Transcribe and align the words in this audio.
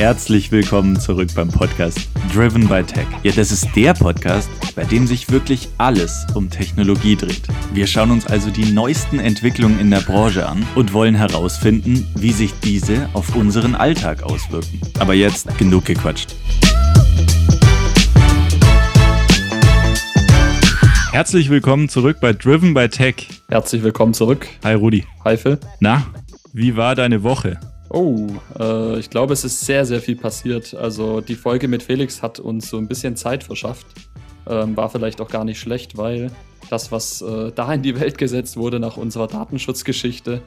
herzlich 0.00 0.50
willkommen 0.50 0.98
zurück 0.98 1.28
beim 1.34 1.48
Podcast 1.48 2.08
Driven 2.32 2.66
by 2.66 2.82
Tech. 2.82 3.06
Ja, 3.22 3.32
das 3.32 3.52
ist 3.52 3.68
der 3.76 3.92
Podcast, 3.92 4.48
bei 4.74 4.84
dem 4.84 5.06
sich 5.06 5.30
wirklich 5.30 5.68
alles 5.76 6.26
um 6.32 6.48
Technologie 6.48 7.16
dreht. 7.16 7.42
Wir 7.74 7.86
schauen 7.86 8.10
uns 8.10 8.26
also 8.26 8.48
die 8.48 8.72
neuesten 8.72 9.18
Entwicklungen 9.18 9.78
in 9.78 9.90
der 9.90 10.00
Branche 10.00 10.48
an 10.48 10.66
und 10.74 10.94
wollen 10.94 11.14
herausfinden, 11.14 12.08
wie 12.14 12.32
sich 12.32 12.54
diese 12.64 13.10
auf 13.12 13.36
unseren 13.36 13.74
Alltag 13.74 14.22
auswirken. 14.22 14.80
Aber 14.98 15.12
jetzt 15.12 15.58
genug 15.58 15.84
gequatscht. 15.84 16.34
Herzlich 21.12 21.50
willkommen 21.50 21.90
zurück 21.90 22.20
bei 22.22 22.32
Driven 22.32 22.72
by 22.72 22.88
Tech. 22.88 23.28
Herzlich 23.50 23.82
willkommen 23.82 24.14
zurück. 24.14 24.48
Hi 24.64 24.72
Rudi. 24.72 25.04
Hi 25.26 25.36
Phil. 25.36 25.58
Na, 25.78 26.06
wie 26.54 26.74
war 26.74 26.94
deine 26.94 27.22
Woche? 27.22 27.60
Oh, 27.92 28.28
äh, 28.56 29.00
ich 29.00 29.10
glaube, 29.10 29.32
es 29.32 29.44
ist 29.44 29.60
sehr, 29.66 29.84
sehr 29.84 30.00
viel 30.00 30.14
passiert. 30.14 30.74
Also 30.74 31.20
die 31.20 31.34
Folge 31.34 31.66
mit 31.66 31.82
Felix 31.82 32.22
hat 32.22 32.38
uns 32.38 32.70
so 32.70 32.78
ein 32.78 32.86
bisschen 32.86 33.16
Zeit 33.16 33.42
verschafft. 33.42 33.86
Ähm, 34.48 34.76
war 34.76 34.88
vielleicht 34.90 35.20
auch 35.20 35.28
gar 35.28 35.44
nicht 35.44 35.58
schlecht, 35.58 35.96
weil 35.96 36.30
das, 36.70 36.92
was 36.92 37.20
äh, 37.20 37.50
da 37.52 37.74
in 37.74 37.82
die 37.82 37.98
Welt 37.98 38.16
gesetzt 38.16 38.56
wurde 38.56 38.78
nach 38.78 38.96
unserer 38.96 39.26
Datenschutzgeschichte, 39.26 40.40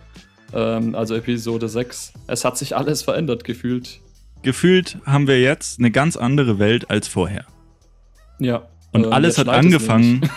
ähm, 0.53 0.95
also 0.95 1.15
Episode 1.15 1.67
6, 1.67 2.13
es 2.27 2.45
hat 2.45 2.57
sich 2.57 2.77
alles 2.77 3.01
verändert 3.01 3.43
gefühlt. 3.43 3.99
Gefühlt 4.41 4.97
haben 5.05 5.27
wir 5.27 5.41
jetzt 5.41 5.79
eine 5.79 5.91
ganz 5.91 6.15
andere 6.15 6.59
Welt 6.59 6.89
als 6.89 7.09
vorher. 7.09 7.45
Ja. 8.39 8.67
Und 8.93 9.05
äh, 9.05 9.09
alles 9.09 9.37
hat 9.37 9.49
angefangen. 9.49 10.29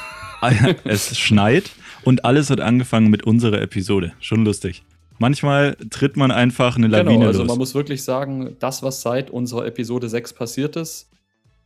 Es, 0.43 0.74
es 1.12 1.18
schneit 1.18 1.70
und 2.02 2.24
alles 2.24 2.51
hat 2.51 2.60
angefangen 2.60 3.10
mit 3.10 3.23
unserer 3.24 3.62
Episode. 3.62 4.12
Schon 4.18 4.45
lustig. 4.45 4.84
Manchmal 5.19 5.77
tritt 5.91 6.16
man 6.16 6.30
einfach 6.30 6.77
eine 6.77 6.88
Lawine 6.88 7.15
genau, 7.15 7.27
also 7.27 7.41
los. 7.41 7.48
man 7.48 7.59
muss 7.59 7.74
wirklich 7.74 8.02
sagen, 8.02 8.57
das, 8.59 8.82
was 8.82 9.02
seit 9.02 9.30
unserer 9.30 9.66
Episode 9.66 10.09
6 10.09 10.35
passiert 10.35 10.77
ist, 10.77 11.10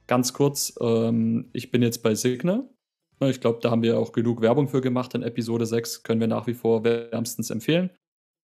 ganz 0.06 0.32
kurz, 0.32 0.74
ähm, 0.80 1.48
ich 1.52 1.70
bin 1.70 1.82
jetzt 1.82 2.02
bei 2.02 2.14
Signal. 2.14 2.68
Ich 3.22 3.40
glaube, 3.40 3.58
da 3.60 3.70
haben 3.70 3.82
wir 3.82 3.98
auch 3.98 4.12
genug 4.12 4.40
Werbung 4.40 4.68
für 4.68 4.80
gemacht 4.80 5.14
in 5.14 5.22
Episode 5.22 5.66
6, 5.66 6.04
können 6.04 6.20
wir 6.20 6.28
nach 6.28 6.46
wie 6.46 6.54
vor 6.54 6.84
wärmstens 6.84 7.50
empfehlen. 7.50 7.90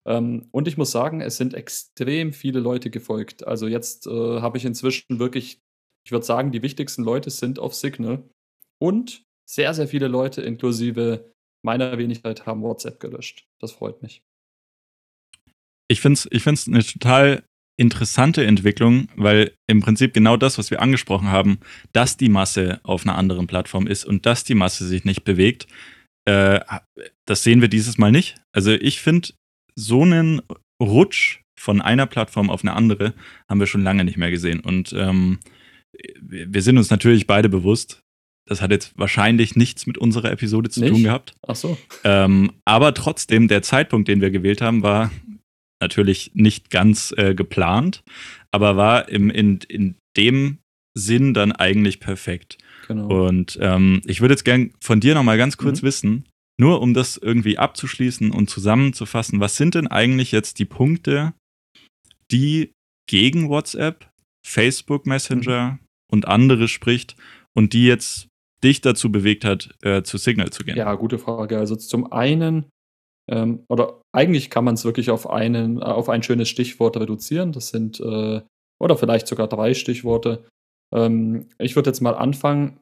Ähm, 0.07 0.49
und 0.51 0.69
ich 0.69 0.77
muss 0.77 0.91
sagen, 0.91 1.21
es 1.21 1.37
sind 1.37 1.55
extrem 1.55 2.33
viele 2.33 2.61
Leute 2.61 2.91
gefolgt. 2.91 3.47
Also 3.47 3.69
jetzt 3.69 4.07
äh, 4.07 4.11
habe 4.41 4.59
ich 4.59 4.65
inzwischen 4.65 5.19
wirklich, 5.19 5.63
ich 6.05 6.13
würde 6.13 6.27
sagen, 6.27 6.53
die 6.53 6.63
wichtigsten 6.63 7.05
Leute 7.05 7.31
sind 7.31 7.59
auf 7.59 7.75
Signal. 7.75 8.29
Und 8.79 9.25
sehr, 9.49 9.73
sehr 9.73 9.89
viele 9.89 10.09
Leute, 10.09 10.43
inklusive 10.43 11.33
meiner 11.63 11.97
Wenigkeit, 11.97 12.45
haben 12.45 12.63
WhatsApp 12.63 13.01
gelöscht. 13.01 13.47
Das 13.59 13.73
freut 13.73 14.03
mich 14.03 14.26
ich 15.89 16.01
finde 16.01 16.15
es 16.15 16.29
ich 16.31 16.43
find's 16.43 16.67
eine 16.67 16.85
total 16.85 17.43
interessante 17.79 18.45
Entwicklung, 18.45 19.09
weil 19.17 19.53
im 19.67 19.81
Prinzip 19.81 20.15
genau 20.15 20.37
das, 20.37 20.57
was 20.57 20.71
wir 20.71 20.81
angesprochen 20.81 21.29
haben, 21.29 21.59
dass 21.93 22.17
die 22.17 22.31
Masse 22.31 22.81
auf 22.85 23.05
einer 23.05 23.19
anderen 23.19 23.47
Plattform 23.47 23.87
ist 23.87 24.05
und 24.05 24.25
dass 24.25 24.45
die 24.45 24.55
Masse 24.55 24.87
sich 24.87 25.05
nicht 25.05 25.25
bewegt, 25.25 25.67
äh, 26.25 26.61
das 27.27 27.43
sehen 27.43 27.61
wir 27.61 27.69
dieses 27.69 27.99
Mal 27.99 28.11
nicht. 28.13 28.37
Also 28.53 28.73
ich 28.73 29.01
finde, 29.01 29.29
so 29.75 30.03
einen 30.03 30.41
Rutsch 30.83 31.41
von 31.59 31.81
einer 31.83 32.07
Plattform 32.07 32.51
auf 32.51 32.63
eine 32.63 32.73
andere 32.73 33.15
haben 33.49 33.61
wir 33.61 33.67
schon 33.67 33.83
lange 33.83 34.05
nicht 34.05 34.17
mehr 34.17 34.31
gesehen. 34.31 34.61
Und 34.61 34.95
ähm, 34.95 35.39
wir 36.21 36.63
sind 36.63 36.79
uns 36.79 36.91
natürlich 36.91 37.27
beide 37.27 37.49
bewusst, 37.49 38.01
das 38.49 38.63
hat 38.63 38.71
jetzt 38.71 38.97
wahrscheinlich 38.97 39.57
nichts 39.57 39.87
mit 39.87 39.99
unserer 39.99 40.31
Episode 40.31 40.71
zu 40.71 40.81
nicht? 40.81 40.93
tun 40.93 41.03
gehabt. 41.03 41.35
Ach 41.47 41.57
so. 41.57 41.77
Ähm, 42.05 42.53
aber 42.65 42.95
trotzdem, 42.95 43.49
der 43.49 43.63
Zeitpunkt, 43.63 44.09
den 44.09 44.21
wir 44.21 44.31
gewählt 44.31 44.61
haben, 44.61 44.83
war 44.83 45.11
natürlich 45.81 46.33
nicht 46.35 46.71
ganz 46.71 47.13
äh, 47.17 47.35
geplant, 47.35 48.03
aber 48.51 48.77
war 48.77 49.09
im, 49.09 49.31
in, 49.31 49.59
in 49.69 49.97
dem 50.17 50.59
Sinn 50.97 51.35
dann 51.35 51.53
eigentlich 51.53 52.01
perfekt. 52.01 52.59
Genau. 52.89 53.27
Und 53.27 53.59
ähm, 53.61 54.01
ich 54.07 54.21
würde 54.21 54.35
jetzt 54.35 54.45
gern 54.45 54.73
von 54.81 55.01
dir 55.01 55.15
nochmal 55.15 55.37
ganz 55.37 55.57
kurz 55.57 55.83
mhm. 55.83 55.87
wissen, 55.87 56.29
nur 56.59 56.81
um 56.81 56.95
das 56.95 57.17
irgendwie 57.17 57.59
abzuschließen 57.59 58.31
und 58.31 58.49
zusammenzufassen, 58.49 59.41
was 59.41 59.57
sind 59.57 59.75
denn 59.75 59.87
eigentlich 59.87 60.33
jetzt 60.33 60.59
die 60.59 60.65
Punkte, 60.65 61.35
die 62.31 62.73
gegen 63.09 63.49
WhatsApp, 63.49 64.11
Facebook 64.47 65.07
Messenger 65.07 65.73
mhm. 65.73 65.79
und 66.11 66.29
andere 66.29 66.69
spricht 66.69 67.17
und 67.55 67.73
die 67.73 67.85
jetzt 67.85 68.29
dich 68.65 68.81
dazu 68.81 69.13
bewegt 69.13 69.45
hat, 69.45 69.75
äh, 69.83 70.03
zu 70.03 70.17
Signal 70.17 70.51
zu 70.51 70.65
gehen? 70.65 70.77
Ja, 70.77 70.95
gute 70.95 71.19
Frage. 71.19 71.59
Also 71.59 71.77
zum 71.77 72.11
einen 72.11 72.67
ähm, 73.31 73.65
oder 73.69 74.03
eigentlich 74.15 74.51
kann 74.51 74.65
man 74.65 74.75
es 74.75 74.85
wirklich 74.85 75.11
auf 75.11 75.29
einen, 75.29 75.81
äh, 75.81 75.85
auf 75.85 76.09
ein 76.09 76.23
schönes 76.23 76.49
Stichwort 76.49 76.97
reduzieren. 76.97 77.53
Das 77.53 77.69
sind, 77.69 78.01
äh, 78.01 78.43
oder 78.81 78.97
vielleicht 78.97 79.27
sogar 79.27 79.49
drei 79.49 79.75
Stichworte. 79.75 80.45
Ähm, 80.95 81.49
ich 81.59 81.77
würde 81.77 81.91
jetzt 81.91 82.01
mal 82.01 82.15
anfangen, 82.15 82.81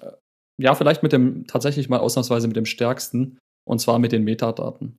äh, 0.00 0.12
ja, 0.60 0.74
vielleicht 0.74 1.02
mit 1.02 1.12
dem, 1.12 1.46
tatsächlich 1.46 1.88
mal 1.88 2.00
ausnahmsweise 2.00 2.46
mit 2.46 2.56
dem 2.56 2.66
stärksten, 2.66 3.38
und 3.66 3.80
zwar 3.80 3.98
mit 3.98 4.12
den 4.12 4.24
Metadaten. 4.24 4.96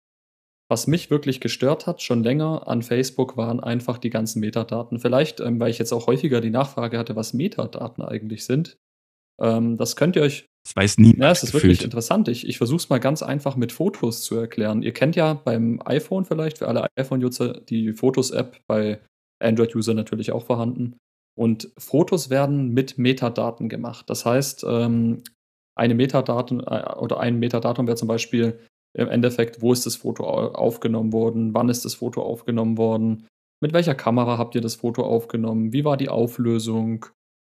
Was 0.70 0.88
mich 0.88 1.10
wirklich 1.10 1.42
gestört 1.42 1.86
hat, 1.86 2.02
schon 2.02 2.24
länger 2.24 2.68
an 2.68 2.82
Facebook, 2.82 3.36
waren 3.36 3.60
einfach 3.60 3.98
die 3.98 4.10
ganzen 4.10 4.40
Metadaten. 4.40 5.00
Vielleicht, 5.00 5.40
ähm, 5.40 5.60
weil 5.60 5.70
ich 5.70 5.80
jetzt 5.80 5.92
auch 5.92 6.08
häufiger 6.08 6.42
die 6.42 6.50
Nachfrage 6.50 6.98
hatte, 6.98 7.16
was 7.16 7.34
Metadaten 7.34 8.04
eigentlich 8.04 8.46
sind. 8.46 8.78
Ähm, 9.42 9.78
das 9.78 9.96
könnt 9.96 10.16
ihr 10.16 10.22
euch 10.22 10.46
das 10.64 10.76
weiß 10.76 10.98
nie. 11.00 11.16
Ja, 11.18 11.32
es 11.32 11.44
ist 11.44 11.54
gefühlt. 11.54 11.64
wirklich 11.64 11.84
interessant. 11.84 12.28
Ich, 12.28 12.48
ich 12.48 12.58
versuche 12.58 12.78
es 12.78 12.90
mal 12.90 13.00
ganz 13.00 13.24
einfach 13.24 13.56
mit 13.56 13.72
Fotos 13.72 14.22
zu 14.22 14.36
erklären. 14.36 14.84
Ihr 14.84 14.94
kennt 14.94 15.16
ja 15.16 15.34
beim 15.34 15.82
iPhone 15.86 16.26
vielleicht, 16.26 16.60
für 16.60 16.68
alle 16.68 16.88
iPhone-User, 16.96 17.62
die 17.62 17.94
Fotos-App, 17.94 18.60
bei 18.68 19.02
Android-User 19.42 19.96
natürlich 19.96 20.32
auch 20.32 20.46
vorhanden. 20.46 20.98
Und 21.36 21.72
Fotos 21.78 22.30
werden 22.30 22.70
mit 22.74 23.00
Metadaten 23.00 23.70
gemacht. 23.70 24.10
Das 24.10 24.26
heißt, 24.26 24.66
ähm, 24.68 25.24
eine 25.76 25.96
Metadaten 25.96 26.60
äh, 26.60 26.94
oder 27.00 27.20
ein 27.20 27.40
Metadatum 27.40 27.88
wäre 27.88 27.98
zum 27.98 28.08
Beispiel 28.08 28.60
im 28.94 29.08
Endeffekt, 29.08 29.62
wo 29.62 29.74
ist 29.74 29.86
das 29.86 29.96
Foto 29.96 30.26
aufgenommen 30.26 31.14
worden, 31.14 31.54
wann 31.54 31.70
ist 31.70 31.86
das 31.86 31.96
Foto 31.96 32.22
aufgenommen 32.22 32.78
worden, 32.78 33.26
mit 33.64 33.74
welcher 33.74 33.96
Kamera 33.96 34.38
habt 34.38 34.54
ihr 34.54 34.62
das 34.62 34.76
Foto 34.76 35.04
aufgenommen, 35.04 35.72
wie 35.72 35.86
war 35.86 35.96
die 35.96 36.10
Auflösung, 36.10 37.06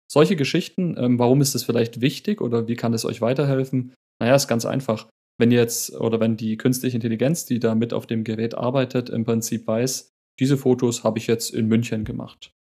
solche 0.10 0.36
Geschichten, 0.36 0.96
ähm, 0.98 1.20
warum 1.20 1.42
ist 1.42 1.56
das 1.56 1.64
vielleicht 1.64 2.02
wichtig 2.02 2.42
oder 2.42 2.68
wie 2.68 2.76
kann 2.76 2.94
es 2.94 3.06
euch 3.06 3.22
weiterhelfen? 3.22 3.94
Naja, 4.20 4.36
ist 4.36 4.48
ganz 4.48 4.66
einfach. 4.66 5.08
Wenn 5.40 5.52
jetzt 5.52 5.94
oder 5.96 6.20
wenn 6.20 6.38
die 6.38 6.58
künstliche 6.58 6.98
Intelligenz, 6.98 7.46
die 7.46 7.60
da 7.60 7.76
mit 7.76 7.94
auf 7.94 8.08
dem 8.08 8.24
Gerät 8.24 8.56
arbeitet, 8.56 9.10
im 9.10 9.26
Prinzip 9.26 9.68
weiß, 9.68 10.10
diese 10.40 10.58
Fotos 10.58 11.04
habe 11.04 11.20
ich 11.20 11.28
jetzt 11.28 11.54
in 11.54 11.68
München 11.68 12.06
gemacht, 12.06 12.52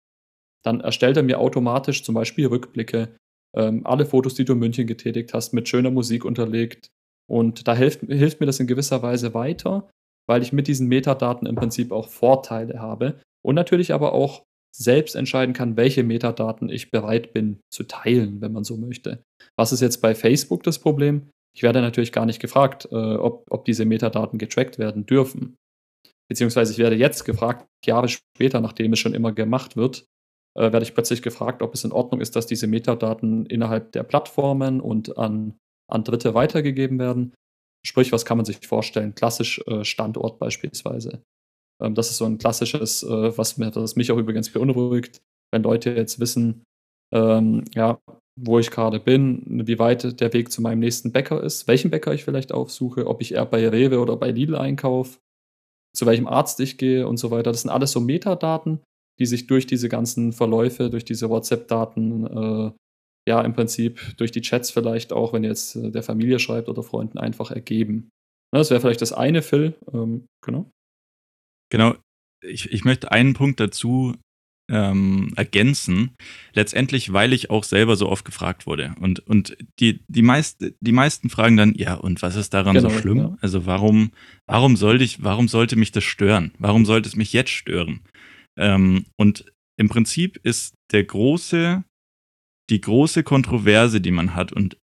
dann 0.65 0.81
erstellt 0.81 1.17
er 1.17 1.23
mir 1.23 1.39
automatisch 1.39 2.03
zum 2.05 2.15
Beispiel 2.15 2.47
Rückblicke, 2.47 3.17
ähm, 3.57 3.87
alle 3.87 4.05
Fotos, 4.05 4.35
die 4.35 4.45
du 4.45 4.53
in 4.53 4.59
München 4.59 4.87
getätigt 4.87 5.33
hast, 5.33 5.53
mit 5.53 5.69
schöner 5.69 5.91
Musik 5.91 6.25
unterlegt. 6.25 6.89
Und 7.29 7.67
da 7.67 7.75
hilft, 7.75 8.01
hilft 8.01 8.41
mir 8.41 8.47
das 8.47 8.61
in 8.61 8.67
gewisser 8.67 9.03
Weise 9.03 9.33
weiter, 9.33 9.89
weil 10.29 10.43
ich 10.43 10.53
mit 10.53 10.69
diesen 10.69 10.89
Metadaten 10.89 11.47
im 11.47 11.55
Prinzip 11.55 11.93
auch 11.93 12.09
Vorteile 12.09 12.81
habe 12.81 13.21
und 13.45 13.55
natürlich 13.55 13.93
aber 13.93 14.13
auch 14.13 14.43
selbst 14.75 15.15
entscheiden 15.15 15.55
kann, 15.55 15.77
welche 15.77 16.03
Metadaten 16.03 16.69
ich 16.69 16.91
bereit 16.91 17.33
bin 17.33 17.61
zu 17.73 17.85
teilen, 17.85 18.41
wenn 18.41 18.53
man 18.53 18.65
so 18.65 18.77
möchte. 18.77 19.23
Was 19.57 19.73
ist 19.73 19.81
jetzt 19.81 20.03
bei 20.03 20.15
Facebook 20.15 20.63
das 20.63 20.79
Problem? 20.79 21.31
Ich 21.55 21.63
werde 21.63 21.81
natürlich 21.81 22.13
gar 22.13 22.27
nicht 22.27 22.41
gefragt, 22.41 22.87
äh, 22.93 22.95
ob, 22.95 23.47
ob 23.51 23.65
diese 23.65 23.87
Metadaten 23.87 24.39
getrackt 24.39 24.79
werden 24.79 25.07
dürfen. 25.07 25.57
Beziehungsweise 26.29 26.73
ich 26.73 26.79
werde 26.79 26.97
jetzt 26.97 27.25
gefragt, 27.25 27.67
Jahre 27.85 28.09
später, 28.09 28.61
nachdem 28.61 28.93
es 28.93 28.99
schon 28.99 29.15
immer 29.15 29.33
gemacht 29.33 29.77
wird, 29.77 30.05
äh, 30.57 30.73
werde 30.73 30.83
ich 30.83 30.95
plötzlich 30.95 31.23
gefragt, 31.23 31.63
ob 31.63 31.75
es 31.75 31.85
in 31.85 31.93
Ordnung 31.93 32.21
ist, 32.21 32.37
dass 32.37 32.47
diese 32.47 32.67
Metadaten 32.67 33.47
innerhalb 33.47 33.93
der 33.93 34.03
Plattformen 34.03 34.81
und 34.81 35.17
an, 35.17 35.57
an 35.89 36.05
Dritte 36.05 36.35
weitergegeben 36.35 36.99
werden. 36.99 37.35
Sprich, 37.87 38.11
was 38.11 38.25
kann 38.25 38.37
man 38.37 38.45
sich 38.45 38.67
vorstellen? 38.67 39.15
Klassisch 39.15 39.61
äh, 39.67 39.85
Standort 39.85 40.39
beispielsweise. 40.39 41.23
Ähm, 41.83 41.95
das 41.95 42.11
ist 42.11 42.19
so 42.19 42.25
ein 42.25 42.39
klassisches, 42.39 43.03
äh, 43.03 43.37
was, 43.37 43.59
mir, 43.59 43.73
mich 43.97 44.13
auch 44.13 44.19
übrigens 44.19 44.51
beunruhigt, 44.51 45.21
wenn 45.53 45.63
Leute 45.63 45.91
jetzt 45.91 46.21
wissen, 46.21 46.65
ähm, 47.13 47.65
ja, 47.75 47.99
wo 48.39 48.59
ich 48.59 48.71
gerade 48.71 49.01
bin, 49.01 49.67
wie 49.67 49.79
weit 49.79 50.21
der 50.21 50.33
Weg 50.33 50.53
zu 50.53 50.61
meinem 50.61 50.81
nächsten 50.81 51.13
Bäcker 51.13 51.43
ist, 51.43 51.67
welchen 51.69 51.91
Bäcker 51.91 52.13
ich 52.13 52.25
vielleicht 52.25 52.53
aufsuche, 52.53 53.07
ob 53.07 53.23
ich 53.23 53.35
eher 53.35 53.47
bei 53.47 53.67
Rewe 53.69 54.01
oder 54.01 54.17
bei 54.17 54.31
Lidl 54.31 54.57
einkaufe, 54.57 55.19
zu 55.97 56.05
welchem 56.05 56.27
Arzt 56.27 56.61
ich 56.61 56.77
gehe 56.77 57.09
und 57.09 57.17
so 57.17 57.31
weiter. 57.31 57.53
Das 57.53 57.63
sind 57.63 57.71
alles 57.71 57.93
so 57.93 58.01
Metadaten, 58.01 58.81
die 59.19 59.27
sich 59.27 59.47
durch 59.47 59.67
diese 59.67 59.89
ganzen 59.89 60.33
Verläufe, 60.33 60.91
durch 60.91 61.05
diese 61.05 61.31
WhatsApp-Daten, 61.31 62.27
äh, 62.27 62.73
ja, 63.29 63.41
im 63.41 63.55
Prinzip 63.55 64.17
durch 64.19 64.31
die 64.31 64.43
Chats 64.43 64.71
vielleicht 64.71 65.13
auch, 65.13 65.33
wenn 65.33 65.43
jetzt 65.43 65.77
äh, 65.77 65.91
der 65.91 66.03
Familie 66.03 66.39
schreibt 66.39 66.69
oder 66.69 66.83
Freunden 66.83 67.19
einfach 67.19 67.51
ergeben. 67.51 68.11
Ne, 68.53 68.61
das 68.61 68.71
wäre 68.71 68.81
vielleicht 68.81 69.03
das 69.03 69.13
eine, 69.13 69.43
Phil. 69.43 69.75
Ähm, 69.93 70.27
genau. 70.45 70.71
Genau, 71.71 71.95
ich, 72.45 72.71
ich 72.73 72.85
möchte 72.85 73.11
einen 73.13 73.35
Punkt 73.35 73.61
dazu 73.61 74.15
ähm, 74.69 75.33
ergänzen. 75.37 76.17
Letztendlich, 76.53 77.13
weil 77.13 77.33
ich 77.33 77.51
auch 77.51 77.65
selber 77.65 77.97
so 77.97 78.09
oft 78.09 78.25
gefragt 78.25 78.67
wurde. 78.67 78.95
Und, 79.01 79.21
und 79.21 79.57
die, 79.79 80.01
die, 80.09 80.23
meist, 80.23 80.65
die 80.81 80.93
meisten 80.93 81.31
fragen 81.31 81.57
dann, 81.57 81.75
ja, 81.75 81.95
und 81.95 82.23
was 82.23 82.37
ist 82.37 82.53
daran 82.55 82.75
genau, 82.75 82.89
so 82.89 82.99
schlimm? 82.99 83.19
Ja. 83.19 83.37
Also 83.41 83.67
warum, 83.67 84.11
warum 84.47 84.77
sollte 84.77 85.05
ich, 85.05 85.23
warum 85.23 85.49
sollte 85.49 85.77
mich 85.77 85.93
das 85.93 86.05
stören? 86.05 86.53
Warum 86.59 86.85
sollte 86.85 87.09
es 87.09 87.17
mich 87.17 87.33
jetzt 87.33 87.51
stören? 87.51 88.01
Ähm, 88.59 89.07
und 89.17 89.53
im 89.79 89.89
Prinzip 89.89 90.39
ist 90.43 90.75
der 90.93 91.05
große, 91.05 91.85
die 92.71 92.81
große 92.81 93.23
Kontroverse, 93.23 94.01
die 94.01 94.11
man 94.11 94.35
hat 94.35 94.53
und 94.53 94.79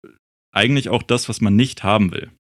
eigentlich 0.53 0.89
auch 0.89 1.03
das, 1.03 1.27
was 1.29 1.41
man 1.41 1.55
nicht 1.55 1.83
haben 1.83 2.11
will. 2.11 2.31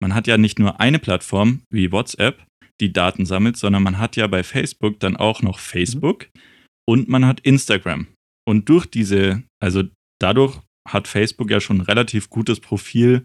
Man 0.00 0.14
hat 0.14 0.26
ja 0.26 0.36
nicht 0.36 0.58
nur 0.58 0.80
eine 0.80 0.98
Plattform 0.98 1.62
wie 1.70 1.92
WhatsApp, 1.92 2.44
die 2.80 2.92
Daten 2.92 3.26
sammelt, 3.26 3.56
sondern 3.56 3.82
man 3.82 3.98
hat 3.98 4.16
ja 4.16 4.26
bei 4.26 4.42
Facebook 4.42 5.00
dann 5.00 5.16
auch 5.16 5.42
noch 5.42 5.58
Facebook 5.58 6.28
mhm. 6.34 6.40
und 6.88 7.08
man 7.08 7.26
hat 7.26 7.40
Instagram. 7.40 8.06
Und 8.48 8.68
durch 8.68 8.86
diese, 8.86 9.42
also 9.62 9.84
dadurch 10.20 10.58
hat 10.88 11.08
Facebook 11.08 11.50
ja 11.50 11.60
schon 11.60 11.78
ein 11.78 11.82
relativ 11.82 12.30
gutes 12.30 12.60
Profil, 12.60 13.24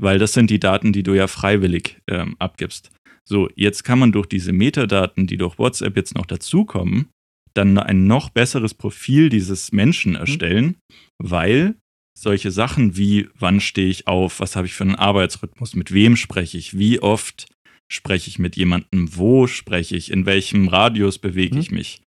weil 0.00 0.18
das 0.18 0.32
sind 0.32 0.50
die 0.50 0.58
Daten, 0.58 0.92
die 0.92 1.02
du 1.02 1.14
ja 1.14 1.26
freiwillig 1.26 1.98
ähm, 2.08 2.36
abgibst. 2.38 2.90
So, 3.26 3.48
jetzt 3.54 3.84
kann 3.84 3.98
man 3.98 4.12
durch 4.12 4.26
diese 4.26 4.52
Metadaten, 4.52 5.26
die 5.26 5.36
durch 5.36 5.58
WhatsApp 5.58 5.96
jetzt 5.96 6.14
noch 6.14 6.26
dazukommen, 6.26 7.08
dann 7.54 7.78
ein 7.78 8.06
noch 8.06 8.30
besseres 8.30 8.74
Profil 8.74 9.28
dieses 9.28 9.72
Menschen 9.72 10.12
mhm. 10.12 10.18
erstellen, 10.18 10.66
mhm. 10.66 10.74
weil 11.18 11.76
solche 12.16 12.50
Sachen 12.50 12.96
wie, 12.96 13.28
wann 13.38 13.60
stehe 13.60 13.88
ich 13.88 14.06
auf, 14.06 14.40
was 14.40 14.56
habe 14.56 14.66
ich 14.66 14.74
für 14.74 14.84
einen 14.84 14.94
Arbeitsrhythmus, 14.94 15.74
mit 15.74 15.92
wem 15.92 16.16
spreche 16.16 16.58
ich, 16.58 16.78
wie 16.78 17.00
oft 17.00 17.46
spreche 17.90 18.28
ich 18.28 18.38
mit 18.38 18.56
jemandem, 18.56 19.16
wo 19.16 19.46
spreche 19.46 19.96
ich, 19.96 20.10
in 20.10 20.26
welchem 20.26 20.68
Radius 20.68 21.18
bewege 21.18 21.56
mhm. 21.56 21.60
ich 21.60 21.70
mich, 21.70 22.02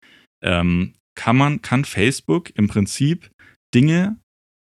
ähm, 0.43 0.93
kann 1.15 1.37
man, 1.37 1.61
kann 1.61 1.85
Facebook 1.85 2.51
im 2.55 2.67
Prinzip 2.67 3.31
Dinge 3.73 4.17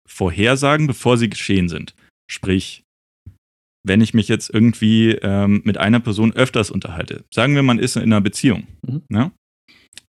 vorhersagen, 0.09 0.87
bevor 0.87 1.17
sie 1.17 1.31
geschehen 1.31 1.69
sind. 1.69 1.95
Sprich, 2.31 2.83
wenn 3.87 4.01
ich 4.01 4.15
mich 4.15 4.29
jetzt 4.29 4.51
irgendwie 4.51 5.13
ähm, 5.13 5.63
mit 5.65 5.79
einer 5.79 6.01
Person 6.01 6.33
öfters 6.33 6.71
unterhalte, 6.71 7.25
sagen 7.33 7.55
wir, 7.55 7.63
man 7.63 7.79
ist 7.79 7.97
in 7.97 8.03
einer 8.03 8.21
Beziehung, 8.21 8.67
mhm. 8.87 9.03
ne? 9.09 9.33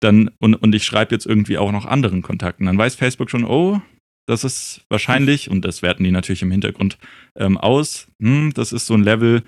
dann, 0.01 0.29
und, 0.39 0.55
und 0.55 0.75
ich 0.75 0.85
schreibe 0.85 1.15
jetzt 1.15 1.25
irgendwie 1.25 1.57
auch 1.57 1.71
noch 1.71 1.85
anderen 1.85 2.21
Kontakten, 2.21 2.65
dann 2.65 2.77
weiß 2.77 2.95
Facebook 2.95 3.29
schon, 3.29 3.45
oh, 3.45 3.81
das 4.27 4.43
ist 4.43 4.85
wahrscheinlich, 4.89 5.49
und 5.49 5.63
das 5.63 5.81
werten 5.81 6.03
die 6.03 6.11
natürlich 6.11 6.41
im 6.41 6.51
Hintergrund 6.51 6.97
ähm, 7.37 7.57
aus, 7.57 8.07
hm, 8.21 8.53
das 8.53 8.71
ist 8.71 8.87
so 8.87 8.93
ein 8.93 9.03
Level, 9.03 9.43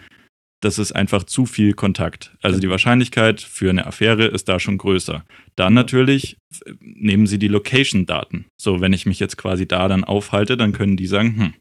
das 0.62 0.80
ist 0.80 0.92
einfach 0.92 1.24
zu 1.24 1.46
viel 1.46 1.74
Kontakt. 1.74 2.36
Also 2.42 2.60
die 2.60 2.70
Wahrscheinlichkeit 2.70 3.42
für 3.42 3.70
eine 3.70 3.86
Affäre 3.86 4.26
ist 4.26 4.50
da 4.50 4.60
schon 4.60 4.78
größer. 4.78 5.24
Dann 5.56 5.74
natürlich 5.74 6.38
nehmen 6.80 7.28
sie 7.28 7.38
die 7.38 7.48
Location-Daten. 7.48 8.46
So, 8.60 8.82
wenn 8.82 8.94
ich 8.94 9.06
mich 9.06 9.20
jetzt 9.20 9.38
quasi 9.38 9.68
da 9.68 9.88
dann 9.88 10.04
aufhalte, 10.04 10.58
dann 10.58 10.74
können 10.74 10.98
die 10.98 11.08
sagen, 11.08 11.38
hm, 11.38 11.54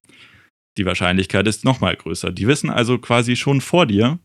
die 0.78 0.86
Wahrscheinlichkeit 0.86 1.46
ist 1.46 1.64
nochmal 1.64 1.96
größer. 1.96 2.32
Die 2.32 2.46
wissen 2.46 2.70
also 2.70 2.98
quasi 2.98 3.36
schon 3.36 3.60
vor 3.60 3.86
dir, 3.86 4.18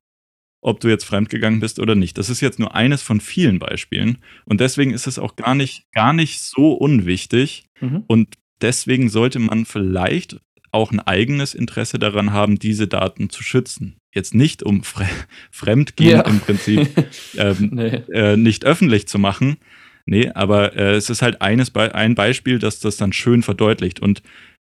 ob 0.61 0.79
du 0.79 0.87
jetzt 0.87 1.05
fremdgegangen 1.05 1.59
bist 1.59 1.79
oder 1.79 1.95
nicht. 1.95 2.17
Das 2.17 2.29
ist 2.29 2.39
jetzt 2.39 2.59
nur 2.59 2.73
eines 2.73 3.01
von 3.01 3.19
vielen 3.19 3.59
Beispielen. 3.59 4.19
Und 4.45 4.61
deswegen 4.61 4.93
ist 4.93 5.07
es 5.07 5.19
auch 5.19 5.35
gar 5.35 5.55
nicht, 5.55 5.91
gar 5.91 6.13
nicht 6.13 6.39
so 6.39 6.73
unwichtig. 6.73 7.65
Mhm. 7.81 8.03
Und 8.07 8.35
deswegen 8.61 9.09
sollte 9.09 9.39
man 9.39 9.65
vielleicht 9.65 10.39
auch 10.71 10.91
ein 10.91 10.99
eigenes 10.99 11.53
Interesse 11.53 11.99
daran 11.99 12.33
haben, 12.33 12.57
diese 12.59 12.87
Daten 12.87 13.29
zu 13.29 13.43
schützen. 13.43 13.97
Jetzt 14.13 14.33
nicht, 14.33 14.63
um 14.63 14.83
Fre 14.83 15.07
Fremdgehen 15.51 16.11
ja. 16.11 16.21
im 16.21 16.39
Prinzip 16.39 16.89
ähm, 17.37 17.69
nee. 17.73 18.01
äh, 18.13 18.37
nicht 18.37 18.65
öffentlich 18.65 19.07
zu 19.07 19.19
machen. 19.19 19.57
Nee, 20.05 20.29
aber 20.33 20.75
äh, 20.75 20.95
es 20.95 21.09
ist 21.09 21.21
halt 21.21 21.41
eines 21.41 21.69
Be 21.69 21.93
ein 21.93 22.15
Beispiel, 22.15 22.59
das 22.59 22.79
das 22.79 22.97
dann 22.97 23.13
schön 23.13 23.43
verdeutlicht. 23.43 23.99
Und 23.99 24.23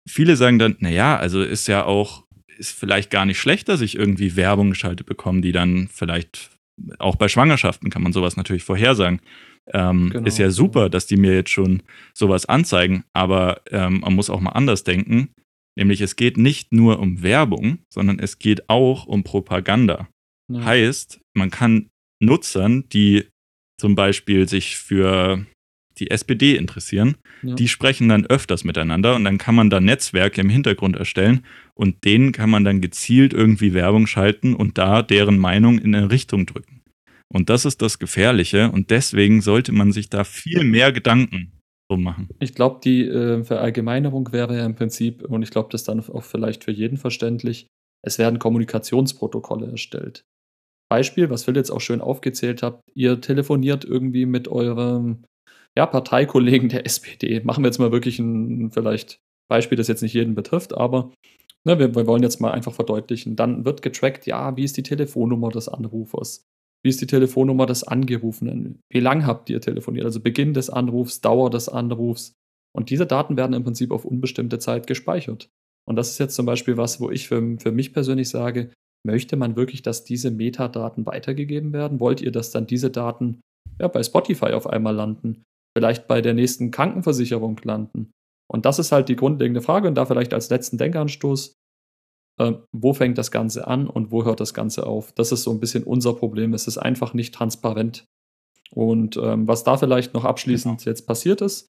viele 0.08 0.36
sagen 0.36 0.60
dann, 0.60 0.76
naja, 0.80 1.18
also 1.18 1.42
ist 1.42 1.68
ja 1.68 1.86
auch, 1.86 2.24
ist 2.58 2.78
vielleicht 2.78 3.10
gar 3.10 3.26
nicht 3.26 3.40
schlecht, 3.40 3.68
dass 3.68 3.82
ich 3.82 3.98
irgendwie 3.98 4.36
Werbung 4.36 4.70
geschaltet 4.70 5.08
bekomme, 5.08 5.42
die 5.42 5.52
dann 5.52 5.90
vielleicht 5.92 6.52
auch 7.00 7.16
bei 7.16 7.28
Schwangerschaften 7.28 7.90
kann 7.90 8.04
man 8.04 8.14
sowas 8.14 8.38
natürlich 8.38 8.64
vorhersagen. 8.64 9.22
Ähm, 9.72 10.10
genau. 10.12 10.28
Ist 10.28 10.40
ja 10.40 10.50
super, 10.50 10.90
dass 10.90 11.06
die 11.06 11.18
mir 11.18 11.34
jetzt 11.34 11.52
schon 11.52 11.84
sowas 12.14 12.46
anzeigen, 12.46 13.06
aber 13.14 13.62
ähm, 13.72 14.00
man 14.02 14.14
muss 14.14 14.30
auch 14.30 14.42
mal 14.42 14.52
anders 14.52 14.84
denken. 14.84 15.30
Nämlich 15.76 16.02
es 16.02 16.16
geht 16.16 16.38
nicht 16.38 16.72
nur 16.72 17.00
um 17.00 17.24
Werbung, 17.24 17.80
sondern 17.90 18.20
es 18.20 18.40
geht 18.40 18.70
auch 18.70 19.06
um 19.06 19.24
Propaganda. 19.24 20.08
Ja. 20.52 20.64
Heißt, 20.64 21.20
man 21.34 21.50
kann 21.50 21.90
Nutzern, 22.20 22.88
die 22.90 23.28
zum 23.80 23.96
Beispiel 23.96 24.48
sich 24.48 24.78
für 24.78 25.46
die 26.00 26.10
SPD 26.10 26.56
interessieren, 26.56 27.16
ja. 27.44 27.56
die 27.56 27.68
sprechen 27.68 28.10
dann 28.10 28.26
öfters 28.26 28.64
miteinander 28.64 29.16
und 29.16 29.24
dann 29.26 29.38
kann 29.38 29.56
man 29.56 29.70
da 29.70 29.80
Netzwerke 29.80 30.42
im 30.42 30.50
Hintergrund 30.50 30.96
erstellen 30.96 31.46
und 31.76 32.04
denen 32.04 32.32
kann 32.32 32.50
man 32.50 32.64
dann 32.64 32.82
gezielt 32.82 33.34
irgendwie 33.34 33.74
Werbung 33.74 34.08
schalten 34.08 34.56
und 34.56 34.78
da 34.78 35.04
deren 35.04 35.38
Meinung 35.38 35.78
in 35.80 35.94
eine 35.94 36.12
Richtung 36.12 36.46
drücken. 36.46 36.82
Und 37.32 37.50
das 37.50 37.66
ist 37.66 37.82
das 37.82 38.00
Gefährliche 38.00 38.72
und 38.72 38.90
deswegen 38.90 39.42
sollte 39.42 39.72
man 39.72 39.92
sich 39.92 40.10
da 40.10 40.24
viel 40.24 40.64
mehr 40.64 40.92
Gedanken 40.92 41.52
drum 41.90 42.04
machen. 42.04 42.30
Ich 42.40 42.54
glaube, 42.54 42.80
die 42.84 43.08
äh, 43.08 43.44
Verallgemeinerung 43.44 44.32
wäre 44.32 44.58
ja 44.58 44.66
im 44.66 44.76
Prinzip, 44.76 45.24
und 45.24 45.44
ich 45.44 45.52
glaube, 45.52 45.70
das 45.72 45.82
ist 45.82 45.88
dann 45.88 46.00
auch 46.00 46.24
vielleicht 46.24 46.64
für 46.64 46.72
jeden 46.72 46.98
verständlich, 46.98 47.68
es 48.06 48.18
werden 48.20 48.40
Kommunikationsprotokolle 48.40 49.72
erstellt. 49.72 50.26
Beispiel, 50.90 51.30
was 51.30 51.46
Phil 51.46 51.56
jetzt 51.56 51.72
auch 51.72 51.82
schön 51.82 52.02
aufgezählt 52.02 52.62
hat, 52.62 52.82
ihr 52.94 53.22
telefoniert 53.22 53.86
irgendwie 53.86 54.26
mit 54.26 54.48
eurem 54.48 55.24
ja, 55.78 55.86
Parteikollegen 55.86 56.70
der 56.70 56.86
SPD. 56.86 57.42
Machen 57.44 57.64
wir 57.64 57.70
jetzt 57.70 57.80
mal 57.80 57.92
wirklich 57.92 58.20
ein 58.20 58.72
vielleicht 58.72 59.20
Beispiel, 59.50 59.78
das 59.78 59.88
jetzt 59.88 60.02
nicht 60.02 60.14
jeden 60.14 60.36
betrifft, 60.36 60.74
aber 60.74 61.12
ne, 61.66 61.80
wir, 61.80 61.96
wir 61.96 62.08
wollen 62.08 62.24
jetzt 62.24 62.42
mal 62.42 62.52
einfach 62.52 62.74
verdeutlichen. 62.74 63.36
Dann 63.36 63.66
wird 63.66 63.82
getrackt, 63.82 64.26
ja, 64.26 64.56
wie 64.56 64.64
ist 64.64 64.78
die 64.78 64.84
Telefonnummer 64.84 65.50
des 65.50 65.68
Anrufers? 65.68 66.46
Wie 66.84 66.90
ist 66.90 67.02
die 67.02 67.08
Telefonnummer 67.08 67.66
des 67.66 67.84
Angerufenen? 67.84 68.80
Wie 68.92 69.00
lang 69.00 69.26
habt 69.26 69.50
ihr 69.50 69.62
telefoniert? 69.62 70.06
Also 70.06 70.20
Beginn 70.20 70.54
des 70.54 70.70
Anrufs, 70.70 71.22
Dauer 71.22 71.50
des 71.50 71.70
Anrufs. 71.70 72.34
Und 72.76 72.90
diese 72.90 73.06
Daten 73.06 73.38
werden 73.38 73.54
im 73.54 73.64
Prinzip 73.64 73.92
auf 73.92 74.04
unbestimmte 74.04 74.60
Zeit 74.60 74.88
gespeichert. 74.88 75.50
Und 75.88 75.96
das 75.96 76.10
ist 76.10 76.18
jetzt 76.18 76.36
zum 76.36 76.46
Beispiel 76.46 76.78
was, 76.78 77.00
wo 77.00 77.10
ich 77.10 77.28
für, 77.28 77.58
für 77.60 77.72
mich 77.72 77.94
persönlich 77.94 78.30
sage, 78.30 78.72
möchte 79.06 79.36
man 79.36 79.56
wirklich, 79.56 79.82
dass 79.82 80.04
diese 80.04 80.32
Metadaten 80.32 81.06
weitergegeben 81.06 81.74
werden? 81.74 82.00
Wollt 82.00 82.22
ihr, 82.22 82.32
dass 82.32 82.52
dann 82.52 82.68
diese 82.68 82.90
Daten 82.90 83.42
ja, 83.80 83.88
bei 83.88 84.04
Spotify 84.04 84.52
auf 84.54 84.68
einmal 84.68 84.96
landen? 84.96 85.44
Vielleicht 85.78 86.08
bei 86.08 86.22
der 86.22 86.34
nächsten 86.34 86.72
Krankenversicherung 86.72 87.60
landen? 87.64 88.12
Und 88.52 88.66
das 88.66 88.80
ist 88.80 88.92
halt 88.92 89.10
die 89.10 89.16
grundlegende 89.16 89.62
Frage 89.62 89.88
und 89.88 89.96
da 89.96 90.06
vielleicht 90.06 90.34
als 90.34 90.50
letzten 90.50 90.78
Denkanstoß, 90.78 91.56
äh, 92.40 92.54
wo 92.72 92.94
fängt 92.94 93.18
das 93.18 93.32
Ganze 93.32 93.68
an 93.68 93.88
und 93.88 94.12
wo 94.12 94.26
hört 94.26 94.40
das 94.40 94.54
Ganze 94.54 94.86
auf? 94.86 95.12
Das 95.14 95.32
ist 95.32 95.44
so 95.44 95.52
ein 95.52 95.60
bisschen 95.60 95.84
unser 95.84 96.14
Problem. 96.14 96.54
Es 96.54 96.68
ist 96.68 96.78
einfach 96.78 97.14
nicht 97.14 97.34
transparent. 97.34 98.06
Und 98.72 99.18
ähm, 99.18 99.48
was 99.48 99.64
da 99.64 99.78
vielleicht 99.78 100.14
noch 100.14 100.26
abschließend 100.26 100.80
genau. 100.80 100.90
jetzt 100.90 101.06
passiert 101.06 101.42
ist, 101.42 101.70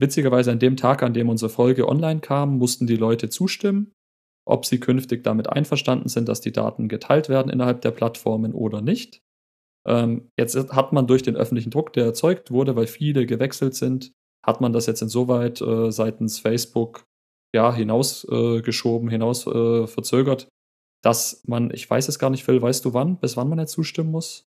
witzigerweise 0.00 0.52
an 0.52 0.58
dem 0.58 0.76
Tag, 0.76 1.02
an 1.02 1.14
dem 1.14 1.28
unsere 1.28 1.48
Folge 1.48 1.88
online 1.88 2.20
kam, 2.20 2.58
mussten 2.58 2.86
die 2.86 2.96
Leute 2.96 3.28
zustimmen, 3.28 3.92
ob 4.46 4.64
sie 4.64 4.78
künftig 4.78 5.24
damit 5.24 5.48
einverstanden 5.48 6.08
sind, 6.08 6.28
dass 6.28 6.40
die 6.40 6.52
Daten 6.52 6.88
geteilt 6.88 7.28
werden 7.28 7.50
innerhalb 7.50 7.80
der 7.80 7.90
Plattformen 7.90 8.54
oder 8.54 8.80
nicht. 8.80 9.22
Ähm, 9.86 10.30
jetzt 10.38 10.56
hat 10.72 10.92
man 10.92 11.06
durch 11.06 11.22
den 11.22 11.36
öffentlichen 11.36 11.70
Druck, 11.70 11.92
der 11.92 12.04
erzeugt 12.04 12.50
wurde, 12.50 12.76
weil 12.76 12.86
viele 12.86 13.26
gewechselt 13.26 13.74
sind, 13.74 14.12
hat 14.44 14.60
man 14.60 14.72
das 14.72 14.86
jetzt 14.86 15.02
insoweit 15.02 15.60
äh, 15.60 15.90
seitens 15.90 16.38
Facebook 16.38 17.05
ja, 17.56 17.74
hinausgeschoben, 17.74 19.08
äh, 19.08 19.12
hinaus 19.12 19.46
äh, 19.46 19.86
verzögert, 19.86 20.48
dass 21.02 21.42
man, 21.46 21.70
ich 21.72 21.88
weiß 21.88 22.08
es 22.08 22.18
gar 22.18 22.30
nicht, 22.30 22.44
Phil, 22.44 22.62
weißt 22.62 22.84
du 22.84 22.94
wann, 22.94 23.18
bis 23.18 23.36
wann 23.36 23.48
man 23.48 23.58
jetzt 23.58 23.72
zustimmen 23.72 24.10
muss? 24.10 24.46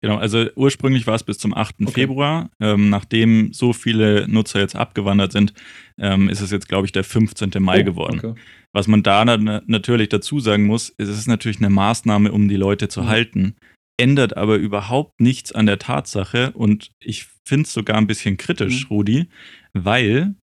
Genau, 0.00 0.16
also 0.16 0.46
ursprünglich 0.54 1.06
war 1.08 1.16
es 1.16 1.24
bis 1.24 1.38
zum 1.38 1.52
8. 1.52 1.76
Okay. 1.80 1.90
Februar. 1.90 2.50
Ähm, 2.60 2.88
nachdem 2.88 3.52
so 3.52 3.72
viele 3.72 4.28
Nutzer 4.28 4.60
jetzt 4.60 4.76
abgewandert 4.76 5.32
sind, 5.32 5.52
ähm, 5.98 6.28
ist 6.28 6.40
es 6.40 6.52
jetzt, 6.52 6.68
glaube 6.68 6.86
ich, 6.86 6.92
der 6.92 7.02
15. 7.02 7.50
Mai 7.58 7.80
oh, 7.80 7.84
geworden. 7.84 8.20
Okay. 8.22 8.40
Was 8.72 8.86
man 8.86 9.02
da 9.02 9.24
natürlich 9.24 10.08
dazu 10.08 10.38
sagen 10.38 10.66
muss, 10.66 10.88
ist, 10.90 11.08
es 11.08 11.18
ist 11.18 11.26
natürlich 11.26 11.58
eine 11.58 11.70
Maßnahme, 11.70 12.30
um 12.30 12.48
die 12.48 12.56
Leute 12.56 12.88
zu 12.88 13.02
mhm. 13.02 13.08
halten, 13.08 13.56
ändert 13.98 14.36
aber 14.36 14.56
überhaupt 14.56 15.20
nichts 15.20 15.50
an 15.50 15.66
der 15.66 15.80
Tatsache 15.80 16.52
und 16.52 16.92
ich 17.00 17.26
finde 17.44 17.64
es 17.64 17.72
sogar 17.72 17.96
ein 17.96 18.06
bisschen 18.06 18.36
kritisch, 18.36 18.84
mhm. 18.84 18.96
Rudi, 18.96 19.28
weil 19.72 20.36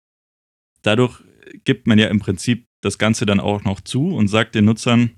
dadurch 0.82 1.22
gibt 1.64 1.86
man 1.86 1.98
ja 1.98 2.08
im 2.08 2.20
Prinzip 2.20 2.66
das 2.82 2.98
Ganze 2.98 3.26
dann 3.26 3.40
auch 3.40 3.64
noch 3.64 3.80
zu 3.80 4.14
und 4.14 4.28
sagt 4.28 4.54
den 4.54 4.66
Nutzern, 4.66 5.10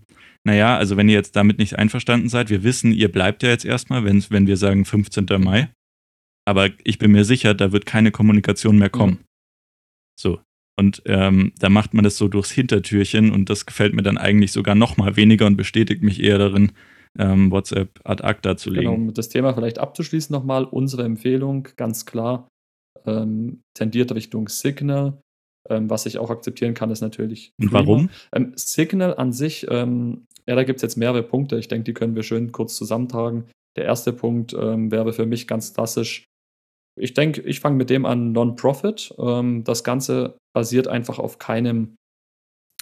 naja, 0.44 0.76
also 0.76 0.96
wenn 0.96 1.08
ihr 1.08 1.16
jetzt 1.16 1.34
damit 1.34 1.58
nicht 1.58 1.78
einverstanden 1.78 2.28
seid, 2.28 2.50
wir 2.50 2.62
wissen, 2.62 2.92
ihr 2.92 3.10
bleibt 3.10 3.42
ja 3.42 3.48
jetzt 3.48 3.64
erstmal, 3.64 4.04
wenn, 4.04 4.24
wenn 4.30 4.46
wir 4.46 4.56
sagen 4.56 4.84
15. 4.84 5.26
Mai. 5.38 5.70
Aber 6.46 6.68
ich 6.84 6.98
bin 6.98 7.10
mir 7.10 7.24
sicher, 7.24 7.54
da 7.54 7.72
wird 7.72 7.86
keine 7.86 8.12
Kommunikation 8.12 8.78
mehr 8.78 8.90
kommen. 8.90 9.14
Mhm. 9.14 9.24
So. 10.18 10.40
Und 10.78 11.02
ähm, 11.06 11.52
da 11.58 11.68
macht 11.68 11.94
man 11.94 12.04
das 12.04 12.16
so 12.16 12.28
durchs 12.28 12.50
Hintertürchen 12.50 13.32
und 13.32 13.50
das 13.50 13.66
gefällt 13.66 13.94
mir 13.94 14.02
dann 14.02 14.18
eigentlich 14.18 14.52
sogar 14.52 14.74
noch 14.74 14.96
mal 14.96 15.16
weniger 15.16 15.46
und 15.46 15.56
bestätigt 15.56 16.02
mich 16.02 16.22
eher 16.22 16.38
darin, 16.38 16.72
ähm, 17.18 17.50
WhatsApp 17.50 17.98
ad 18.04 18.22
acta 18.22 18.56
zu 18.56 18.70
legen. 18.70 18.84
Genau, 18.84 18.94
um 18.94 19.14
das 19.14 19.28
Thema 19.28 19.54
vielleicht 19.54 19.78
abzuschließen 19.78 20.32
nochmal, 20.32 20.64
unsere 20.64 21.04
Empfehlung 21.04 21.68
ganz 21.76 22.04
klar 22.04 22.46
ähm, 23.06 23.62
tendiert 23.74 24.12
Richtung 24.12 24.48
Signal. 24.48 25.18
Ähm, 25.70 25.90
was 25.90 26.06
ich 26.06 26.18
auch 26.18 26.30
akzeptieren 26.30 26.74
kann, 26.74 26.90
ist 26.90 27.00
natürlich. 27.00 27.52
Und 27.60 27.72
warum? 27.72 28.10
Ähm, 28.32 28.52
Signal 28.56 29.14
an 29.14 29.32
sich, 29.32 29.66
ähm, 29.70 30.26
ja, 30.46 30.54
da 30.54 30.64
gibt 30.64 30.78
es 30.78 30.82
jetzt 30.82 30.96
mehrere 30.96 31.22
Punkte. 31.22 31.58
Ich 31.58 31.68
denke, 31.68 31.84
die 31.84 31.94
können 31.94 32.14
wir 32.14 32.22
schön 32.22 32.52
kurz 32.52 32.76
zusammentragen. 32.76 33.46
Der 33.76 33.84
erste 33.84 34.12
Punkt 34.12 34.54
ähm, 34.54 34.90
wäre 34.90 35.12
für 35.12 35.26
mich 35.26 35.46
ganz 35.46 35.74
klassisch, 35.74 36.24
ich 36.98 37.14
denke, 37.14 37.42
ich 37.42 37.60
fange 37.60 37.76
mit 37.76 37.90
dem 37.90 38.06
an 38.06 38.32
Non-Profit. 38.32 39.14
Ähm, 39.18 39.64
das 39.64 39.84
Ganze 39.84 40.38
basiert 40.54 40.88
einfach 40.88 41.18
auf 41.18 41.38
keinem 41.38 41.96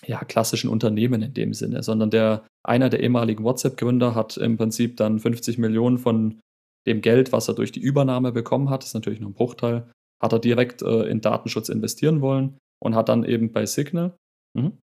ja, 0.07 0.23
klassischen 0.25 0.71
Unternehmen 0.71 1.23
in 1.23 1.35
dem 1.35 1.55
Sinne, 1.55 1.83
sondern 1.83 2.11
der 2.11 2.47
einer 2.63 2.91
der 2.91 3.01
ehemaligen 3.01 3.45
WhatsApp-Gründer 3.45 4.15
hat 4.15 4.37
im 4.37 4.57
Prinzip 4.57 4.97
dann 4.97 5.19
50 5.19 5.59
Millionen 5.59 5.99
von 5.99 6.41
dem 6.87 7.01
Geld, 7.01 7.33
was 7.33 7.49
er 7.49 7.55
durch 7.55 7.73
die 7.73 7.81
Übernahme 7.81 8.31
bekommen 8.31 8.69
hat, 8.69 8.85
ist 8.85 8.95
natürlich 8.95 9.21
nur 9.21 9.31
ein 9.31 9.35
Bruchteil, 9.35 9.91
hat 10.23 10.33
er 10.33 10.39
direkt 10.39 10.83
äh, 10.83 11.05
in 11.05 11.23
Datenschutz 11.23 11.71
investieren 11.71 12.21
wollen 12.21 12.59
und 12.85 12.95
hat 12.95 13.09
dann 13.09 13.25
eben 13.25 13.53
bei 13.53 13.67
Signal. 13.67 14.17
Mhm. 14.57 14.79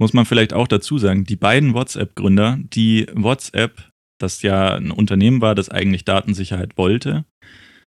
Muss 0.00 0.12
man 0.12 0.24
vielleicht 0.24 0.52
auch 0.54 0.66
dazu 0.66 0.98
sagen, 0.98 1.24
die 1.24 1.36
beiden 1.36 1.74
WhatsApp-Gründer, 1.74 2.58
die 2.60 3.06
WhatsApp, 3.12 3.90
das 4.18 4.42
ja 4.42 4.74
ein 4.74 4.90
Unternehmen 4.90 5.40
war, 5.40 5.54
das 5.54 5.68
eigentlich 5.68 6.04
Datensicherheit 6.04 6.78
wollte, 6.78 7.24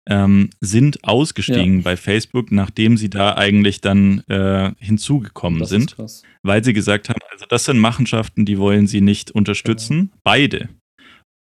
ähm, 0.09 0.51
sind 0.61 1.05
ausgestiegen 1.05 1.79
ja. 1.79 1.83
bei 1.83 1.97
Facebook, 1.97 2.53
nachdem 2.53 2.97
sie 2.97 3.11
da 3.11 3.37
eigentlich 3.37 3.81
dann 3.81 4.21
äh, 4.29 4.73
hinzugekommen 4.79 5.61
das 5.61 5.69
sind, 5.69 5.97
weil 6.43 6.65
sie 6.65 6.73
gesagt 6.73 7.11
haben, 7.11 7.21
also 7.31 7.45
das 7.47 7.65
sind 7.67 7.79
Machenschaften, 7.79 8.47
die 8.47 8.59
wollen 8.59 8.87
sie 8.87 9.03
nicht 9.03 9.31
unterstützen. 9.31 10.11
Ja. 10.13 10.21
Beide. 10.25 10.69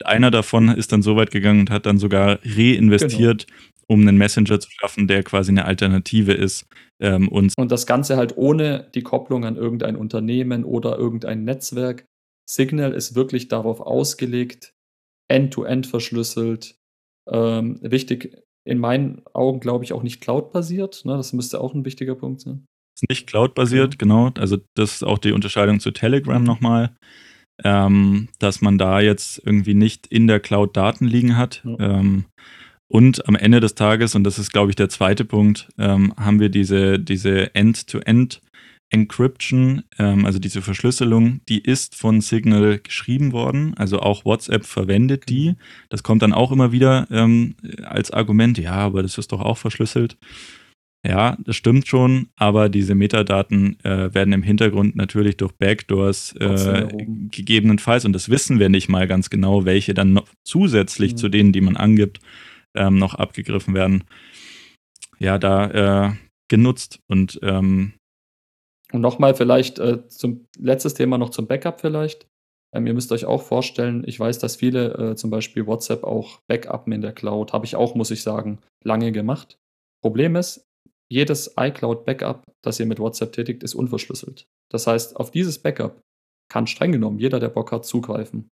Einer 0.06 0.32
davon 0.32 0.70
ist 0.70 0.91
dann 0.91 1.01
so 1.01 1.15
weit 1.15 1.32
gegangen 1.32 1.62
und 1.62 1.70
hat 1.72 1.86
dann 1.86 1.98
sogar 1.98 2.39
reinvestiert, 2.44 3.48
genau. 3.48 3.60
Um 3.89 4.01
einen 4.01 4.17
Messenger 4.17 4.60
zu 4.60 4.69
schaffen, 4.69 5.08
der 5.08 5.24
quasi 5.24 5.51
eine 5.51 5.65
Alternative 5.65 6.34
ist. 6.34 6.67
Ähm, 7.01 7.27
und, 7.27 7.53
und 7.58 7.72
das 7.72 7.88
Ganze 7.88 8.17
halt 8.17 8.38
ohne 8.38 8.89
die 8.93 9.01
Kopplung 9.01 9.46
an 9.46 9.55
irgendein 9.55 9.96
Unternehmen 9.96 10.63
oder 10.63 10.98
irgendein 10.98 11.43
Netzwerk. 11.43 12.05
Signal 12.48 12.93
ist 12.93 13.15
wirklich 13.15 13.48
darauf 13.48 13.81
ausgelegt, 13.81 14.74
end-to-end 15.27 15.86
-end 15.86 15.89
verschlüsselt. 15.89 16.75
Ähm, 17.27 17.79
wichtig, 17.81 18.38
in 18.63 18.77
meinen 18.77 19.24
Augen, 19.34 19.60
glaube 19.60 19.84
ich, 19.84 19.93
auch 19.93 20.03
nicht 20.03 20.22
cloud-basiert. 20.22 21.03
Ne? 21.05 21.17
Das 21.17 21.34
müsste 21.34 21.60
auch 21.60 21.74
ein 21.74 21.86
wichtiger 21.86 22.15
Punkt 22.15 22.41
sein. 22.41 22.65
Ist 22.96 23.10
nicht 23.10 23.27
cloud-basiert, 23.27 23.98
genau. 23.98 24.31
Also 24.38 24.58
das 24.75 24.96
ist 24.96 25.03
auch 25.03 25.17
die 25.17 25.31
Unterscheidung 25.31 25.79
zu 25.79 25.89
Telegram 25.89 26.43
nochmal, 26.43 26.96
ähm, 27.63 28.29
dass 28.38 28.62
man 28.62 28.77
da 28.77 29.00
jetzt 29.00 29.41
irgendwie 29.43 29.74
nicht 29.74 30.05
in 30.08 30.27
der 30.27 30.39
Cloud 30.39 30.77
Daten 30.77 31.05
liegen 31.05 31.38
hat. 31.38 31.63
Ja. 31.65 31.79
Ähm, 31.79 32.25
und 32.89 33.25
am 33.27 33.36
Ende 33.36 33.62
des 33.62 33.75
Tages, 33.75 34.15
und 34.15 34.25
das 34.25 34.38
ist, 34.38 34.51
glaube 34.51 34.72
ich, 34.72 34.75
der 34.75 34.89
zweite 34.89 35.24
Punkt, 35.24 35.69
ähm, 35.77 36.13
haben 36.17 36.41
wir 36.41 36.50
diese, 36.50 37.00
diese 37.00 37.55
End-to-End- 37.55 38.41
Encryption, 38.91 39.84
ähm, 40.00 40.25
also 40.25 40.39
diese 40.39 40.63
Verschlüsselung, 40.63 41.41
die 41.48 41.60
ist 41.60 41.96
von 41.96 42.22
Signal 42.22 42.79
geschrieben 42.79 43.31
worden. 43.31 43.75
Also 43.77 44.00
auch 44.00 44.25
WhatsApp 44.25 44.65
verwendet 44.65 45.29
die. 45.29 45.53
Das 45.89 46.01
kommt 46.01 46.24
dann 46.24 46.34
auch 46.34 46.51
immer 46.51 46.72
wieder 46.72 47.08
ähm, 47.12 47.55
als 47.84 48.10
Argument, 48.10 48.58
ja, 48.58 48.74
aber 48.74 49.03
das 49.03 49.19
ist 49.19 49.31
doch 49.31 49.41
auch 49.41 49.60
verschlüsselt. 49.60 50.17
Ja, 51.05 51.38
das 51.46 51.55
stimmt 51.55 51.88
schon, 51.88 52.29
aber 52.36 52.67
diese 52.67 52.96
Metadaten 52.96 53.79
äh, 53.84 54.13
werden 54.13 54.34
im 54.34 54.43
Hintergrund 54.43 54.96
natürlich 54.96 55.38
durch 55.38 55.53
Backdoors 55.53 56.36
äh, 56.38 56.88
gegebenenfalls, 57.31 58.05
und 58.05 58.13
das 58.13 58.29
wissen 58.29 58.60
wir 58.60 58.69
nicht 58.69 58.89
mal 58.89 59.08
ganz 59.08 59.29
genau, 59.29 59.65
welche 59.65 59.93
dann 59.93 60.13
noch 60.13 60.27
zusätzlich 60.43 61.12
mhm. 61.12 61.17
zu 61.17 61.29
denen, 61.29 61.53
die 61.53 61.62
man 61.62 61.77
angibt, 61.77 62.19
ähm, 62.76 62.98
noch 62.98 63.16
abgegriffen 63.16 63.74
werden. 63.74 64.04
Ja, 65.20 65.38
da 65.38 66.08
äh, 66.08 66.14
genutzt. 66.50 67.00
Und 67.08 67.40
ähm, 67.44 67.94
und 68.92 69.02
nochmal 69.02 69.36
vielleicht 69.36 69.80
äh, 69.80 70.08
zum 70.08 70.48
letztes 70.58 70.96
Thema 70.96 71.18
noch 71.18 71.30
zum 71.30 71.48
Backup 71.48 71.80
vielleicht. 71.80 72.28
Ähm, 72.74 72.88
ihr 72.88 72.94
müsst 72.94 73.12
euch 73.12 73.26
auch 73.26 73.42
vorstellen, 73.42 74.04
ich 74.06 74.20
weiß, 74.20 74.40
dass 74.40 74.56
viele 74.56 75.12
äh, 75.12 75.16
zum 75.16 75.30
Beispiel 75.30 75.68
WhatsApp 75.68 76.04
auch 76.04 76.40
backuppen 76.48 76.94
in 76.94 77.02
der 77.02 77.14
Cloud. 77.14 77.54
Habe 77.54 77.66
ich 77.66 77.76
auch, 77.76 77.96
muss 77.96 78.12
ich 78.12 78.24
sagen, 78.24 78.60
lange 78.84 79.12
gemacht. 79.12 79.58
Problem 80.04 80.36
ist, 80.36 80.66
jedes 81.12 81.56
iCloud-Backup, 81.58 82.44
das 82.64 82.80
ihr 82.80 82.86
mit 82.86 83.00
WhatsApp 83.00 83.34
tätigt, 83.34 83.64
ist 83.64 83.74
unverschlüsselt. 83.74 84.46
Das 84.72 84.86
heißt, 84.86 85.16
auf 85.18 85.32
dieses 85.32 85.60
Backup 85.60 86.00
kann 86.52 86.68
streng 86.68 86.92
genommen 86.92 87.20
jeder, 87.20 87.40
der 87.40 87.50
Bock 87.50 87.72
hat, 87.72 87.86
zugreifen. 87.86 88.50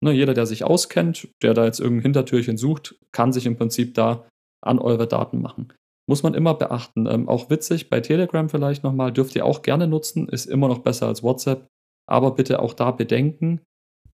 Ne, 0.00 0.12
jeder, 0.12 0.34
der 0.34 0.46
sich 0.46 0.64
auskennt, 0.64 1.28
der 1.42 1.54
da 1.54 1.64
jetzt 1.64 1.80
irgendein 1.80 2.02
Hintertürchen 2.02 2.56
sucht, 2.56 2.96
kann 3.12 3.32
sich 3.32 3.46
im 3.46 3.56
Prinzip 3.56 3.94
da 3.94 4.28
an 4.64 4.78
eure 4.78 5.08
Daten 5.08 5.40
machen. 5.40 5.72
Muss 6.08 6.22
man 6.22 6.34
immer 6.34 6.54
beachten. 6.54 7.06
Ähm, 7.06 7.28
auch 7.28 7.50
witzig, 7.50 7.90
bei 7.90 8.00
Telegram 8.00 8.48
vielleicht 8.48 8.84
nochmal, 8.84 9.12
dürft 9.12 9.34
ihr 9.34 9.44
auch 9.44 9.62
gerne 9.62 9.86
nutzen, 9.86 10.28
ist 10.28 10.46
immer 10.46 10.68
noch 10.68 10.78
besser 10.78 11.06
als 11.06 11.22
WhatsApp. 11.22 11.66
Aber 12.08 12.34
bitte 12.34 12.60
auch 12.60 12.72
da 12.74 12.92
bedenken, 12.92 13.60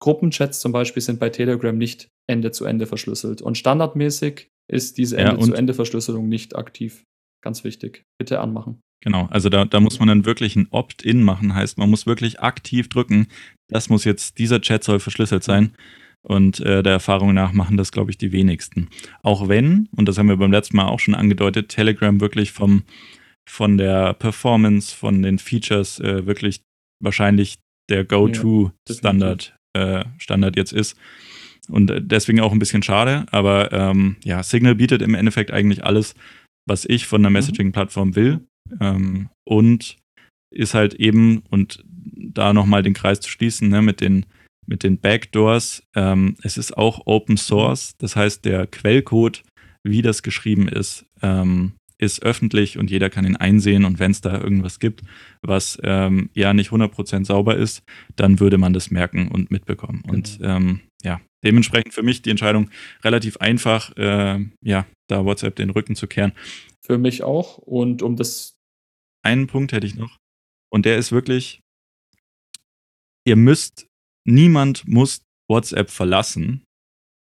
Gruppenchats 0.01 0.61
zum 0.61 0.73
Beispiel 0.73 1.03
sind 1.03 1.21
bei 1.21 1.31
Telegram 1.31 1.77
nicht 1.77 2.09
Ende 2.27 2.51
zu 2.51 2.65
Ende 2.65 2.87
verschlüsselt. 2.87 3.43
Und 3.43 3.57
standardmäßig 3.57 4.49
ist 4.71 4.99
diese 4.99 5.17
Ende 5.19 5.39
zu 5.39 5.55
Ende 5.55 5.75
Verschlüsselung 5.75 6.29
nicht 6.29 6.57
aktiv. 6.57 7.05
Ganz 7.43 7.63
wichtig. 7.63 8.03
Bitte 8.19 8.41
anmachen. 8.41 8.81
Genau, 9.05 9.27
also 9.31 9.51
da, 9.51 9.67
da 9.67 9.81
muss 9.81 9.99
man 9.99 10.09
dann 10.09 10.25
wirklich 10.25 10.57
ein 10.57 10.69
Opt-in 10.71 11.23
machen, 11.23 11.55
heißt, 11.55 11.77
man 11.77 11.91
muss 11.91 12.07
wirklich 12.07 12.41
aktiv 12.41 12.89
drücken, 12.89 13.27
das 13.69 13.89
muss 13.89 14.05
jetzt, 14.05 14.39
dieser 14.39 14.61
Chat 14.61 14.85
soll 14.85 15.01
verschlüsselt 15.01 15.45
sein. 15.45 15.75
Und 16.23 16.61
äh, 16.61 16.83
der 16.83 16.93
Erfahrung 16.93 17.35
nach 17.35 17.53
machen 17.53 17.77
das, 17.77 17.93
glaube 17.93 18.11
ich, 18.11 18.17
die 18.17 18.33
wenigsten. 18.33 18.89
Auch 19.23 19.49
wenn, 19.49 19.89
und 19.95 20.09
das 20.09 20.17
haben 20.17 20.29
wir 20.29 20.39
beim 20.39 20.53
letzten 20.53 20.77
Mal 20.77 20.87
auch 20.87 21.01
schon 21.01 21.15
angedeutet, 21.15 21.69
Telegram 21.69 22.19
wirklich 22.19 22.51
vom, 22.51 22.85
von 23.47 23.77
der 23.77 24.15
Performance, 24.15 24.95
von 24.97 25.21
den 25.23 25.39
Features 25.39 26.01
äh, 26.01 26.25
wirklich 26.25 26.63
wahrscheinlich 27.03 27.59
der 27.91 28.05
Go-To-Standard 28.05 29.55
äh, 29.75 30.05
Standard 30.19 30.57
jetzt 30.57 30.73
ist. 30.73 30.97
Und 31.69 31.91
äh, 31.91 32.01
deswegen 32.03 32.41
auch 32.41 32.53
ein 32.53 32.59
bisschen 32.59 32.83
schade, 32.83 33.27
aber 33.31 33.73
ähm, 33.73 34.17
ja, 34.25 34.43
Signal 34.43 34.75
bietet 34.75 35.03
im 35.03 35.15
Endeffekt 35.15 35.51
eigentlich 35.51 35.85
alles, 35.85 36.15
was 36.67 36.85
ich 36.85 37.07
von 37.07 37.21
einer 37.21 37.31
mhm. 37.31 37.35
Messaging-Plattform 37.35 38.17
will. 38.17 38.41
Ähm, 38.81 39.29
und 39.47 39.97
ist 40.51 40.75
halt 40.75 40.95
eben, 40.95 41.43
und 41.51 41.85
da 42.35 42.53
nochmal 42.53 42.83
den 42.83 42.95
Kreis 42.95 43.21
zu 43.21 43.31
schließen, 43.31 43.69
ne, 43.69 43.83
mit 43.83 44.01
den 44.01 44.27
mit 44.67 44.83
den 44.83 44.99
Backdoors. 44.99 45.83
Ähm, 45.95 46.37
es 46.43 46.57
ist 46.57 46.77
auch 46.77 47.07
Open 47.07 47.37
Source, 47.37 47.97
das 47.99 48.17
heißt, 48.17 48.45
der 48.45 48.67
Quellcode, 48.67 49.43
wie 49.83 50.03
das 50.03 50.23
geschrieben 50.23 50.69
ist, 50.69 51.07
ähm, 51.23 51.75
ist 51.99 52.23
öffentlich 52.23 52.79
und 52.79 52.91
jeder 52.91 53.11
kann 53.11 53.27
ihn 53.27 53.37
einsehen. 53.37 53.85
Und 53.85 53.99
wenn 53.99 54.11
es 54.11 54.21
da 54.21 54.41
irgendwas 54.41 54.79
gibt, 54.79 55.03
was 55.43 55.79
ähm, 55.83 56.31
ja 56.35 56.53
nicht 56.53 56.71
100% 56.71 57.25
sauber 57.25 57.57
ist, 57.57 57.83
dann 58.17 58.41
würde 58.41 58.59
man 58.59 58.73
das 58.73 58.91
merken 58.91 59.29
und 59.29 59.51
mitbekommen. 59.51 60.03
Genau. 60.03 60.15
Und 60.15 60.39
ähm, 60.43 60.81
ja, 61.03 61.21
dementsprechend 61.45 61.95
für 61.95 62.03
mich 62.03 62.23
die 62.23 62.31
Entscheidung 62.31 62.71
relativ 63.03 63.37
einfach, 63.39 63.97
äh, 63.97 64.45
ja, 64.63 64.87
da 65.09 65.25
WhatsApp 65.25 65.57
den 65.57 65.71
Rücken 65.71 65.95
zu 65.95 66.07
kehren. 66.07 66.33
Für 66.81 66.99
mich 66.99 67.23
auch. 67.23 67.59
Und 67.59 68.03
um 68.03 68.17
das. 68.17 68.57
Einen 69.23 69.47
Punkt 69.47 69.73
hätte 69.73 69.87
ich 69.87 69.95
noch. 69.95 70.19
Und 70.71 70.85
der 70.85 70.99
ist 70.99 71.13
wirklich, 71.13 71.61
ihr 73.25 73.37
müsst 73.37 73.87
Niemand 74.27 74.89
muss 74.89 75.23
WhatsApp 75.49 75.91
verlassen. 75.91 76.65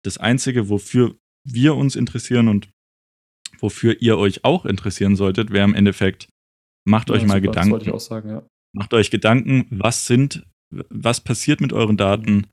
Das 0.04 0.18
Einzige, 0.18 0.70
wofür 0.70 1.16
wir 1.48 1.76
uns 1.76 1.96
interessieren 1.96 2.48
und 2.48 2.70
wofür 3.60 4.02
ihr 4.02 4.18
euch 4.18 4.44
auch 4.44 4.66
interessieren 4.66 5.16
solltet, 5.16 5.52
wäre 5.52 5.66
im 5.66 5.74
Endeffekt, 5.74 6.30
macht 6.88 7.10
ja, 7.10 7.16
euch 7.16 7.24
mal 7.24 7.36
super, 7.36 7.42
Gedanken. 7.42 7.70
Das 7.70 7.72
wollte 7.72 7.86
ich 7.86 7.94
auch 7.94 8.00
sagen, 8.00 8.30
ja. 8.30 8.44
Macht 8.74 8.94
euch 8.94 9.10
Gedanken, 9.10 9.68
was 9.70 10.06
sind, 10.06 10.46
was 10.70 11.22
passiert 11.22 11.62
mit 11.62 11.74
euren 11.74 11.98
Daten? 11.98 12.48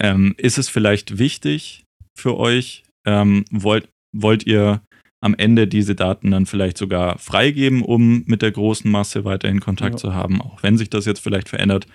Ähm, 0.00 0.34
ist 0.36 0.58
es 0.58 0.68
vielleicht 0.68 1.18
wichtig 1.18 1.84
für 2.16 2.36
euch? 2.36 2.84
Ähm, 3.06 3.44
wollt, 3.50 3.88
wollt 4.12 4.46
ihr 4.46 4.82
am 5.20 5.34
Ende 5.34 5.66
diese 5.66 5.94
Daten 5.94 6.30
dann 6.30 6.46
vielleicht 6.46 6.76
sogar 6.76 7.18
freigeben, 7.18 7.82
um 7.82 8.24
mit 8.26 8.42
der 8.42 8.52
großen 8.52 8.90
Masse 8.90 9.24
weiterhin 9.24 9.60
Kontakt 9.60 9.94
ja. 9.94 9.98
zu 9.98 10.14
haben, 10.14 10.40
auch 10.42 10.62
wenn 10.62 10.76
sich 10.76 10.90
das 10.90 11.06
jetzt 11.06 11.20
vielleicht 11.20 11.48
verändert? 11.48 11.86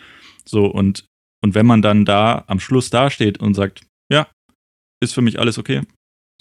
So, 0.49 0.65
und 0.65 1.05
und 1.41 1.55
wenn 1.55 1.65
man 1.65 1.81
dann 1.81 2.05
da 2.05 2.43
am 2.47 2.59
Schluss 2.59 2.89
dasteht 2.89 3.39
und 3.39 3.53
sagt, 3.53 3.85
ja, 4.11 4.27
ist 5.01 5.13
für 5.13 5.21
mich 5.21 5.39
alles 5.39 5.57
okay, 5.57 5.83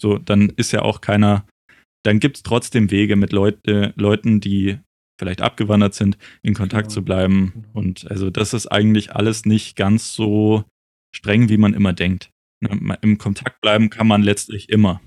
so, 0.00 0.18
dann 0.18 0.50
ist 0.50 0.72
ja 0.72 0.82
auch 0.82 1.00
keiner, 1.00 1.46
dann 2.04 2.20
gibt 2.20 2.38
es 2.38 2.42
trotzdem 2.42 2.90
Wege 2.90 3.16
mit 3.16 3.32
Leute, 3.32 3.92
Leuten, 3.96 4.40
die 4.40 4.78
vielleicht 5.18 5.42
abgewandert 5.42 5.94
sind, 5.94 6.16
in 6.42 6.54
Kontakt 6.54 6.88
genau. 6.88 6.94
zu 6.94 7.04
bleiben. 7.04 7.52
Genau. 7.54 7.68
Und 7.74 8.10
also 8.10 8.30
das 8.30 8.54
ist 8.54 8.68
eigentlich 8.68 9.14
alles 9.14 9.44
nicht 9.44 9.76
ganz 9.76 10.12
so 10.12 10.64
streng, 11.14 11.48
wie 11.48 11.56
man 11.56 11.74
immer 11.74 11.92
denkt. 11.92 12.30
Ne, 12.60 12.98
Im 13.02 13.18
Kontakt 13.18 13.60
bleiben 13.60 13.90
kann 13.90 14.06
man 14.06 14.22
letztlich 14.22 14.68
immer. 14.68 15.00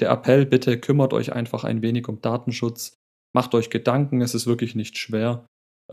Der 0.00 0.10
Appell, 0.10 0.46
bitte 0.46 0.78
kümmert 0.78 1.12
euch 1.12 1.32
einfach 1.32 1.64
ein 1.64 1.82
wenig 1.82 2.08
um 2.08 2.20
Datenschutz. 2.20 2.94
Macht 3.34 3.54
euch 3.54 3.68
Gedanken, 3.68 4.20
es 4.20 4.34
ist 4.34 4.46
wirklich 4.46 4.74
nicht 4.76 4.96
schwer. 4.96 5.46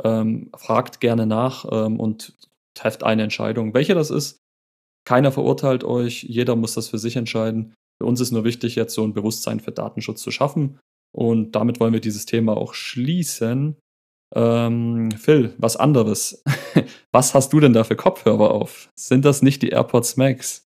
Ähm, 0.04 0.50
fragt 0.56 1.00
gerne 1.00 1.26
nach 1.26 1.66
ähm, 1.72 2.00
und 2.00 2.34
trefft 2.74 3.04
eine 3.04 3.24
Entscheidung. 3.24 3.74
Welche 3.74 3.96
das 3.96 4.10
ist, 4.10 4.40
keiner 5.06 5.32
verurteilt 5.32 5.84
euch, 5.84 6.24
jeder 6.24 6.56
muss 6.56 6.74
das 6.74 6.90
für 6.90 6.98
sich 6.98 7.16
entscheiden. 7.16 7.74
Für 8.02 8.08
uns 8.08 8.20
ist 8.20 8.32
nur 8.32 8.44
wichtig, 8.44 8.76
jetzt 8.76 8.94
so 8.94 9.04
ein 9.04 9.14
Bewusstsein 9.14 9.60
für 9.60 9.72
Datenschutz 9.72 10.22
zu 10.22 10.32
schaffen. 10.32 10.80
Und 11.16 11.54
damit 11.54 11.80
wollen 11.80 11.94
wir 11.94 12.02
dieses 12.02 12.26
Thema 12.26 12.58
auch 12.58 12.74
schließen. 12.74 13.78
Ähm, 14.36 15.12
Phil, 15.12 15.54
was 15.58 15.78
anderes. 15.78 16.44
was 17.14 17.34
hast 17.34 17.54
du 17.54 17.60
denn 17.62 17.72
da 17.72 17.86
für 17.86 17.96
Kopfhörer 17.96 18.52
auf? 18.52 18.90
Sind 19.00 19.24
das 19.24 19.42
nicht 19.42 19.62
die 19.62 19.70
AirPods 19.70 20.18
Max? 20.18 20.66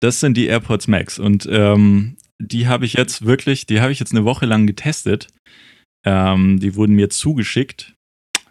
Das 0.00 0.18
sind 0.18 0.36
die 0.36 0.46
AirPods 0.46 0.88
Max. 0.88 1.18
Und 1.18 1.46
ähm, 1.50 2.16
die 2.40 2.66
habe 2.66 2.86
ich 2.86 2.94
jetzt 2.94 3.24
wirklich, 3.24 3.66
die 3.66 3.80
habe 3.80 3.92
ich 3.92 4.00
jetzt 4.00 4.12
eine 4.12 4.24
Woche 4.24 4.46
lang 4.46 4.66
getestet. 4.66 5.28
Ähm, 6.04 6.58
die 6.58 6.74
wurden 6.74 6.96
mir 6.96 7.10
zugeschickt. 7.10 7.93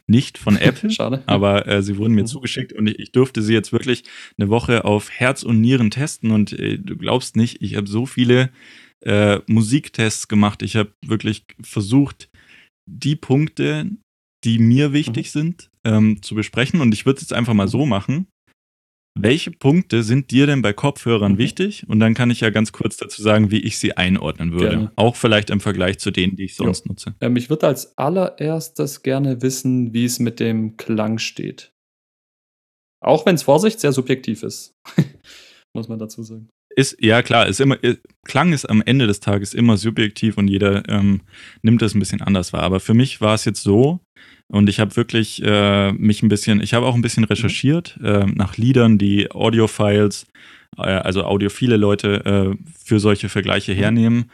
Nicht 0.09 0.37
von 0.37 0.57
Apple, 0.57 0.89
Schade. 0.91 1.23
aber 1.27 1.67
äh, 1.67 1.81
sie 1.81 1.97
wurden 1.97 2.13
mir 2.13 2.23
Mhm. 2.23 2.27
zugeschickt 2.27 2.73
und 2.73 2.87
ich, 2.87 2.99
ich 2.99 3.11
durfte 3.11 3.41
sie 3.41 3.53
jetzt 3.53 3.71
wirklich 3.71 4.03
eine 4.37 4.49
Woche 4.49 4.83
auf 4.85 5.09
Herz 5.09 5.43
und 5.43 5.61
Nieren 5.61 5.91
testen 5.91 6.31
und 6.31 6.51
äh, 6.53 6.77
du 6.77 6.97
glaubst 6.97 7.35
nicht, 7.35 7.61
ich 7.61 7.75
habe 7.75 7.87
so 7.87 8.05
viele 8.05 8.51
äh, 9.05 9.39
Musiktests 9.47 10.27
gemacht. 10.27 10.61
Ich 10.61 10.75
habe 10.75 10.91
wirklich 11.05 11.43
versucht, 11.61 12.29
die 12.89 13.15
Punkte, 13.15 13.89
die 14.43 14.59
mir 14.59 14.91
wichtig 14.91 15.31
sind, 15.31 15.69
ähm, 15.85 16.21
zu 16.21 16.35
besprechen 16.35 16.81
und 16.81 16.93
ich 16.93 17.05
würde 17.05 17.17
es 17.17 17.23
jetzt 17.23 17.33
einfach 17.33 17.53
mal 17.53 17.67
so 17.69 17.85
machen. 17.85 18.27
Welche 19.15 19.51
Punkte 19.51 20.01
sind 20.01 20.31
dir 20.31 20.47
denn 20.47 20.61
bei 20.63 20.73
Kopfhörern 20.73 21.33
Mhm. 21.33 21.37
wichtig? 21.37 21.85
Und 21.87 21.99
dann 21.99 22.15
kann 22.15 22.31
ich 22.31 22.39
ja 22.41 22.49
ganz 22.49 22.71
kurz 22.71 22.97
dazu 22.97 23.21
sagen, 23.21 23.51
wie 23.51 23.59
ich 23.59 23.77
sie 23.77 23.95
einordnen 23.95 24.53
würde. 24.53 24.69
Gerne. 24.69 24.91
Auch 24.95 25.15
vielleicht 25.15 25.51
im 25.51 25.59
Vergleich 25.59 25.99
zu 25.99 26.09
denen, 26.09 26.35
die 26.35 26.45
ich 26.45 26.57
Jo. 26.57 26.65
sonst 26.65 26.87
nutze. 26.87 27.13
Ähm, 27.21 27.35
ich 27.35 27.49
würde 27.49 27.67
als 27.67 27.95
allererstes 27.97 29.03
gerne 29.03 29.41
wissen, 29.43 29.93
wie 29.93 30.05
es 30.05 30.17
mit 30.19 30.39
dem 30.39 30.77
Klang 30.77 31.19
steht. 31.19 31.71
Auch 33.01 33.25
wenn 33.25 33.35
es 33.35 33.43
Vorsicht 33.43 33.79
sehr 33.79 33.91
subjektiv 33.91 34.43
ist. 34.43 34.73
Muss 35.75 35.87
man 35.87 35.99
dazu 35.99 36.23
sagen. 36.23 36.49
Ist, 36.75 36.97
ja 36.99 37.21
klar, 37.21 37.47
ist 37.47 37.59
immer, 37.61 37.83
äh, 37.83 37.97
Klang 38.25 38.51
ist 38.51 38.65
am 38.65 38.81
Ende 38.81 39.05
des 39.05 39.19
Tages 39.19 39.53
immer 39.53 39.77
subjektiv 39.77 40.37
und 40.39 40.47
jeder 40.47 40.87
ähm, 40.89 41.21
nimmt 41.61 41.83
das 41.83 41.93
ein 41.93 41.99
bisschen 41.99 42.21
anders 42.21 42.51
wahr. 42.51 42.63
Aber 42.63 42.79
für 42.79 42.95
mich 42.95 43.21
war 43.21 43.35
es 43.35 43.45
jetzt 43.45 43.61
so, 43.61 43.99
und 44.47 44.69
ich 44.69 44.79
habe 44.79 44.95
wirklich 44.95 45.41
äh, 45.43 45.91
mich 45.93 46.21
ein 46.21 46.29
bisschen, 46.29 46.61
ich 46.61 46.73
habe 46.73 46.85
auch 46.85 46.95
ein 46.95 47.01
bisschen 47.01 47.23
recherchiert 47.23 47.97
äh, 48.03 48.25
nach 48.25 48.57
Liedern, 48.57 48.97
die 48.97 49.31
Audiofiles, 49.31 50.27
äh, 50.77 50.81
also 50.81 51.23
audiophile 51.23 51.77
Leute 51.77 52.55
äh, 52.55 52.69
für 52.83 52.99
solche 52.99 53.29
Vergleiche 53.29 53.73
hernehmen. 53.73 54.29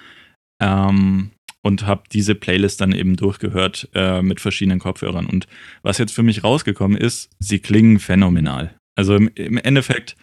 Ähm, 0.62 1.32
und 1.62 1.86
habe 1.86 2.04
diese 2.12 2.36
Playlist 2.36 2.82
dann 2.82 2.94
eben 2.94 3.16
durchgehört 3.16 3.90
äh, 3.94 4.22
mit 4.22 4.40
verschiedenen 4.40 4.80
Kopfhörern. 4.80 5.26
Und 5.26 5.48
was 5.82 5.98
jetzt 5.98 6.14
für 6.14 6.24
mich 6.24 6.44
rausgekommen 6.44 6.98
ist, 6.98 7.30
sie 7.40 7.60
klingen 7.60 8.00
phänomenal. 8.00 8.76
Also 8.96 9.16
im, 9.16 9.30
im 9.36 9.58
Endeffekt, 9.58 10.16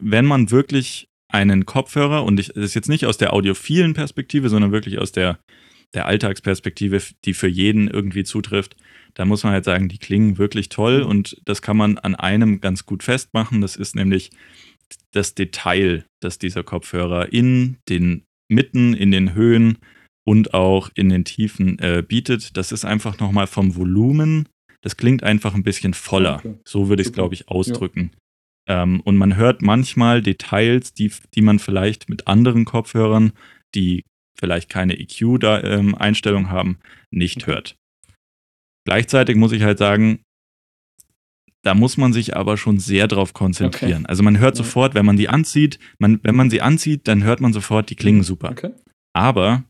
wenn 0.00 0.24
man 0.24 0.50
wirklich 0.50 1.08
einen 1.32 1.66
Kopfhörer, 1.66 2.24
und 2.24 2.40
ich, 2.40 2.48
das 2.48 2.64
ist 2.64 2.74
jetzt 2.74 2.88
nicht 2.88 3.06
aus 3.06 3.18
der 3.18 3.32
audiophilen 3.32 3.94
Perspektive, 3.94 4.48
sondern 4.48 4.72
wirklich 4.72 4.98
aus 4.98 5.12
der, 5.12 5.38
der 5.94 6.06
Alltagsperspektive, 6.06 7.00
die 7.24 7.34
für 7.34 7.48
jeden 7.48 7.88
irgendwie 7.88 8.24
zutrifft, 8.24 8.76
da 9.14 9.24
muss 9.24 9.42
man 9.42 9.52
halt 9.52 9.64
sagen, 9.64 9.88
die 9.88 9.98
klingen 9.98 10.38
wirklich 10.38 10.68
toll 10.68 11.02
und 11.02 11.40
das 11.44 11.62
kann 11.62 11.76
man 11.76 11.98
an 11.98 12.14
einem 12.14 12.60
ganz 12.60 12.86
gut 12.86 13.02
festmachen. 13.02 13.60
Das 13.60 13.74
ist 13.74 13.96
nämlich 13.96 14.30
das 15.12 15.34
Detail, 15.34 16.04
das 16.20 16.38
dieser 16.38 16.62
Kopfhörer 16.62 17.32
in 17.32 17.78
den 17.88 18.24
Mitten, 18.48 18.94
in 18.94 19.10
den 19.10 19.34
Höhen 19.34 19.78
und 20.24 20.54
auch 20.54 20.90
in 20.94 21.08
den 21.08 21.24
Tiefen 21.24 21.78
äh, 21.78 22.02
bietet. 22.06 22.56
Das 22.56 22.70
ist 22.70 22.84
einfach 22.84 23.18
nochmal 23.18 23.46
vom 23.46 23.76
Volumen, 23.76 24.48
das 24.82 24.96
klingt 24.96 25.22
einfach 25.22 25.54
ein 25.54 25.62
bisschen 25.62 25.94
voller. 25.94 26.36
Okay. 26.36 26.54
So 26.64 26.88
würde 26.88 27.02
ich 27.02 27.08
es, 27.08 27.12
glaube 27.12 27.34
ich, 27.34 27.48
ausdrücken. 27.48 28.12
Ähm, 28.68 29.00
und 29.00 29.16
man 29.16 29.36
hört 29.36 29.62
manchmal 29.62 30.22
Details, 30.22 30.92
die, 30.92 31.10
die 31.34 31.42
man 31.42 31.58
vielleicht 31.58 32.08
mit 32.08 32.26
anderen 32.26 32.64
Kopfhörern, 32.64 33.32
die 33.74 34.04
vielleicht 34.38 34.68
keine 34.68 34.98
EQ-Einstellung 34.98 36.50
haben, 36.50 36.78
nicht 37.10 37.42
Okay. 37.42 37.52
hört. 37.52 37.76
Gleichzeitig 38.86 39.36
muss 39.36 39.52
ich 39.52 39.62
halt 39.62 39.78
sagen, 39.78 40.20
da 41.64 41.74
muss 41.74 41.96
man 41.96 42.12
sich 42.12 42.36
aber 42.36 42.56
schon 42.56 42.78
sehr 42.78 43.08
drauf 43.08 43.34
konzentrieren. 43.34 44.06
Also 44.06 44.22
man 44.22 44.38
hört 44.38 44.56
Ja. 44.56 44.64
sofort, 44.64 44.94
wenn 44.94 45.04
man 45.04 45.16
die 45.16 45.28
anzieht, 45.28 45.78
man, 45.98 46.20
wenn 46.22 46.36
man 46.36 46.50
sie 46.50 46.62
anzieht, 46.62 47.08
dann 47.08 47.24
hört 47.24 47.40
man 47.40 47.52
sofort, 47.52 47.90
die 47.90 47.96
klingen 47.96 48.22
super. 48.22 48.50
Okay. 48.50 48.70
Aber 49.14 49.64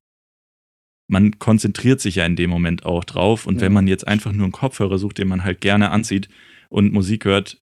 man 1.11 1.39
konzentriert 1.39 2.01
sich 2.01 2.17
ja 2.17 2.27
in 2.27 2.37
dem 2.37 2.51
Moment 2.51 2.85
auch 2.85 3.05
drauf. 3.05 3.47
Und 3.47 3.57
Ja. 3.57 3.63
wenn 3.63 3.73
man 3.73 3.89
jetzt 3.89 4.07
einfach 4.07 4.33
nur 4.33 4.45
einen 4.45 4.53
Kopfhörer 4.53 4.99
sucht, 4.99 5.19
den 5.19 5.29
man 5.29 5.43
halt 5.45 5.61
gerne 5.63 5.91
anzieht 5.91 6.29
und 6.69 6.93
Musik 6.93 7.25
hört 7.25 7.61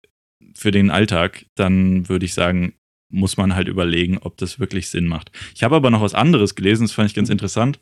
für 0.54 0.72
den 0.72 0.90
Alltag, 0.90 1.46
dann 1.54 2.08
würde 2.08 2.26
ich 2.26 2.34
sagen, 2.34 2.74
muss 3.08 3.36
man 3.36 3.54
halt 3.54 3.68
überlegen, 3.68 4.18
ob 4.18 4.36
das 4.36 4.58
wirklich 4.58 4.88
Sinn 4.88 5.06
macht. 5.06 5.30
Ich 5.54 5.62
habe 5.62 5.76
aber 5.76 5.90
noch 5.90 6.00
was 6.02 6.14
anderes 6.14 6.54
gelesen, 6.54 6.84
das 6.84 6.92
fand 6.92 7.08
ich 7.08 7.14
ganz 7.14 7.28
interessant. 7.30 7.78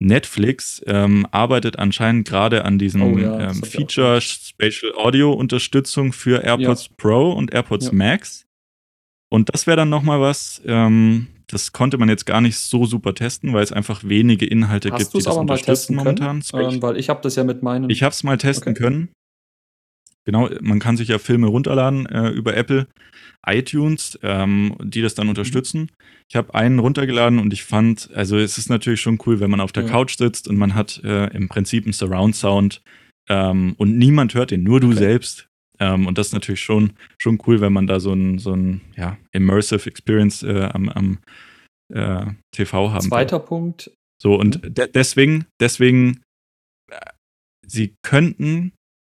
Netflix 0.00 0.82
ähm, 0.86 1.26
arbeitet 1.30 1.78
anscheinend 1.78 2.26
gerade 2.26 2.64
an 2.64 2.78
diesem 2.78 3.02
Oh 3.02 3.16
ja, 3.18 3.50
ähm, 3.50 3.62
Feature 3.62 4.20
Spatial 4.20 4.92
Audio 4.96 5.32
Unterstützung 5.32 6.12
für 6.12 6.42
AirPods 6.42 6.88
Pro 6.96 7.32
und 7.32 7.54
AirPods 7.54 7.86
Ja. 7.86 7.92
Max. 7.92 8.46
Und 9.30 9.54
das 9.54 9.66
wäre 9.66 9.76
dann 9.76 9.88
nochmal 9.90 10.20
was, 10.20 10.60
ähm, 10.66 11.28
das 11.46 11.72
konnte 11.72 11.98
man 11.98 12.08
jetzt 12.08 12.24
gar 12.26 12.40
nicht 12.40 12.56
so 12.56 12.84
super 12.86 13.14
testen, 13.14 13.52
weil 13.52 13.62
es 13.62 13.72
einfach 13.72 14.02
wenige 14.04 14.46
Inhalte 14.46 14.90
Hast 14.90 14.98
gibt, 14.98 15.14
die 15.14 15.18
es 15.18 15.24
das 15.24 15.36
unterstützen 15.36 15.94
momentan. 15.96 16.42
können? 16.42 16.74
Ähm, 16.74 16.82
weil 16.82 16.96
ich 16.96 17.08
habe 17.08 17.20
das 17.22 17.36
ja 17.36 17.44
mit 17.44 17.62
meinen. 17.62 17.90
Ich 17.90 18.02
habe 18.02 18.12
es 18.12 18.22
mal 18.24 18.36
testen 18.38 18.72
Okay. 18.72 18.82
können. 18.82 19.08
Genau, 20.24 20.48
man 20.60 20.78
kann 20.78 20.96
sich 20.96 21.08
ja 21.08 21.18
Filme 21.18 21.48
runterladen 21.48 22.06
äh, 22.06 22.28
über 22.30 22.56
Apple, 22.56 22.86
iTunes, 23.46 24.18
ähm, 24.22 24.74
die 24.82 25.02
das 25.02 25.12
Mhm. 25.14 25.16
dann 25.16 25.28
unterstützen. 25.28 25.90
Ich 26.30 26.36
habe 26.36 26.54
einen 26.54 26.78
runtergeladen 26.78 27.38
und 27.38 27.52
ich 27.52 27.64
fand, 27.64 28.10
also 28.14 28.38
es 28.38 28.56
ist 28.56 28.70
natürlich 28.70 29.00
schon 29.02 29.18
cool, 29.26 29.40
wenn 29.40 29.50
man 29.50 29.60
auf 29.60 29.72
der 29.72 29.84
Ja. 29.84 29.90
Couch 29.90 30.16
sitzt 30.16 30.48
und 30.48 30.56
man 30.56 30.74
hat 30.74 31.00
äh, 31.04 31.26
im 31.36 31.48
Prinzip 31.48 31.84
einen 31.84 31.92
Surround-Sound 31.92 32.80
ähm, 33.28 33.74
und 33.76 33.98
niemand 33.98 34.34
hört 34.34 34.50
den, 34.50 34.62
nur 34.62 34.80
du 34.80 34.88
Okay. 34.88 34.96
selbst. 34.98 35.46
Ähm, 35.80 36.06
und 36.06 36.16
das 36.18 36.28
ist 36.28 36.32
natürlich 36.32 36.60
schon, 36.62 36.92
schon 37.20 37.38
cool, 37.46 37.60
wenn 37.60 37.72
man 37.72 37.86
da 37.86 38.00
so 38.00 38.12
ein, 38.12 38.38
so 38.38 38.54
ein 38.54 38.80
ja, 38.96 39.18
Immersive 39.32 39.86
Experience 39.90 40.42
äh, 40.42 40.70
am, 40.72 40.88
am 40.88 41.18
äh, 41.92 42.26
TV 42.52 42.90
haben 42.90 43.00
kann. 43.00 43.08
Zweiter 43.10 43.40
Punkt. 43.40 43.90
So, 44.22 44.36
und 44.36 44.60
de 44.62 44.88
deswegen, 44.90 45.46
deswegen, 45.60 46.22
äh, 46.90 46.96
sie 47.66 47.94
könnten 48.02 48.72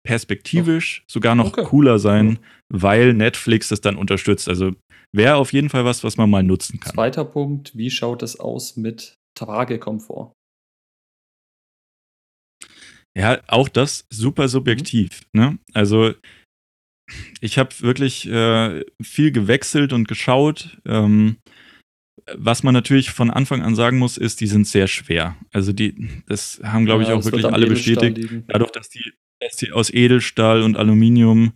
perspektivisch 0.05 1.05
sogar 1.09 1.35
noch 1.35 1.47
Okay. 1.49 1.65
cooler 1.65 1.99
sein, 1.99 2.39
weil 2.73 3.15
Netflix 3.15 3.69
das 3.69 3.81
dann 3.81 3.97
unterstützt. 3.97 4.49
Also 4.49 4.73
wäre 5.13 5.37
auf 5.37 5.53
jeden 5.53 5.71
Fall 5.71 5.85
was, 5.85 6.05
was 6.05 6.17
man 6.17 6.31
mal 6.31 6.43
nutzen 6.43 6.81
kann. 6.81 6.93
Zweiter 6.93 7.25
Punkt. 7.25 7.77
Wie 7.77 7.91
schaut 7.91 8.23
es 8.23 8.39
aus 8.39 8.77
mit 8.77 9.15
Tragekomfort? 9.37 10.33
Ja, 13.17 13.41
auch 13.47 13.69
das 13.69 14.07
super 14.11 14.49
subjektiv. 14.49 15.23
Ne? 15.33 15.59
Also 15.73 16.15
ich 17.41 17.59
habe 17.59 17.71
wirklich 17.81 18.27
äh, 18.29 18.85
viel 19.03 19.31
gewechselt 19.31 19.93
und 19.93 20.09
geschaut. 20.09 20.79
Ähm, 20.85 21.37
was 22.35 22.63
man 22.63 22.73
natürlich 22.75 23.11
von 23.11 23.31
Anfang 23.31 23.63
an 23.63 23.75
sagen 23.75 23.99
muss, 23.99 24.17
ist, 24.17 24.41
die 24.41 24.47
sind 24.47 24.67
sehr 24.67 24.89
schwer. 24.89 25.37
Also 25.53 25.73
die, 25.73 26.23
das 26.27 26.61
haben, 26.65 26.87
glaube 26.87 27.03
ich, 27.03 27.11
Ja, 27.11 27.15
auch 27.15 27.19
das 27.19 27.27
wird 27.27 27.37
wirklich 27.37 27.53
alle 27.55 27.67
bestätigt. 27.67 28.45
dadurch, 28.49 28.73
dass 28.73 28.89
die 28.89 29.13
aus 29.73 29.91
Edelstahl 29.93 30.63
und 30.63 30.77
Aluminium 30.77 31.53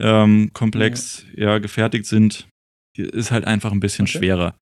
ähm, 0.00 0.50
komplex 0.52 1.26
ja. 1.36 1.58
gefertigt 1.58 2.06
sind, 2.06 2.48
ist 2.96 3.30
halt 3.30 3.44
einfach 3.46 3.72
ein 3.72 3.80
bisschen 3.80 4.04
Okay. 4.06 4.18
schwerer. 4.18 4.54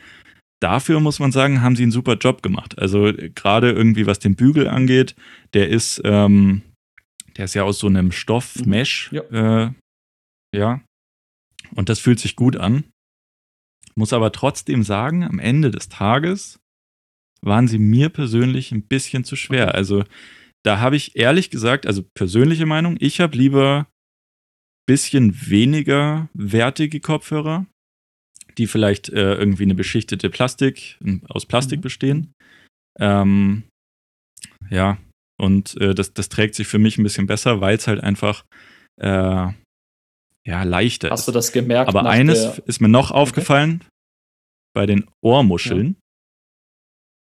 Dafür 0.62 1.00
muss 1.00 1.18
man 1.18 1.32
sagen, 1.32 1.62
haben 1.62 1.74
sie 1.76 1.84
einen 1.84 1.92
super 1.92 2.14
Job 2.16 2.42
gemacht. 2.42 2.78
Also 2.78 3.06
äh, 3.06 3.30
gerade 3.30 3.70
irgendwie 3.70 4.06
was 4.06 4.18
den 4.18 4.36
Bügel 4.36 4.68
angeht, 4.68 5.14
der 5.54 5.68
ist, 5.68 6.00
ähm, 6.04 6.62
der 7.36 7.46
ist 7.46 7.54
ja 7.54 7.62
aus 7.62 7.78
so 7.78 7.86
einem 7.86 8.12
Stoff 8.12 8.56
Mhm. 8.56 8.68
Mesh, 8.70 9.10
Ja. 9.12 9.66
äh, 9.66 9.72
ja. 10.54 10.80
Und 11.74 11.88
das 11.88 12.00
fühlt 12.00 12.18
sich 12.20 12.36
gut 12.36 12.56
an. 12.56 12.84
Muss 13.94 14.12
aber 14.12 14.32
trotzdem 14.32 14.82
sagen, 14.82 15.24
am 15.24 15.38
Ende 15.38 15.70
des 15.70 15.88
Tages 15.88 16.58
waren 17.42 17.68
sie 17.68 17.78
mir 17.78 18.08
persönlich 18.10 18.70
ein 18.72 18.82
bisschen 18.82 19.24
zu 19.24 19.36
schwer. 19.36 19.74
Also 19.74 20.04
da 20.64 20.78
habe 20.80 20.96
ich 20.96 21.16
ehrlich 21.16 21.50
gesagt, 21.50 21.86
also 21.86 22.02
persönliche 22.14 22.66
Meinung, 22.66 22.96
ich 23.00 23.20
habe 23.20 23.36
lieber 23.36 23.86
bisschen 24.86 25.48
weniger 25.48 26.28
wertige 26.34 27.00
Kopfhörer, 27.00 27.66
die 28.58 28.66
vielleicht 28.66 29.08
äh, 29.08 29.34
irgendwie 29.34 29.62
eine 29.62 29.74
beschichtete 29.74 30.30
Plastik, 30.30 30.98
aus 31.28 31.46
Plastik 31.46 31.78
Mhm. 31.78 31.82
bestehen. 31.82 32.32
Ähm, 32.98 33.62
ja, 34.68 34.98
und 35.38 35.80
äh, 35.80 35.94
das, 35.94 36.12
das 36.12 36.28
trägt 36.28 36.54
sich 36.56 36.66
für 36.66 36.78
mich 36.78 36.98
ein 36.98 37.04
bisschen 37.04 37.26
besser, 37.26 37.60
weil 37.60 37.76
es 37.76 37.86
halt 37.86 38.00
einfach 38.00 38.44
äh, 39.00 39.52
ja, 40.46 40.62
leichter 40.64 41.10
Hast 41.10 41.20
ist. 41.20 41.28
du 41.28 41.32
das 41.32 41.52
gemerkt? 41.52 41.88
Aber 41.88 42.08
eines 42.08 42.58
ist 42.66 42.80
mir 42.80 42.88
noch 42.88 43.10
aufgefallen, 43.12 43.84
bei 44.74 44.86
den 44.86 45.06
Ohrmuscheln. 45.22 45.96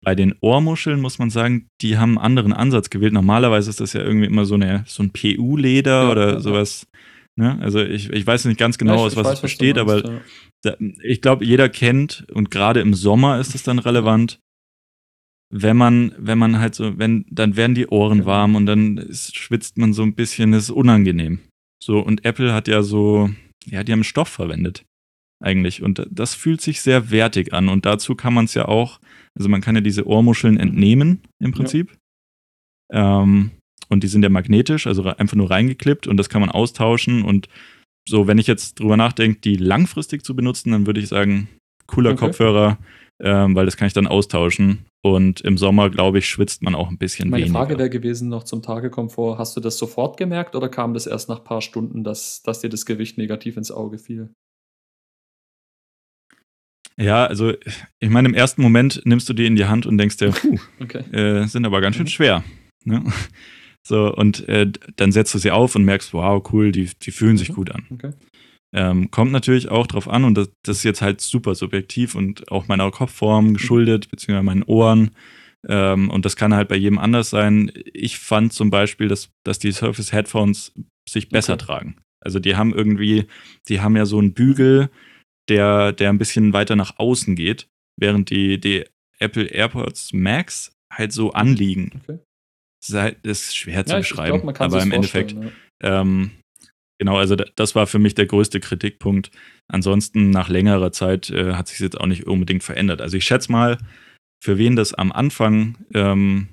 Bei 0.04 0.14
den 0.14 0.34
Ohrmuscheln 0.40 1.00
muss 1.00 1.18
man 1.18 1.30
sagen, 1.30 1.68
die 1.80 1.98
haben 1.98 2.18
einen 2.18 2.24
anderen 2.24 2.52
Ansatz 2.52 2.88
gewählt. 2.90 3.12
Normalerweise 3.12 3.68
ist 3.70 3.80
das 3.80 3.92
ja 3.94 4.00
irgendwie 4.02 4.26
immer 4.26 4.44
so, 4.44 4.54
eine, 4.54 4.84
so 4.86 5.02
ein 5.02 5.10
PU-Leder 5.10 6.04
Ja, 6.04 6.10
oder 6.10 6.32
ja, 6.34 6.40
sowas. 6.40 6.86
Ne? 7.36 7.58
Also 7.60 7.80
ich, 7.80 8.10
ich 8.10 8.26
weiß 8.26 8.44
nicht 8.44 8.58
ganz 8.58 8.78
genau, 8.78 8.92
Ja, 8.94 8.98
ich- 9.00 9.06
aus 9.06 9.16
was 9.16 9.34
es 9.34 9.40
besteht, 9.40 9.76
aber 9.78 10.04
ja. 10.04 10.20
da, 10.62 10.76
ich 11.02 11.20
glaube, 11.20 11.44
jeder 11.44 11.68
kennt 11.68 12.26
und 12.32 12.50
gerade 12.50 12.80
im 12.80 12.94
Sommer 12.94 13.38
ist 13.40 13.54
es 13.54 13.62
dann 13.64 13.78
relevant, 13.78 14.38
wenn 15.50 15.76
man, 15.76 16.14
wenn 16.18 16.38
man 16.38 16.58
halt 16.58 16.74
so, 16.74 16.98
wenn, 16.98 17.24
dann 17.30 17.56
werden 17.56 17.74
die 17.74 17.86
Ohren 17.88 18.18
Genau. 18.18 18.30
warm 18.30 18.54
und 18.54 18.66
dann 18.66 18.98
ist, 18.98 19.36
schwitzt 19.36 19.78
man 19.78 19.92
so 19.94 20.02
ein 20.02 20.14
bisschen, 20.14 20.52
das 20.52 20.64
ist 20.64 20.70
unangenehm. 20.70 21.40
So, 21.82 22.00
und 22.00 22.24
Apple 22.24 22.52
hat 22.52 22.68
ja 22.68 22.82
so, 22.82 23.30
ja, 23.66 23.82
die 23.82 23.92
haben 23.92 24.04
Stoff 24.04 24.28
verwendet. 24.28 24.84
eigentlich. 25.40 25.82
Und 25.82 26.04
das 26.10 26.34
fühlt 26.34 26.60
sich 26.60 26.82
sehr 26.82 27.10
wertig 27.12 27.52
an. 27.54 27.68
Und 27.68 27.86
dazu 27.86 28.14
kann 28.16 28.34
man 28.34 28.46
es 28.46 28.54
ja 28.54 28.66
auch, 28.66 28.98
also 29.38 29.48
man 29.48 29.60
kann 29.60 29.74
ja 29.74 29.80
diese 29.80 30.06
Ohrmuscheln 30.06 30.58
entnehmen 30.58 31.22
im 31.38 31.52
Prinzip. 31.52 31.96
Ja. 32.92 33.22
Ähm, 33.22 33.52
und 33.88 34.04
die 34.04 34.08
sind 34.08 34.22
ja 34.22 34.28
magnetisch, 34.28 34.86
also 34.86 35.04
einfach 35.04 35.36
nur 35.36 35.50
reingeklippt 35.50 36.06
und 36.06 36.16
das 36.16 36.28
kann 36.28 36.40
man 36.40 36.50
austauschen. 36.50 37.24
Und 37.24 37.48
so, 38.08 38.26
wenn 38.26 38.38
ich 38.38 38.46
jetzt 38.46 38.80
drüber 38.80 38.96
nachdenke, 38.96 39.40
die 39.40 39.56
langfristig 39.56 40.24
zu 40.24 40.36
benutzen, 40.36 40.72
dann 40.72 40.86
würde 40.86 41.00
ich 41.00 41.08
sagen, 41.08 41.48
cooler 41.86 42.10
okay. 42.10 42.26
Kopfhörer, 42.26 42.78
ähm, 43.20 43.54
weil 43.54 43.64
das 43.64 43.76
kann 43.76 43.86
ich 43.86 43.94
dann 43.94 44.06
austauschen. 44.06 44.84
Und 45.02 45.40
im 45.42 45.56
Sommer, 45.56 45.90
glaube 45.90 46.18
ich, 46.18 46.28
schwitzt 46.28 46.62
man 46.62 46.74
auch 46.74 46.88
ein 46.88 46.98
bisschen 46.98 47.30
Meine 47.30 47.44
weniger. 47.44 47.58
Frage 47.58 47.78
wäre 47.78 47.90
gewesen 47.90 48.28
noch 48.28 48.44
zum 48.44 48.62
Tagekomfort. 48.62 49.38
Hast 49.38 49.56
du 49.56 49.60
das 49.60 49.78
sofort 49.78 50.16
gemerkt 50.16 50.56
oder 50.56 50.68
kam 50.68 50.92
das 50.92 51.06
erst 51.06 51.28
nach 51.28 51.38
ein 51.38 51.44
paar 51.44 51.62
Stunden, 51.62 52.04
dass, 52.04 52.42
dass 52.42 52.60
dir 52.60 52.68
das 52.68 52.84
Gewicht 52.84 53.16
negativ 53.16 53.56
ins 53.56 53.70
Auge 53.70 53.98
fiel? 53.98 54.32
Ja, 56.98 57.26
also 57.26 57.52
ich 58.00 58.10
meine, 58.10 58.28
im 58.28 58.34
ersten 58.34 58.60
Moment 58.60 59.00
nimmst 59.04 59.28
du 59.28 59.32
die 59.32 59.46
in 59.46 59.56
die 59.56 59.66
Hand 59.66 59.86
und 59.86 59.98
denkst 59.98 60.16
dir, 60.16 60.30
puh, 60.30 60.58
okay. 60.80 61.04
äh, 61.12 61.46
sind 61.46 61.64
aber 61.64 61.80
ganz 61.80 61.96
schön 61.96 62.04
mhm. 62.04 62.10
schwer. 62.10 62.44
Ne? 62.84 63.04
So, 63.82 64.12
und 64.14 64.46
äh, 64.48 64.70
dann 64.96 65.12
setzt 65.12 65.32
du 65.32 65.38
sie 65.38 65.50
auf 65.50 65.74
und 65.76 65.84
merkst, 65.84 66.12
wow, 66.12 66.42
cool, 66.52 66.72
die, 66.72 66.90
die 67.00 67.10
fühlen 67.10 67.38
sich 67.38 67.50
mhm. 67.50 67.54
gut 67.54 67.70
an. 67.70 67.86
Okay. 67.90 68.10
Ähm, 68.74 69.10
kommt 69.10 69.32
natürlich 69.32 69.68
auch 69.68 69.86
drauf 69.86 70.08
an, 70.08 70.24
und 70.24 70.36
das, 70.36 70.50
das, 70.62 70.78
ist 70.78 70.82
jetzt 70.82 71.00
halt 71.00 71.22
super 71.22 71.54
subjektiv 71.54 72.14
und 72.14 72.50
auch 72.52 72.68
meiner 72.68 72.90
Kopfform 72.90 73.48
mhm. 73.48 73.54
geschuldet, 73.54 74.10
beziehungsweise 74.10 74.44
meinen 74.44 74.62
Ohren. 74.64 75.12
Ähm, 75.66 76.10
und 76.10 76.24
das 76.24 76.36
kann 76.36 76.52
halt 76.52 76.68
bei 76.68 76.76
jedem 76.76 76.98
anders 76.98 77.30
sein. 77.30 77.72
Ich 77.94 78.18
fand 78.18 78.52
zum 78.52 78.70
Beispiel, 78.70 79.08
dass, 79.08 79.30
dass 79.44 79.58
die 79.58 79.72
Surface 79.72 80.12
Headphones 80.12 80.72
sich 81.08 81.30
besser 81.30 81.54
okay. 81.54 81.64
tragen. 81.64 81.96
Also 82.20 82.40
die 82.40 82.56
haben 82.56 82.74
irgendwie, 82.74 83.26
die 83.68 83.80
haben 83.80 83.96
ja 83.96 84.04
so 84.04 84.18
einen 84.18 84.34
Bügel, 84.34 84.90
der, 85.48 85.92
der 85.92 86.10
ein 86.10 86.18
bisschen 86.18 86.52
weiter 86.52 86.76
nach 86.76 86.98
außen 86.98 87.34
geht, 87.34 87.68
während 87.96 88.30
die, 88.30 88.60
die 88.60 88.84
Apple 89.18 89.44
AirPods 89.44 90.12
Max 90.12 90.72
halt 90.92 91.12
so 91.12 91.32
anliegen. 91.32 92.02
Okay. 92.02 92.18
Das 92.80 92.88
ist, 92.90 92.94
halt, 92.94 93.18
das 93.22 93.42
ist 93.42 93.56
schwer 93.56 93.84
zu 93.84 93.92
ja, 93.92 93.98
beschreiben, 93.98 94.40
glaub, 94.40 94.60
aber 94.60 94.82
im 94.82 94.92
Endeffekt, 94.92 95.32
ja. 95.32 96.00
ähm, 96.00 96.30
genau, 96.98 97.16
also 97.16 97.34
das 97.34 97.74
war 97.74 97.86
für 97.86 97.98
mich 97.98 98.14
der 98.14 98.26
größte 98.26 98.60
Kritikpunkt. 98.60 99.30
Ansonsten 99.66 100.30
nach 100.30 100.48
längerer 100.48 100.92
Zeit 100.92 101.30
äh, 101.30 101.54
hat 101.54 101.68
sich 101.68 101.80
jetzt 101.80 102.00
auch 102.00 102.06
nicht 102.06 102.26
unbedingt 102.26 102.62
verändert. 102.62 103.00
Also 103.00 103.16
ich 103.16 103.24
schätze 103.24 103.50
mal, 103.50 103.78
für 104.42 104.58
wen 104.58 104.76
das 104.76 104.94
am 104.94 105.10
Anfang 105.10 105.76
ähm, 105.92 106.48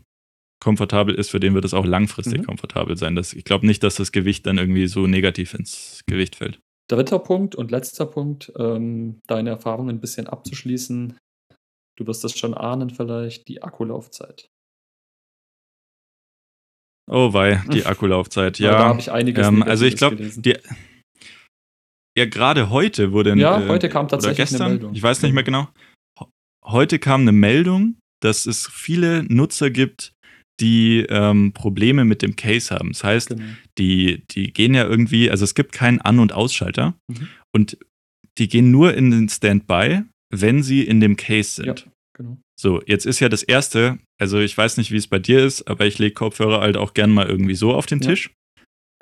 komfortabel 0.60 1.14
ist, 1.14 1.30
für 1.30 1.40
den 1.40 1.54
wird 1.54 1.66
es 1.66 1.76
auch 1.76 1.86
langfristig 1.86 2.40
mhm. 2.40 2.46
komfortabel 2.48 2.98
sein. 2.98 3.16
Das, 3.16 3.34
ich 3.34 3.44
glaube 3.44 3.68
nicht, 3.68 3.84
dass 3.84 3.96
das 3.96 4.12
Gewicht 4.12 4.48
dann 4.48 4.58
irgendwie 4.58 4.88
so 4.88 5.06
negativ 5.06 5.54
ins 5.54 6.02
Gewicht 6.08 6.36
fällt. 6.36 6.60
Dritter 6.88 7.20
Punkt 7.20 7.56
und 7.56 7.72
letzter 7.72 8.06
Punkt, 8.06 8.52
ähm, 8.58 9.22
deine 9.28 9.50
Erfahrungen 9.50 9.96
ein 9.96 10.02
bisschen 10.02 10.28
abzuschließen. 10.28 11.18
Du 11.98 12.08
wirst 12.08 12.24
das 12.24 12.38
schon 12.38 12.54
ahnen 12.54 12.90
vielleicht, 12.90 13.48
die 13.48 13.64
Akkulaufzeit. 13.64 14.48
Oh 17.10 17.34
wei, 17.34 17.64
die 17.72 17.86
Akkulaufzeit, 17.86 18.60
ja. 18.60 18.72
ja 18.72 18.78
da 18.78 18.86
habe 18.90 19.00
ich 19.00 19.12
einiges 19.12 19.48
ähm, 19.48 19.64
Also 19.64 19.86
ich 19.86 19.96
glaube, 19.96 20.18
ja, 22.18 22.26
gerade 22.26 22.70
heute 22.70 23.12
wurde 23.12 23.38
Ja, 23.38 23.62
äh, 23.62 23.68
heute 23.68 23.90
kam 23.90 24.08
tatsächlich 24.08 24.38
gestern, 24.38 24.62
eine 24.62 24.70
Meldung. 24.72 24.94
Ich 24.94 25.04
weiß 25.04 25.22
nicht 25.22 25.34
mehr 25.34 25.44
genau. 25.44 25.68
Heute 26.64 26.98
kam 26.98 27.22
eine 27.22 27.32
Meldung, 27.32 28.00
dass 28.22 28.46
es 28.46 28.68
viele 28.68 29.24
Nutzer 29.24 29.70
gibt, 29.70 30.14
die 30.60 31.06
ähm, 31.10 31.52
Probleme 31.54 32.06
mit 32.06 32.22
dem 32.22 32.36
Case 32.36 32.74
haben. 32.74 32.90
Das 32.90 33.04
heißt, 33.04 33.30
genau. 33.30 33.44
die, 33.78 34.24
die 34.32 34.54
gehen 34.54 34.74
ja 34.74 34.86
irgendwie, 34.86 35.30
also 35.30 35.44
es 35.44 35.56
gibt 35.56 35.72
keinen 35.72 36.02
An- 36.02 36.20
und 36.20 36.34
Ausschalter 36.34 36.96
mhm. 37.08 37.28
und 37.54 37.78
die 38.38 38.48
gehen 38.48 38.72
nur 38.72 38.94
in 38.94 39.12
den 39.12 39.30
Standby, 39.30 40.04
wenn 40.34 40.64
sie 40.64 40.84
in 40.84 41.00
dem 41.00 41.16
Case 41.18 41.56
sind. 41.56 41.82
Ja, 41.82 41.92
genau. 42.18 42.38
So, 42.60 42.82
jetzt 42.86 43.06
ist 43.06 43.20
ja 43.20 43.28
das 43.28 43.44
erste, 43.44 44.00
also 44.20 44.40
ich 44.40 44.58
weiß 44.58 44.78
nicht, 44.78 44.92
wie 44.92 44.98
es 44.98 45.08
bei 45.08 45.20
dir 45.20 45.44
ist, 45.44 45.64
aber 45.68 45.86
ich 45.86 46.00
lege 46.00 46.14
Kopfhörer 46.14 46.62
halt 46.62 46.78
auch 46.78 46.94
gern 46.94 47.12
mal 47.12 47.28
irgendwie 47.28 47.56
so 47.56 47.74
auf 47.74 47.86
den 47.86 48.00
ja. 48.00 48.10
Tisch 48.10 48.32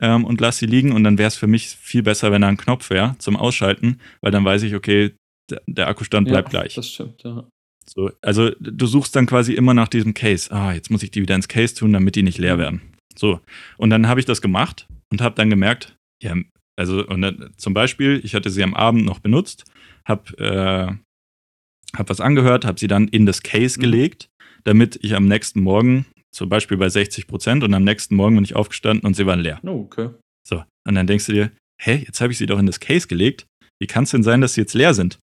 ähm, 0.01 0.25
und 0.25 0.41
lasse 0.41 0.59
sie 0.59 0.65
liegen 0.65 0.91
und 0.91 1.03
dann 1.03 1.17
wäre 1.17 1.27
es 1.27 1.35
für 1.35 1.47
mich 1.47 1.67
viel 1.67 2.01
besser, 2.01 2.31
wenn 2.31 2.41
da 2.41 2.47
ein 2.47 2.57
Knopf 2.57 2.89
wäre 2.89 3.15
zum 3.19 3.35
Ausschalten, 3.35 3.99
weil 4.21 4.31
dann 4.31 4.43
weiß 4.43 4.63
ich, 4.63 4.73
okay, 4.73 5.13
der, 5.51 5.61
der 5.67 5.87
Akkustand 5.87 6.27
bleibt 6.27 6.51
ja, 6.51 6.61
gleich. 6.61 6.75
Das 6.75 6.89
stimmt, 6.89 7.21
ja. 7.23 7.47
So, 7.85 8.11
also 8.21 8.51
du 8.59 8.85
suchst 8.85 9.15
dann 9.15 9.25
quasi 9.25 9.53
immer 9.53 9.73
nach 9.73 9.87
diesem 9.87 10.13
Case. 10.13 10.51
Ah, 10.51 10.73
jetzt 10.73 10.89
muss 10.89 11.03
ich 11.03 11.11
die 11.11 11.21
wieder 11.21 11.35
ins 11.35 11.47
Case 11.47 11.75
tun, 11.75 11.93
damit 11.93 12.15
die 12.15 12.23
nicht 12.23 12.37
leer 12.37 12.57
werden. 12.57 12.81
So. 13.15 13.39
Und 13.77 13.89
dann 13.89 14.07
habe 14.07 14.19
ich 14.19 14.25
das 14.25 14.41
gemacht 14.41 14.87
und 15.11 15.21
habe 15.21 15.35
dann 15.35 15.49
gemerkt, 15.49 15.95
ja, 16.21 16.35
also 16.75 17.05
und 17.05 17.21
dann, 17.21 17.53
zum 17.57 17.73
Beispiel, 17.73 18.21
ich 18.23 18.35
hatte 18.35 18.49
sie 18.49 18.63
am 18.63 18.73
Abend 18.73 19.05
noch 19.05 19.19
benutzt, 19.19 19.65
habe 20.05 20.37
äh, 20.37 21.97
hab 21.97 22.09
was 22.09 22.21
angehört, 22.21 22.65
habe 22.65 22.79
sie 22.79 22.87
dann 22.87 23.07
in 23.07 23.25
das 23.25 23.43
Case 23.43 23.77
mhm. 23.77 23.81
gelegt, 23.81 24.29
damit 24.63 24.99
ich 25.01 25.15
am 25.15 25.27
nächsten 25.27 25.61
Morgen, 25.61 26.05
zum 26.31 26.49
Beispiel 26.49 26.77
bei 26.77 26.89
60 26.89 27.27
Prozent, 27.27 27.63
und 27.63 27.73
am 27.73 27.83
nächsten 27.83 28.15
Morgen 28.15 28.35
bin 28.35 28.43
ich 28.43 28.55
aufgestanden 28.55 29.05
und 29.05 29.15
sie 29.15 29.25
waren 29.25 29.39
leer. 29.39 29.59
Oh, 29.63 29.81
okay. 29.81 30.09
So, 30.47 30.63
und 30.87 30.95
dann 30.95 31.07
denkst 31.07 31.27
du 31.27 31.33
dir, 31.33 31.51
hä, 31.79 32.03
jetzt 32.05 32.21
habe 32.21 32.31
ich 32.31 32.37
sie 32.37 32.45
doch 32.45 32.59
in 32.59 32.65
das 32.65 32.79
Case 32.79 33.07
gelegt. 33.07 33.45
Wie 33.79 33.87
kann 33.87 34.05
es 34.05 34.11
denn 34.11 34.23
sein, 34.23 34.41
dass 34.41 34.55
sie 34.55 34.61
jetzt 34.61 34.73
leer 34.73 34.93
sind? 34.93 35.19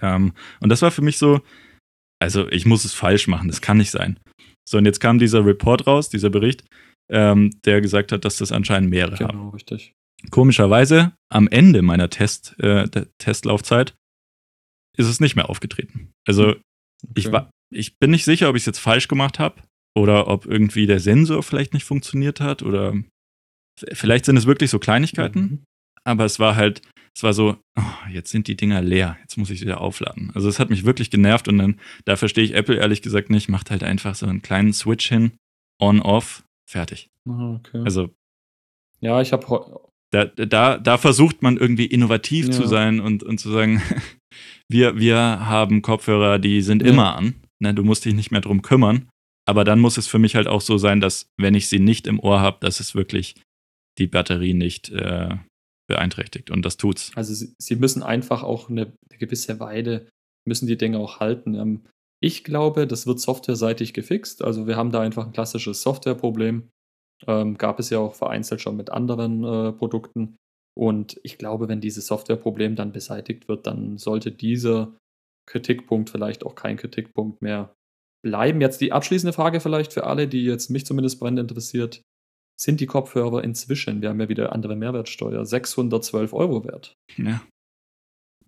Ähm, 0.00 0.32
und 0.60 0.68
das 0.68 0.82
war 0.82 0.90
für 0.90 1.02
mich 1.02 1.18
so, 1.18 1.40
also 2.20 2.48
ich 2.48 2.66
muss 2.66 2.84
es 2.84 2.94
falsch 2.94 3.28
machen, 3.28 3.48
das 3.48 3.60
kann 3.60 3.78
nicht 3.78 3.90
sein. 3.90 4.18
So, 4.68 4.78
und 4.78 4.84
jetzt 4.84 5.00
kam 5.00 5.18
dieser 5.18 5.44
Report 5.44 5.86
raus, 5.86 6.08
dieser 6.08 6.30
Bericht, 6.30 6.64
ähm, 7.10 7.50
der 7.64 7.80
gesagt 7.80 8.12
hat, 8.12 8.24
dass 8.24 8.36
das 8.36 8.52
anscheinend 8.52 8.90
mehrere 8.90 9.16
genau, 9.16 9.28
haben. 9.28 9.38
Genau, 9.38 9.50
richtig. 9.50 9.92
Komischerweise, 10.30 11.12
am 11.30 11.46
Ende 11.48 11.82
meiner 11.82 12.10
Test, 12.10 12.58
äh, 12.58 12.88
Testlaufzeit 13.18 13.94
ist 14.96 15.06
es 15.06 15.20
nicht 15.20 15.36
mehr 15.36 15.50
aufgetreten. 15.50 16.10
Also 16.26 16.48
okay. 16.48 16.62
ich, 17.14 17.32
war, 17.32 17.50
ich 17.72 17.98
bin 17.98 18.10
nicht 18.10 18.24
sicher, 18.24 18.48
ob 18.48 18.56
ich 18.56 18.62
es 18.62 18.66
jetzt 18.66 18.78
falsch 18.78 19.08
gemacht 19.08 19.38
habe 19.38 19.62
oder 19.96 20.26
ob 20.26 20.46
irgendwie 20.46 20.86
der 20.86 21.00
Sensor 21.00 21.42
vielleicht 21.42 21.74
nicht 21.74 21.84
funktioniert 21.84 22.40
hat 22.40 22.62
oder 22.62 22.94
vielleicht 23.78 24.24
sind 24.24 24.36
es 24.36 24.46
wirklich 24.46 24.70
so 24.70 24.78
Kleinigkeiten, 24.78 25.40
mhm. 25.40 25.64
aber 26.04 26.24
es 26.24 26.38
war 26.38 26.56
halt, 26.56 26.82
es 27.16 27.22
war 27.22 27.32
so, 27.32 27.56
oh, 27.78 28.10
jetzt 28.12 28.30
sind 28.30 28.46
die 28.46 28.56
Dinger 28.56 28.82
leer, 28.82 29.16
jetzt 29.22 29.38
muss 29.38 29.48
ich 29.48 29.60
sie 29.60 29.64
wieder 29.64 29.80
aufladen. 29.80 30.30
Also 30.34 30.50
es 30.50 30.58
hat 30.58 30.68
mich 30.68 30.84
wirklich 30.84 31.10
genervt 31.10 31.48
und 31.48 31.56
dann, 31.56 31.80
da 32.04 32.16
verstehe 32.16 32.44
ich 32.44 32.54
Apple 32.54 32.76
ehrlich 32.76 33.00
gesagt 33.00 33.30
nicht, 33.30 33.48
macht 33.48 33.70
halt 33.70 33.82
einfach 33.82 34.14
so 34.14 34.26
einen 34.26 34.42
kleinen 34.42 34.74
Switch 34.74 35.08
hin, 35.08 35.32
on, 35.80 36.02
off, 36.02 36.44
fertig. 36.68 37.08
Ah, 37.26 37.54
okay. 37.54 37.80
Also. 37.84 38.10
Ja, 39.00 39.22
ich 39.22 39.32
habe. 39.32 39.80
Da, 40.10 40.26
da, 40.26 40.76
da 40.76 40.98
versucht 40.98 41.42
man 41.42 41.56
irgendwie 41.56 41.86
innovativ 41.86 42.46
ja. 42.46 42.52
zu 42.52 42.66
sein 42.66 43.00
und, 43.00 43.22
und 43.22 43.38
zu 43.38 43.50
sagen, 43.50 43.80
wir, 44.68 44.98
wir 44.98 45.16
haben 45.16 45.80
Kopfhörer, 45.80 46.38
die 46.38 46.60
sind 46.60 46.82
ja. 46.82 46.88
immer 46.88 47.16
an. 47.16 47.34
Ne, 47.60 47.72
du 47.72 47.82
musst 47.82 48.04
dich 48.04 48.12
nicht 48.12 48.30
mehr 48.30 48.42
drum 48.42 48.60
kümmern. 48.60 49.08
Aber 49.46 49.64
dann 49.64 49.80
muss 49.80 49.96
es 49.96 50.06
für 50.06 50.18
mich 50.18 50.36
halt 50.36 50.48
auch 50.48 50.60
so 50.60 50.76
sein, 50.76 51.00
dass, 51.00 51.30
wenn 51.38 51.54
ich 51.54 51.68
sie 51.68 51.78
nicht 51.78 52.06
im 52.06 52.20
Ohr 52.20 52.40
habe, 52.40 52.58
dass 52.60 52.78
es 52.78 52.94
wirklich 52.94 53.36
die 53.96 54.06
Batterie 54.06 54.52
nicht 54.52 54.90
äh, 54.90 55.36
beeinträchtigt. 55.86 56.50
Und 56.50 56.62
das 56.64 56.76
tut's. 56.76 57.12
Also 57.14 57.34
sie, 57.34 57.54
sie 57.58 57.76
müssen 57.76 58.02
einfach 58.02 58.42
auch 58.42 58.68
eine, 58.68 58.92
eine, 59.08 59.18
gewisse 59.18 59.60
Weile, 59.60 60.08
müssen 60.46 60.66
die 60.66 60.76
Dinge 60.76 60.98
auch 60.98 61.20
halten. 61.20 61.54
Ähm, 61.54 61.86
ich 62.20 62.44
glaube, 62.44 62.86
das 62.86 63.06
wird 63.06 63.20
softwareseitig 63.20 63.92
gefixt. 63.92 64.42
Also 64.42 64.66
wir 64.66 64.76
haben 64.76 64.90
da 64.90 65.00
einfach 65.00 65.26
ein 65.26 65.32
klassisches 65.32 65.82
Softwareproblem. 65.82 66.70
Ähm, 67.26 67.56
gab 67.56 67.78
es 67.78 67.90
ja 67.90 67.98
auch 67.98 68.14
vereinzelt 68.14 68.60
schon 68.60 68.76
mit 68.76 68.90
anderen 68.90 69.44
äh, 69.44 69.72
Produkten. 69.72 70.36
Und 70.78 71.18
ich 71.22 71.38
glaube, 71.38 71.68
wenn 71.68 71.80
dieses 71.80 72.06
Softwareproblem 72.06 72.76
dann 72.76 72.92
beseitigt 72.92 73.48
wird, 73.48 73.66
dann 73.66 73.96
sollte 73.96 74.30
dieser 74.32 74.94
Kritikpunkt 75.48 76.10
vielleicht 76.10 76.44
auch 76.44 76.54
kein 76.54 76.76
Kritikpunkt 76.76 77.40
mehr 77.40 77.74
bleiben. 78.22 78.60
Jetzt 78.60 78.80
die 78.80 78.92
abschließende 78.92 79.32
Frage 79.32 79.60
vielleicht 79.60 79.92
für 79.92 80.04
alle, 80.04 80.28
die 80.28 80.44
jetzt 80.44 80.68
mich 80.68 80.84
zumindest 80.84 81.20
brennend 81.20 81.40
interessiert 81.40 82.02
sind 82.58 82.80
die 82.80 82.86
Kopfhörer 82.86 83.44
inzwischen, 83.44 84.00
wir 84.00 84.08
haben 84.08 84.20
ja 84.20 84.28
wieder 84.28 84.52
andere 84.52 84.76
Mehrwertsteuer, 84.76 85.44
612 85.44 86.32
Euro 86.32 86.64
wert? 86.64 86.94
Ja. 87.16 87.42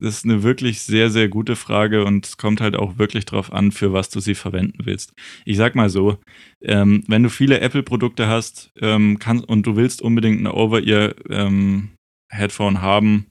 Das 0.01 0.15
ist 0.15 0.25
eine 0.25 0.45
wirklich 0.45 0.83
sehr, 0.83 1.11
sehr 1.11 1.29
gute 1.29 1.57
Frage 1.57 2.05
und 2.05 2.25
es 2.25 2.37
kommt 2.37 2.61
halt 2.61 2.77
auch 2.77 2.99
wirklich 2.99 3.25
darauf 3.25 3.53
an, 3.53 3.73
für 3.73 3.93
was 3.93 4.11
du 4.11 4.21
sie 4.21 4.37
verwenden 4.37 4.87
willst. 4.87 5.13
Ich 5.45 5.57
sag 5.57 5.75
mal 5.75 5.91
so, 5.91 6.19
ähm, 6.63 7.03
wenn 7.09 7.25
du 7.25 7.31
viele 7.31 7.59
Apple-Produkte 7.61 8.29
hast 8.29 8.71
ähm, 8.81 9.19
kann, 9.19 9.41
und 9.41 9.67
du 9.67 9.75
willst 9.75 10.01
unbedingt 10.01 10.39
eine 10.39 10.55
Over-Ear-Headphone 10.55 12.75
ähm, 12.75 12.83
haben, 12.83 13.27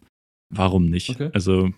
warum 0.54 0.88
nicht? 0.88 1.12
Okay. 1.12 1.30
Also 1.34 1.72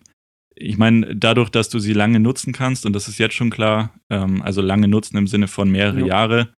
ich 0.55 0.77
meine, 0.77 1.15
dadurch, 1.15 1.49
dass 1.49 1.69
du 1.69 1.79
sie 1.79 1.93
lange 1.93 2.19
nutzen 2.19 2.51
kannst, 2.51 2.85
und 2.85 2.93
das 2.93 3.07
ist 3.07 3.19
jetzt 3.19 3.35
schon 3.35 3.51
klar, 3.51 3.93
ähm, 4.09 4.41
also 4.41 4.61
lange 4.61 4.87
nutzen 4.87 5.17
im 5.17 5.27
Sinne 5.27 5.47
von 5.47 5.69
mehrere 5.69 6.01
ja. 6.01 6.07
Jahre, 6.07 6.53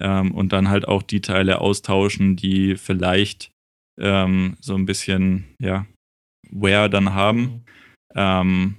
ähm, 0.00 0.32
und 0.32 0.52
dann 0.52 0.68
halt 0.68 0.88
auch 0.88 1.02
die 1.02 1.20
Teile 1.20 1.60
austauschen, 1.60 2.36
die 2.36 2.76
vielleicht 2.76 3.50
ähm, 3.98 4.56
so 4.60 4.74
ein 4.74 4.86
bisschen, 4.86 5.54
ja, 5.60 5.86
Wear 6.50 6.88
dann 6.88 7.14
haben. 7.14 7.40
Mhm. 7.40 7.64
Ähm, 8.14 8.76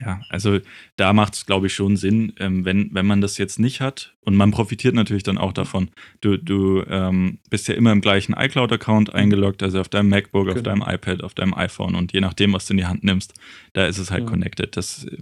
Ja, 0.00 0.20
also 0.28 0.60
da 0.96 1.12
macht 1.12 1.34
es, 1.34 1.44
glaube 1.46 1.66
ich, 1.66 1.74
schon 1.74 1.96
Sinn, 1.96 2.32
ähm, 2.38 2.64
wenn, 2.64 2.94
wenn 2.94 3.06
man 3.06 3.20
das 3.20 3.36
jetzt 3.36 3.58
nicht 3.58 3.80
hat. 3.80 4.14
Und 4.20 4.36
man 4.36 4.52
profitiert 4.52 4.94
natürlich 4.94 5.24
dann 5.24 5.38
auch 5.38 5.52
davon. 5.52 5.90
Du, 6.20 6.36
du 6.36 6.84
ähm, 6.88 7.38
bist 7.50 7.66
ja 7.66 7.74
immer 7.74 7.90
im 7.90 8.00
gleichen 8.00 8.32
iCloud-Account 8.32 9.12
eingeloggt, 9.12 9.62
also 9.62 9.80
auf 9.80 9.88
deinem 9.88 10.08
MacBook, 10.08 10.46
genau. 10.46 10.56
auf 10.56 10.62
deinem 10.62 10.82
iPad, 10.82 11.24
auf 11.24 11.34
deinem 11.34 11.52
iPhone. 11.52 11.96
Und 11.96 12.12
je 12.12 12.20
nachdem, 12.20 12.52
was 12.52 12.66
du 12.66 12.74
in 12.74 12.78
die 12.78 12.86
Hand 12.86 13.02
nimmst, 13.02 13.34
da 13.72 13.86
ist 13.86 13.98
es 13.98 14.12
halt 14.12 14.22
ja. 14.22 14.30
connected. 14.30 14.76
Das, 14.76 15.04
äh, 15.04 15.16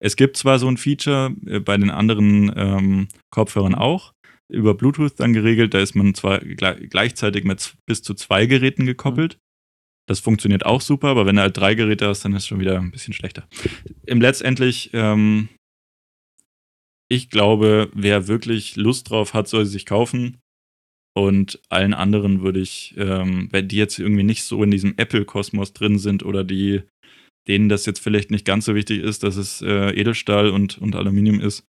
es 0.00 0.16
gibt 0.16 0.36
zwar 0.36 0.58
so 0.58 0.68
ein 0.68 0.76
Feature 0.76 1.34
äh, 1.46 1.60
bei 1.60 1.78
den 1.78 1.90
anderen 1.90 2.52
ähm, 2.54 3.08
Kopfhörern 3.30 3.74
auch, 3.74 4.12
über 4.48 4.74
Bluetooth 4.74 5.18
dann 5.18 5.32
geregelt, 5.32 5.72
da 5.72 5.80
ist 5.80 5.94
man 5.94 6.14
zwar 6.14 6.40
gleichzeitig 6.40 7.44
mit 7.44 7.74
bis 7.86 8.02
zu 8.02 8.14
zwei 8.14 8.46
Geräten 8.46 8.84
gekoppelt. 8.84 9.36
Mhm. 9.36 9.49
Das 10.10 10.18
funktioniert 10.18 10.66
auch 10.66 10.80
super, 10.80 11.06
aber 11.06 11.24
wenn 11.24 11.36
du 11.36 11.42
halt 11.42 11.56
drei 11.56 11.76
Geräte 11.76 12.08
hast, 12.08 12.24
dann 12.24 12.32
ist 12.32 12.42
es 12.42 12.48
schon 12.48 12.58
wieder 12.58 12.76
ein 12.80 12.90
bisschen 12.90 13.14
schlechter. 13.14 13.46
Im 14.06 14.20
letztendlich, 14.20 14.90
ähm, 14.92 15.48
ich 17.08 17.30
glaube, 17.30 17.92
wer 17.94 18.26
wirklich 18.26 18.74
Lust 18.74 19.08
drauf 19.08 19.34
hat, 19.34 19.46
soll 19.46 19.64
sie 19.64 19.70
sich 19.70 19.86
kaufen. 19.86 20.38
Und 21.16 21.60
allen 21.68 21.94
anderen 21.94 22.42
würde 22.42 22.58
ich, 22.58 22.92
ähm, 22.96 23.50
wenn 23.52 23.68
die 23.68 23.76
jetzt 23.76 24.00
irgendwie 24.00 24.24
nicht 24.24 24.42
so 24.42 24.64
in 24.64 24.72
diesem 24.72 24.94
Apple-Kosmos 24.96 25.74
drin 25.74 25.96
sind 25.96 26.24
oder 26.24 26.42
die, 26.42 26.82
denen 27.46 27.68
das 27.68 27.86
jetzt 27.86 28.00
vielleicht 28.00 28.32
nicht 28.32 28.44
ganz 28.44 28.64
so 28.64 28.74
wichtig 28.74 29.02
ist, 29.02 29.22
dass 29.22 29.36
es 29.36 29.62
äh, 29.62 29.92
Edelstahl 29.92 30.50
und, 30.50 30.78
und 30.78 30.96
Aluminium 30.96 31.38
ist, 31.38 31.62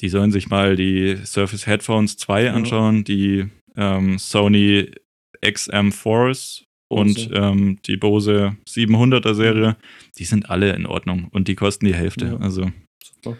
die 0.00 0.08
sollen 0.08 0.32
sich 0.32 0.48
mal 0.48 0.74
die 0.74 1.16
Surface 1.26 1.66
Headphones 1.66 2.16
2 2.16 2.50
anschauen, 2.50 2.96
ja. 2.96 3.02
die 3.02 3.48
ähm, 3.76 4.18
Sony 4.18 4.90
XM 5.44 5.92
Force 5.92 6.64
und 6.92 7.30
ähm, 7.32 7.78
die 7.86 7.96
Bose 7.96 8.56
700er 8.68 9.34
Serie, 9.34 9.76
die 10.18 10.24
sind 10.24 10.50
alle 10.50 10.74
in 10.74 10.86
Ordnung 10.86 11.28
und 11.32 11.48
die 11.48 11.54
kosten 11.54 11.86
die 11.86 11.94
Hälfte. 11.94 12.26
Ja. 12.26 12.36
Also 12.36 12.70
super. 13.02 13.36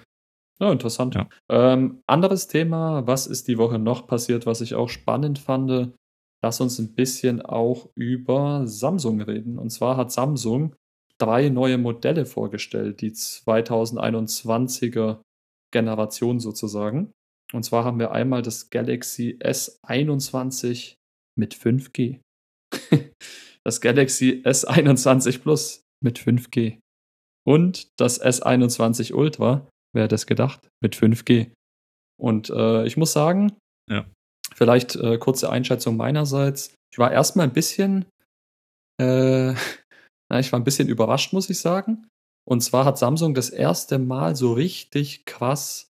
Ja, 0.60 0.72
interessant. 0.72 1.14
Ja. 1.14 1.28
Ähm, 1.50 2.02
anderes 2.06 2.48
Thema, 2.48 3.06
was 3.06 3.26
ist 3.26 3.48
die 3.48 3.58
Woche 3.58 3.78
noch 3.78 4.06
passiert, 4.06 4.46
was 4.46 4.60
ich 4.60 4.74
auch 4.74 4.88
spannend 4.88 5.38
fand? 5.38 5.92
Lass 6.42 6.60
uns 6.60 6.78
ein 6.78 6.94
bisschen 6.94 7.42
auch 7.42 7.88
über 7.94 8.66
Samsung 8.66 9.20
reden. 9.20 9.58
Und 9.58 9.70
zwar 9.70 9.96
hat 9.96 10.12
Samsung 10.12 10.74
drei 11.18 11.50
neue 11.50 11.78
Modelle 11.78 12.26
vorgestellt, 12.26 13.00
die 13.00 13.10
2021er 13.10 15.20
Generation 15.72 16.40
sozusagen. 16.40 17.12
Und 17.52 17.64
zwar 17.64 17.84
haben 17.84 17.98
wir 17.98 18.12
einmal 18.12 18.42
das 18.42 18.70
Galaxy 18.70 19.36
S21 19.40 20.94
mit 21.38 21.54
5G. 21.54 22.20
das 23.64 23.80
Galaxy 23.80 24.42
S21 24.44 25.40
Plus 25.40 25.82
mit 26.02 26.18
5G 26.18 26.78
und 27.46 27.88
das 27.98 28.20
S21 28.22 29.14
Ultra, 29.14 29.68
wer 29.94 30.04
hätte 30.04 30.14
es 30.14 30.26
gedacht, 30.26 30.68
mit 30.82 30.96
5G. 30.96 31.52
Und 32.20 32.50
äh, 32.50 32.86
ich 32.86 32.96
muss 32.96 33.12
sagen, 33.12 33.56
ja. 33.90 34.06
vielleicht 34.54 34.96
äh, 34.96 35.18
kurze 35.18 35.50
Einschätzung 35.50 35.96
meinerseits. 35.96 36.74
Ich 36.92 36.98
war 36.98 37.10
erstmal 37.10 37.46
ein 37.46 37.52
bisschen, 37.52 38.06
äh, 39.00 39.54
na, 40.30 40.38
ich 40.38 40.52
war 40.52 40.60
ein 40.60 40.64
bisschen 40.64 40.88
überrascht, 40.88 41.32
muss 41.32 41.50
ich 41.50 41.58
sagen. 41.58 42.06
Und 42.48 42.62
zwar 42.62 42.84
hat 42.84 42.98
Samsung 42.98 43.34
das 43.34 43.50
erste 43.50 43.98
Mal 43.98 44.34
so 44.34 44.52
richtig 44.52 45.24
krass 45.24 45.90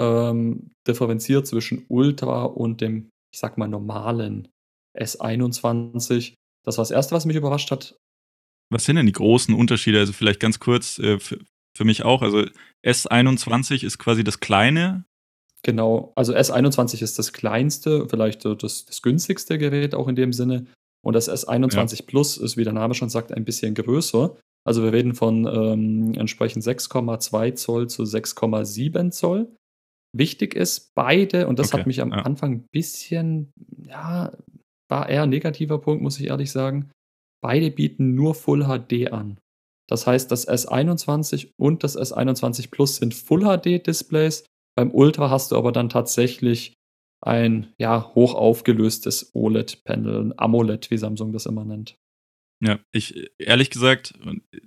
ähm, 0.00 0.70
differenziert 0.86 1.46
zwischen 1.46 1.84
Ultra 1.88 2.44
und 2.44 2.80
dem, 2.80 3.10
ich 3.32 3.40
sag 3.40 3.58
mal, 3.58 3.68
normalen 3.68 4.48
S21. 5.00 6.34
Das 6.64 6.78
war 6.78 6.82
das 6.82 6.90
Erste, 6.90 7.14
was 7.14 7.24
mich 7.24 7.36
überrascht 7.36 7.70
hat. 7.70 7.96
Was 8.70 8.84
sind 8.84 8.96
denn 8.96 9.06
die 9.06 9.12
großen 9.12 9.54
Unterschiede? 9.54 9.98
Also 9.98 10.12
vielleicht 10.12 10.40
ganz 10.40 10.60
kurz 10.60 10.98
äh, 10.98 11.18
für, 11.18 11.38
für 11.76 11.84
mich 11.84 12.04
auch. 12.04 12.22
Also 12.22 12.44
S21 12.84 13.84
ist 13.84 13.98
quasi 13.98 14.24
das 14.24 14.40
kleine. 14.40 15.04
Genau, 15.62 16.12
also 16.14 16.34
S21 16.34 17.02
ist 17.02 17.18
das 17.18 17.32
kleinste, 17.32 18.08
vielleicht 18.08 18.44
das, 18.44 18.84
das 18.84 19.02
günstigste 19.02 19.58
Gerät 19.58 19.94
auch 19.94 20.06
in 20.08 20.14
dem 20.14 20.32
Sinne. 20.32 20.66
Und 21.04 21.14
das 21.14 21.30
S21 21.30 21.98
ja. 21.98 22.04
Plus 22.06 22.36
ist, 22.36 22.56
wie 22.56 22.64
der 22.64 22.72
Name 22.72 22.94
schon 22.94 23.08
sagt, 23.08 23.32
ein 23.32 23.44
bisschen 23.44 23.74
größer. 23.74 24.36
Also 24.64 24.82
wir 24.82 24.92
reden 24.92 25.14
von 25.14 25.46
ähm, 25.46 26.14
entsprechend 26.14 26.64
6,2 26.64 27.54
Zoll 27.54 27.88
zu 27.88 28.02
6,7 28.02 29.10
Zoll. 29.10 29.56
Wichtig 30.14 30.54
ist, 30.54 30.94
beide, 30.94 31.48
und 31.48 31.58
das 31.58 31.68
okay, 31.68 31.78
hat 31.78 31.86
mich 31.86 32.00
am 32.00 32.10
ja. 32.10 32.18
Anfang 32.18 32.52
ein 32.52 32.66
bisschen, 32.70 33.52
ja, 33.76 34.32
war 34.88 35.08
eher 35.08 35.24
ein 35.24 35.30
negativer 35.30 35.78
Punkt, 35.78 36.02
muss 36.02 36.18
ich 36.18 36.28
ehrlich 36.28 36.50
sagen. 36.50 36.90
Beide 37.42 37.70
bieten 37.70 38.14
nur 38.14 38.34
Full 38.34 38.64
HD 38.64 39.12
an. 39.12 39.38
Das 39.88 40.06
heißt, 40.06 40.30
das 40.30 40.46
S21 40.48 41.50
und 41.56 41.82
das 41.82 41.98
S21 41.98 42.70
Plus 42.70 42.96
sind 42.96 43.14
Full 43.14 43.42
HD 43.42 43.86
Displays. 43.86 44.44
Beim 44.76 44.90
Ultra 44.92 45.30
hast 45.30 45.52
du 45.52 45.56
aber 45.56 45.72
dann 45.72 45.88
tatsächlich 45.88 46.74
ein 47.20 47.72
ja, 47.78 48.12
hoch 48.14 48.34
aufgelöstes 48.34 49.30
OLED-Panel, 49.34 50.20
ein 50.20 50.38
AMOLED, 50.38 50.90
wie 50.90 50.98
Samsung 50.98 51.32
das 51.32 51.46
immer 51.46 51.64
nennt. 51.64 51.96
Ja, 52.60 52.78
ich 52.92 53.30
ehrlich 53.38 53.70
gesagt, 53.70 54.14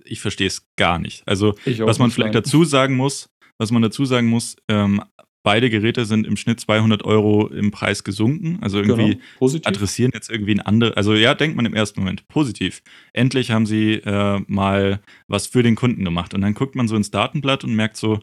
ich 0.06 0.22
verstehe 0.22 0.48
es 0.48 0.66
gar 0.78 0.98
nicht. 0.98 1.28
Also, 1.28 1.56
was 1.66 2.00
man 2.00 2.12
vielleicht 2.12 2.36
dazu 2.36 2.64
sagen 2.64 2.96
muss, 2.96 3.30
was 3.58 3.72
man 3.72 3.82
dazu 3.82 4.06
sagen 4.06 4.28
muss, 4.28 4.56
ähm, 4.70 5.04
beide 5.44 5.70
Geräte 5.70 6.06
sind 6.06 6.28
im 6.28 6.38
Schnitt 6.38 6.60
200 6.60 7.04
Euro 7.04 7.48
im 7.48 7.72
Preis 7.72 8.04
gesunken. 8.04 8.60
Also 8.62 8.80
irgendwie 8.80 9.20
genau. 9.40 9.60
adressieren 9.66 10.12
jetzt 10.14 10.30
irgendwie 10.30 10.54
ein 10.54 10.60
andere. 10.60 10.98
Also 10.98 11.14
ja, 11.14 11.34
denkt 11.34 11.56
man 11.56 11.66
im 11.66 11.74
ersten 11.74 12.00
Moment 12.00 12.28
positiv. 12.28 12.82
Endlich 13.14 13.52
haben 13.52 13.66
sie 13.66 13.94
äh, 13.94 14.42
mal 14.48 15.02
was 15.28 15.48
für 15.48 15.64
den 15.64 15.76
Kunden 15.76 16.06
gemacht. 16.06 16.34
Und 16.34 16.42
dann 16.42 16.54
guckt 16.54 16.76
man 16.76 16.88
so 16.88 16.96
ins 16.96 17.12
Datenblatt 17.12 17.64
und 17.64 17.76
merkt 17.76 17.98
so, 17.98 18.20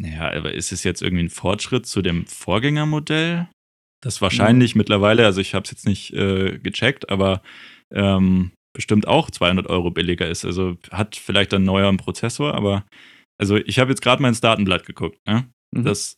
naja, 0.00 0.32
aber 0.32 0.54
ist 0.54 0.70
es 0.70 0.84
jetzt 0.84 1.02
irgendwie 1.02 1.24
ein 1.24 1.30
Fortschritt 1.30 1.86
zu 1.86 2.02
dem 2.02 2.26
Vorgängermodell? 2.26 3.48
Das 4.00 4.22
wahrscheinlich 4.22 4.74
mhm. 4.74 4.78
mittlerweile, 4.78 5.26
also 5.26 5.40
ich 5.40 5.54
habe 5.54 5.64
es 5.64 5.72
jetzt 5.72 5.86
nicht 5.86 6.12
äh, 6.12 6.58
gecheckt, 6.58 7.10
aber 7.10 7.42
ähm, 7.92 8.52
bestimmt 8.72 9.08
auch 9.08 9.28
200 9.28 9.66
Euro 9.66 9.90
billiger 9.90 10.28
ist. 10.28 10.44
Also 10.44 10.76
hat 10.92 11.16
vielleicht 11.16 11.52
einen 11.52 11.64
neueren 11.64 11.96
Prozessor, 11.96 12.54
aber 12.54 12.84
also 13.40 13.56
ich 13.56 13.80
habe 13.80 13.90
jetzt 13.90 14.02
gerade 14.02 14.22
mal 14.22 14.28
ins 14.28 14.40
Datenblatt 14.40 14.86
geguckt. 14.86 15.18
Ne? 15.26 15.48
Mhm. 15.74 15.84
Das 15.84 16.17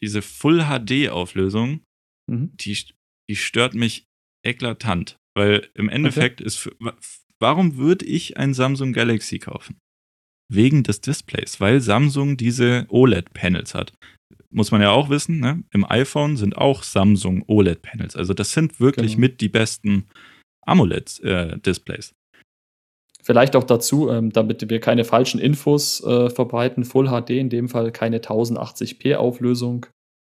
diese 0.00 0.22
Full 0.22 0.64
HD-Auflösung, 0.64 1.80
mhm. 2.30 2.52
die, 2.56 2.76
die 3.28 3.36
stört 3.36 3.74
mich 3.74 4.06
eklatant. 4.44 5.16
Weil 5.36 5.68
im 5.74 5.88
Endeffekt 5.88 6.40
okay. 6.40 6.46
ist, 6.46 6.56
für, 6.56 6.74
warum 7.38 7.76
würde 7.76 8.04
ich 8.04 8.36
ein 8.36 8.54
Samsung 8.54 8.92
Galaxy 8.92 9.38
kaufen? 9.38 9.78
Wegen 10.50 10.82
des 10.82 11.00
Displays, 11.00 11.60
weil 11.60 11.80
Samsung 11.80 12.36
diese 12.36 12.86
OLED-Panels 12.88 13.74
hat. 13.74 13.92
Muss 14.50 14.70
man 14.70 14.80
ja 14.80 14.90
auch 14.90 15.10
wissen, 15.10 15.40
ne? 15.40 15.62
im 15.72 15.84
iPhone 15.84 16.38
sind 16.38 16.56
auch 16.56 16.82
Samsung 16.82 17.44
OLED-Panels. 17.46 18.16
Also 18.16 18.32
das 18.32 18.52
sind 18.52 18.80
wirklich 18.80 19.12
genau. 19.12 19.20
mit 19.20 19.40
die 19.42 19.50
besten 19.50 20.06
AMOLED-Displays. 20.66 22.14
Vielleicht 23.28 23.56
auch 23.56 23.64
dazu, 23.64 24.08
ähm, 24.08 24.32
damit 24.32 24.70
wir 24.70 24.80
keine 24.80 25.04
falschen 25.04 25.38
Infos 25.38 26.02
äh, 26.02 26.30
verbreiten, 26.30 26.84
Full 26.84 27.08
HD 27.08 27.32
in 27.32 27.50
dem 27.50 27.68
Fall 27.68 27.92
keine 27.92 28.20
1080p 28.20 29.16
Auflösung, 29.16 29.84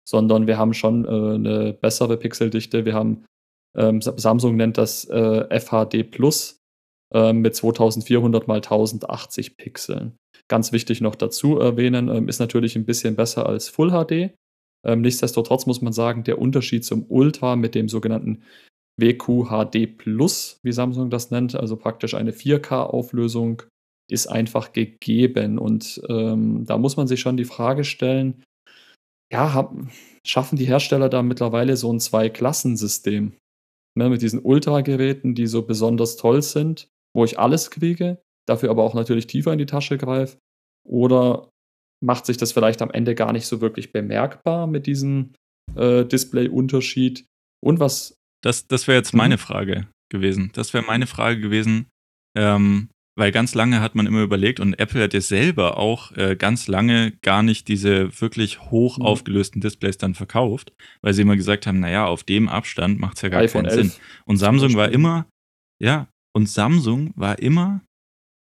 sondern 0.05 0.47
wir 0.47 0.57
haben 0.57 0.73
schon 0.73 1.05
äh, 1.05 1.07
eine 1.07 1.71
bessere 1.71 2.17
Pixeldichte. 2.17 2.83
Wir 2.83 2.93
haben, 2.93 3.23
ähm, 3.77 4.01
Samsung 4.01 4.57
nennt 4.57 4.77
das 4.77 5.05
äh, 5.05 5.59
FHD 5.61 6.11
Plus 6.11 6.59
ähm, 7.13 7.39
mit 7.39 7.55
2400 7.55 8.49
mal 8.49 8.55
1080 8.55 9.55
Pixeln. 9.55 10.17
Ganz 10.49 10.73
wichtig 10.73 10.99
noch 10.99 11.15
dazu 11.15 11.57
erwähnen, 11.57 12.09
ähm, 12.09 12.27
ist 12.27 12.39
natürlich 12.39 12.75
ein 12.75 12.83
bisschen 12.83 13.15
besser 13.15 13.45
als 13.45 13.69
Full 13.69 13.91
HD. 13.91 14.35
Ähm, 14.85 14.99
nichtsdestotrotz 14.99 15.65
muss 15.67 15.81
man 15.81 15.93
sagen, 15.93 16.25
der 16.25 16.37
Unterschied 16.37 16.83
zum 16.83 17.05
Ultra 17.07 17.55
mit 17.55 17.75
dem 17.75 17.87
sogenannten 17.87 18.43
WQHD 18.99 19.97
Plus, 19.97 20.59
wie 20.63 20.71
Samsung 20.71 21.09
das 21.09 21.31
nennt, 21.31 21.55
also 21.55 21.75
praktisch 21.75 22.13
eine 22.13 22.31
4K-Auflösung, 22.31 23.63
ist 24.09 24.27
einfach 24.27 24.73
gegeben. 24.73 25.57
Und 25.57 26.01
ähm, 26.09 26.65
da 26.65 26.77
muss 26.77 26.97
man 26.97 27.07
sich 27.07 27.19
schon 27.19 27.37
die 27.37 27.45
Frage 27.45 27.83
stellen, 27.83 28.43
ja, 29.31 29.53
hab, 29.53 29.75
schaffen 30.25 30.57
die 30.57 30.65
Hersteller 30.65 31.09
da 31.09 31.21
mittlerweile 31.21 31.77
so 31.77 31.91
ein 31.93 31.99
Zwei-Klassen-System? 31.99 33.33
Ne, 33.97 34.09
mit 34.09 34.21
diesen 34.21 34.39
Ultra-Geräten, 34.39 35.35
die 35.35 35.47
so 35.47 35.63
besonders 35.63 36.15
toll 36.15 36.41
sind, 36.41 36.87
wo 37.15 37.25
ich 37.25 37.39
alles 37.39 37.71
kriege, 37.71 38.21
dafür 38.47 38.69
aber 38.69 38.83
auch 38.83 38.93
natürlich 38.93 39.27
tiefer 39.27 39.51
in 39.51 39.59
die 39.59 39.65
Tasche 39.65 39.97
greife. 39.97 40.37
Oder 40.87 41.49
macht 42.03 42.25
sich 42.25 42.37
das 42.37 42.51
vielleicht 42.51 42.81
am 42.81 42.91
Ende 42.91 43.15
gar 43.15 43.33
nicht 43.33 43.45
so 43.45 43.61
wirklich 43.61 43.91
bemerkbar 43.91 44.67
mit 44.67 44.87
diesem 44.87 45.33
äh, 45.75 46.05
Display-Unterschied? 46.05 47.25
Und 47.61 47.79
was 47.79 48.15
das, 48.41 48.67
das 48.67 48.87
wäre 48.87 48.97
jetzt 48.97 49.13
meine 49.13 49.35
mhm. 49.35 49.39
Frage 49.39 49.87
gewesen. 50.11 50.51
Das 50.53 50.73
wäre 50.73 50.83
meine 50.83 51.07
Frage 51.07 51.39
gewesen, 51.39 51.87
ähm, 52.37 52.89
weil 53.17 53.31
ganz 53.31 53.53
lange 53.53 53.81
hat 53.81 53.95
man 53.95 54.07
immer 54.07 54.21
überlegt 54.21 54.59
und 54.59 54.79
Apple 54.79 55.03
hat 55.03 55.13
ja 55.13 55.21
selber 55.21 55.77
auch 55.77 56.11
äh, 56.13 56.35
ganz 56.37 56.67
lange 56.67 57.11
gar 57.21 57.43
nicht 57.43 57.67
diese 57.67 58.21
wirklich 58.21 58.61
hoch 58.71 58.97
mhm. 58.97 59.05
aufgelösten 59.05 59.61
Displays 59.61 59.97
dann 59.97 60.15
verkauft, 60.15 60.73
weil 61.01 61.13
sie 61.13 61.23
immer 61.23 61.35
gesagt 61.35 61.67
haben, 61.67 61.79
naja, 61.79 62.05
auf 62.05 62.23
dem 62.23 62.47
Abstand 62.47 62.99
macht 62.99 63.17
es 63.17 63.21
ja 63.23 63.29
gar 63.29 63.41
iPhone 63.41 63.65
keinen 63.65 63.77
11. 63.77 63.91
Sinn. 63.91 64.01
Und 64.25 64.37
Samsung 64.37 64.75
war 64.75 64.89
immer, 64.89 65.27
ja, 65.81 66.07
und 66.33 66.47
Samsung 66.47 67.11
war 67.15 67.39
immer 67.39 67.81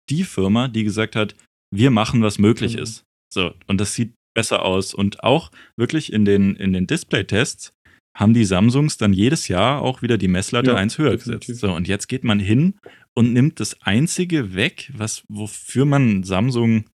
die 0.09 0.23
Firma, 0.23 0.67
die 0.67 0.83
gesagt 0.83 1.15
hat, 1.15 1.35
wir 1.71 1.91
machen, 1.91 2.21
was 2.21 2.39
möglich 2.39 2.73
Genau. 2.73 2.83
ist. 2.83 3.03
So, 3.33 3.53
und 3.67 3.79
das 3.79 3.93
sieht 3.93 4.13
besser 4.35 4.63
aus. 4.63 4.93
Und 4.93 5.23
auch 5.23 5.51
wirklich 5.77 6.11
in 6.11 6.25
den, 6.25 6.55
in 6.55 6.73
den 6.73 6.87
Display-Tests 6.87 7.73
haben 8.15 8.33
die 8.33 8.45
Samsungs 8.45 8.97
dann 8.97 9.11
jedes 9.13 9.47
Jahr 9.47 9.81
auch 9.81 10.01
wieder 10.01 10.17
die 10.17 10.27
Messlatte 10.27 10.71
Ja, 10.71 10.75
eins 10.77 10.97
höher 10.97 11.11
definitiv. 11.11 11.47
gesetzt. 11.47 11.61
So, 11.61 11.73
und 11.73 11.87
jetzt 11.87 12.07
geht 12.07 12.23
man 12.23 12.39
hin 12.39 12.75
und 13.15 13.33
nimmt 13.33 13.59
das 13.59 13.81
einzige 13.81 14.53
weg, 14.53 14.91
was, 14.95 15.23
wofür 15.29 15.85
man 15.85 16.23
Samsung 16.23 16.85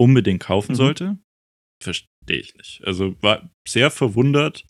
unbedingt 0.00 0.40
kaufen 0.42 0.72
Mhm. 0.72 0.76
sollte. 0.76 1.18
Verstehe 1.82 2.06
ich 2.40 2.54
nicht. 2.56 2.82
Also 2.84 3.14
war 3.22 3.48
sehr 3.68 3.90
verwundert 3.90 4.64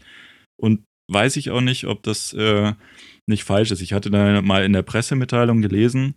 und 0.61 0.85
weiß 1.11 1.37
ich 1.37 1.51
auch 1.51 1.61
nicht, 1.61 1.87
ob 1.87 2.03
das 2.03 2.33
äh, 2.35 2.75
nicht 3.29 3.45
falsch 3.45 3.71
ist. 3.71 3.81
Ich 3.81 3.93
hatte 3.93 4.11
da 4.11 4.43
mal 4.43 4.65
in 4.65 4.73
der 4.73 4.83
Pressemitteilung 4.83 5.63
gelesen 5.63 6.15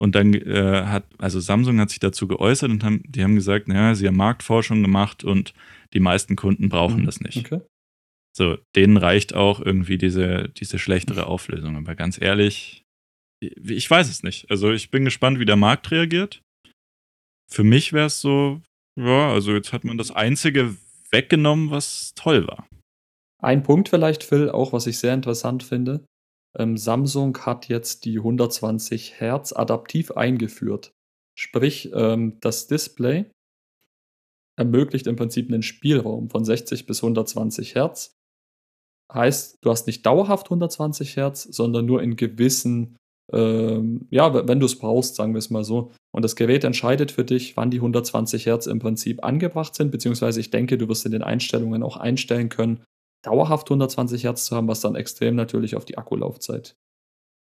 und 0.00 0.14
dann 0.14 0.34
äh, 0.34 0.84
hat, 0.86 1.06
also 1.18 1.40
Samsung 1.40 1.80
hat 1.80 1.90
sich 1.90 1.98
dazu 2.00 2.28
geäußert 2.28 2.70
und 2.70 2.84
haben, 2.84 3.02
die 3.08 3.24
haben 3.24 3.34
gesagt, 3.34 3.66
naja, 3.68 3.94
sie 3.94 4.06
haben 4.06 4.16
Marktforschung 4.16 4.82
gemacht 4.82 5.24
und 5.24 5.54
die 5.94 6.00
meisten 6.00 6.36
Kunden 6.36 6.68
brauchen 6.68 7.00
Mhm. 7.02 7.06
das 7.06 7.20
nicht. 7.20 7.38
Okay. 7.38 7.60
So, 8.36 8.58
denen 8.74 8.98
reicht 8.98 9.34
auch 9.34 9.60
irgendwie 9.60 9.96
diese, 9.96 10.50
diese 10.50 10.78
schlechtere 10.78 11.26
Auflösung. 11.26 11.74
Aber 11.74 11.94
ganz 11.94 12.20
ehrlich, 12.20 12.84
ich 13.40 13.90
weiß 13.90 14.10
es 14.10 14.22
nicht. 14.22 14.50
Also 14.50 14.72
ich 14.72 14.90
bin 14.90 15.06
gespannt, 15.06 15.38
wie 15.38 15.46
der 15.46 15.56
Markt 15.56 15.90
reagiert. 15.90 16.42
Für 17.50 17.64
mich 17.64 17.94
wäre 17.94 18.08
es 18.08 18.20
so, 18.20 18.60
ja, 19.00 19.32
also 19.32 19.52
jetzt 19.54 19.72
hat 19.72 19.84
man 19.84 19.96
das 19.96 20.10
Einzige 20.10 20.76
weggenommen, 21.10 21.70
was 21.70 22.12
toll 22.14 22.46
war. 22.46 22.68
Ein 23.42 23.62
Punkt 23.62 23.88
vielleicht, 23.88 24.22
Phil, 24.22 24.50
auch 24.50 24.74
was 24.74 24.86
ich 24.86 24.98
sehr 24.98 25.14
interessant 25.14 25.62
finde. 25.62 26.04
Ähm, 26.58 26.76
Samsung 26.76 27.38
hat 27.38 27.68
jetzt 27.68 28.04
die 28.04 28.18
120 28.18 29.18
Hertz 29.18 29.54
adaptiv 29.54 30.10
eingeführt. 30.10 30.92
Sprich, 31.38 31.90
ähm, 31.94 32.36
das 32.40 32.66
Display 32.66 33.30
ermöglicht 34.58 35.06
im 35.06 35.16
Prinzip 35.16 35.48
einen 35.48 35.62
Spielraum 35.62 36.28
von 36.28 36.44
60 36.44 36.84
bis 36.84 37.02
120 37.02 37.74
Hertz. 37.74 38.15
Heißt, 39.12 39.58
du 39.60 39.70
hast 39.70 39.86
nicht 39.86 40.04
dauerhaft 40.04 40.46
120 40.46 41.16
Hertz, 41.16 41.44
sondern 41.44 41.86
nur 41.86 42.02
in 42.02 42.16
gewissen, 42.16 42.96
ähm, 43.32 44.06
ja, 44.10 44.46
wenn 44.48 44.60
du 44.60 44.66
es 44.66 44.78
brauchst, 44.78 45.14
sagen 45.16 45.32
wir 45.34 45.38
es 45.38 45.50
mal 45.50 45.64
so. 45.64 45.92
Und 46.14 46.22
das 46.24 46.34
Gerät 46.36 46.64
entscheidet 46.64 47.12
für 47.12 47.24
dich, 47.24 47.56
wann 47.56 47.70
die 47.70 47.78
120 47.78 48.46
Hertz 48.46 48.66
im 48.66 48.78
Prinzip 48.78 49.24
angebracht 49.24 49.74
sind, 49.74 49.90
beziehungsweise 49.90 50.40
ich 50.40 50.50
denke, 50.50 50.76
du 50.78 50.88
wirst 50.88 51.06
in 51.06 51.12
den 51.12 51.22
Einstellungen 51.22 51.82
auch 51.82 51.96
einstellen 51.96 52.48
können, 52.48 52.82
dauerhaft 53.24 53.68
120 53.70 54.24
Hertz 54.24 54.44
zu 54.46 54.56
haben, 54.56 54.68
was 54.68 54.80
dann 54.80 54.94
extrem 54.96 55.34
natürlich 55.36 55.76
auf 55.76 55.84
die 55.84 55.98
Akkulaufzeit 55.98 56.74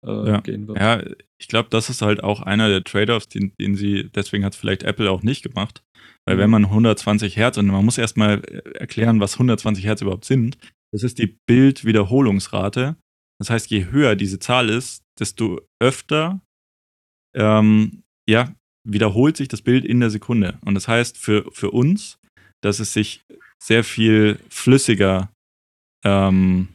äh, 0.06 0.28
Ja. 0.28 0.40
gehen 0.40 0.68
wird. 0.68 0.78
Ja, 0.78 1.02
ich 1.38 1.48
glaube, 1.48 1.68
das 1.70 1.88
ist 1.90 2.02
halt 2.02 2.22
auch 2.22 2.40
einer 2.42 2.68
der 2.68 2.84
Trade-offs, 2.84 3.28
den, 3.28 3.52
den 3.60 3.76
sie, 3.76 4.10
deswegen 4.14 4.44
hat 4.44 4.52
es 4.54 4.58
vielleicht 4.58 4.82
Apple 4.82 5.10
auch 5.10 5.22
nicht 5.22 5.42
gemacht. 5.42 5.82
Weil 6.26 6.36
Mhm. 6.36 6.40
wenn 6.40 6.50
man 6.50 6.70
120 6.70 7.36
Hertz, 7.36 7.56
und 7.58 7.66
man 7.66 7.84
muss 7.84 7.98
erstmal 7.98 8.42
erklären, 8.74 9.20
was 9.20 9.38
120 9.38 9.84
Hertz 9.84 10.02
überhaupt 10.02 10.24
sind, 10.24 10.58
das 10.92 11.02
ist 11.02 11.18
die 11.18 11.38
Bildwiederholungsrate. 11.46 12.96
Das 13.38 13.50
heißt, 13.50 13.70
je 13.70 13.86
höher 13.86 14.16
diese 14.16 14.38
Zahl 14.38 14.70
ist, 14.70 15.02
desto 15.18 15.60
öfter 15.80 16.40
ähm, 17.34 18.02
ja, 18.28 18.54
wiederholt 18.84 19.36
sich 19.36 19.48
das 19.48 19.62
Bild 19.62 19.84
in 19.84 20.00
der 20.00 20.10
Sekunde. 20.10 20.58
Und 20.64 20.74
das 20.74 20.88
heißt 20.88 21.18
für, 21.18 21.50
für 21.52 21.70
uns, 21.70 22.18
dass 22.62 22.80
es 22.80 22.92
sich 22.92 23.22
sehr 23.62 23.84
viel 23.84 24.38
flüssiger 24.48 25.30
ähm, 26.04 26.68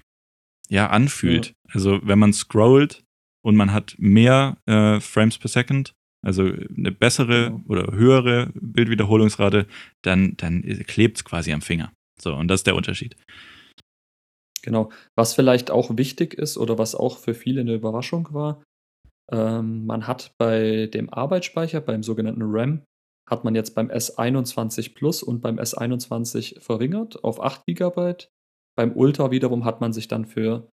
ja, 0.70 0.88
anfühlt. 0.90 1.54
Also 1.70 2.00
wenn 2.04 2.20
man 2.20 2.34
scrollt 2.34 3.04
und 3.44 3.56
man 3.56 3.74
hat 3.74 3.96
mehr 3.98 4.58
äh, 4.68 5.00
Frames 5.00 5.38
per 5.38 5.50
Second, 5.50 5.94
also 6.24 6.44
eine 6.44 6.92
bessere 6.92 7.46
Genau. 7.46 7.64
oder 7.68 7.92
höhere 7.94 8.52
Bildwiederholungsrate, 8.54 9.66
dann, 10.04 10.38
dann 10.38 10.62
klebt 10.86 11.18
es 11.18 11.24
quasi 11.26 11.52
am 11.52 11.62
Finger. 11.62 11.92
So, 12.22 12.36
und 12.36 12.48
das 12.48 12.60
ist 12.60 12.68
der 12.68 12.76
Unterschied. 12.76 13.16
Genau. 14.64 14.92
Was 15.16 15.34
vielleicht 15.34 15.72
auch 15.72 15.98
wichtig 15.98 16.34
ist 16.34 16.58
oder 16.58 16.78
was 16.78 16.96
auch 16.96 17.18
für 17.18 17.34
viele 17.34 17.62
eine 17.62 17.74
Überraschung 17.74 18.28
war, 18.32 18.64
ähm, 19.32 19.86
man 19.86 20.08
hat 20.08 20.34
bei 20.38 20.88
dem 20.88 21.12
Arbeitsspeicher, 21.12 21.82
beim 21.82 22.04
sogenannten 22.04 22.44
RAM, 22.44 22.84
hat 23.30 23.44
man 23.44 23.56
jetzt 23.56 23.76
beim 23.76 23.90
S21 23.90 24.94
Plus 24.94 25.24
und 25.24 25.42
beim 25.42 25.58
S21 25.58 26.60
verringert 26.60 27.24
auf 27.24 27.42
8 27.42 27.66
GB. 27.66 28.28
Beim 28.78 28.96
Ultra 28.96 29.32
wiederum 29.32 29.64
hat 29.66 29.80
man 29.82 29.94
sich 29.94 30.08
dann 30.08 30.26
für 30.26 30.70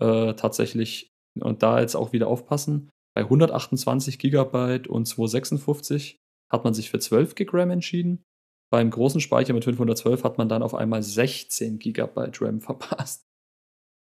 äh, 0.00 0.34
tatsächlich, 0.34 1.10
und 1.38 1.62
da 1.62 1.80
jetzt 1.80 1.94
auch 1.94 2.12
wieder 2.12 2.28
aufpassen, 2.28 2.90
bei 3.14 3.22
128 3.22 4.18
GB 4.18 4.88
und 4.88 5.06
256 5.06 6.16
hat 6.50 6.64
man 6.64 6.74
sich 6.74 6.90
für 6.90 6.98
12 6.98 7.34
GB 7.34 7.50
RAM 7.52 7.70
entschieden. 7.70 8.22
Beim 8.70 8.90
großen 8.90 9.20
Speicher 9.20 9.52
mit 9.52 9.64
512 9.64 10.22
hat 10.24 10.38
man 10.38 10.48
dann 10.48 10.62
auf 10.62 10.74
einmal 10.74 11.02
16 11.02 11.78
GB 11.78 12.30
RAM 12.40 12.60
verpasst. 12.60 13.26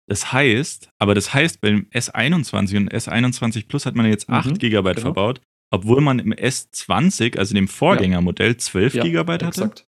Das 0.08 0.32
heißt, 0.32 0.90
aber 0.98 1.14
das 1.14 1.32
heißt, 1.32 1.60
beim 1.60 1.86
S21 1.92 2.76
und 2.76 2.92
S21 2.92 3.66
Plus 3.68 3.86
hat 3.86 3.94
man 3.94 4.06
jetzt 4.06 4.28
8 4.28 4.50
Mhm, 4.50 4.58
GB 4.58 4.82
genau. 4.90 5.00
verbaut, 5.00 5.40
obwohl 5.72 6.00
man 6.02 6.18
im 6.18 6.32
S20, 6.32 7.38
also 7.38 7.54
dem 7.54 7.68
Vorgängermodell, 7.68 8.56
12 8.58 8.92
GB 8.92 9.32
hatte. 9.32 9.46
exakt. 9.46 9.86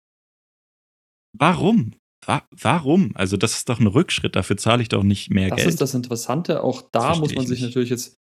Warum? 1.38 1.94
Wa 2.26 2.48
warum? 2.52 3.12
Also, 3.16 3.38
das 3.38 3.58
ist 3.58 3.70
doch 3.70 3.80
ein 3.80 3.88
Rückschritt, 3.88 4.36
dafür 4.36 4.58
zahle 4.58 4.82
ich 4.82 4.90
doch 4.90 5.04
nicht 5.04 5.30
mehr 5.32 5.50
Das 5.50 5.58
Geld. 5.58 5.70
ist 5.70 5.82
das 5.82 5.94
Interessante. 5.94 6.64
Auch 6.64 6.82
Das 6.82 6.92
da 6.92 7.10
muss 7.20 7.36
man 7.36 7.44
ich 7.44 7.50
sich 7.50 7.60
nicht. 7.60 7.70
natürlich 7.70 7.90
jetzt 7.90 8.18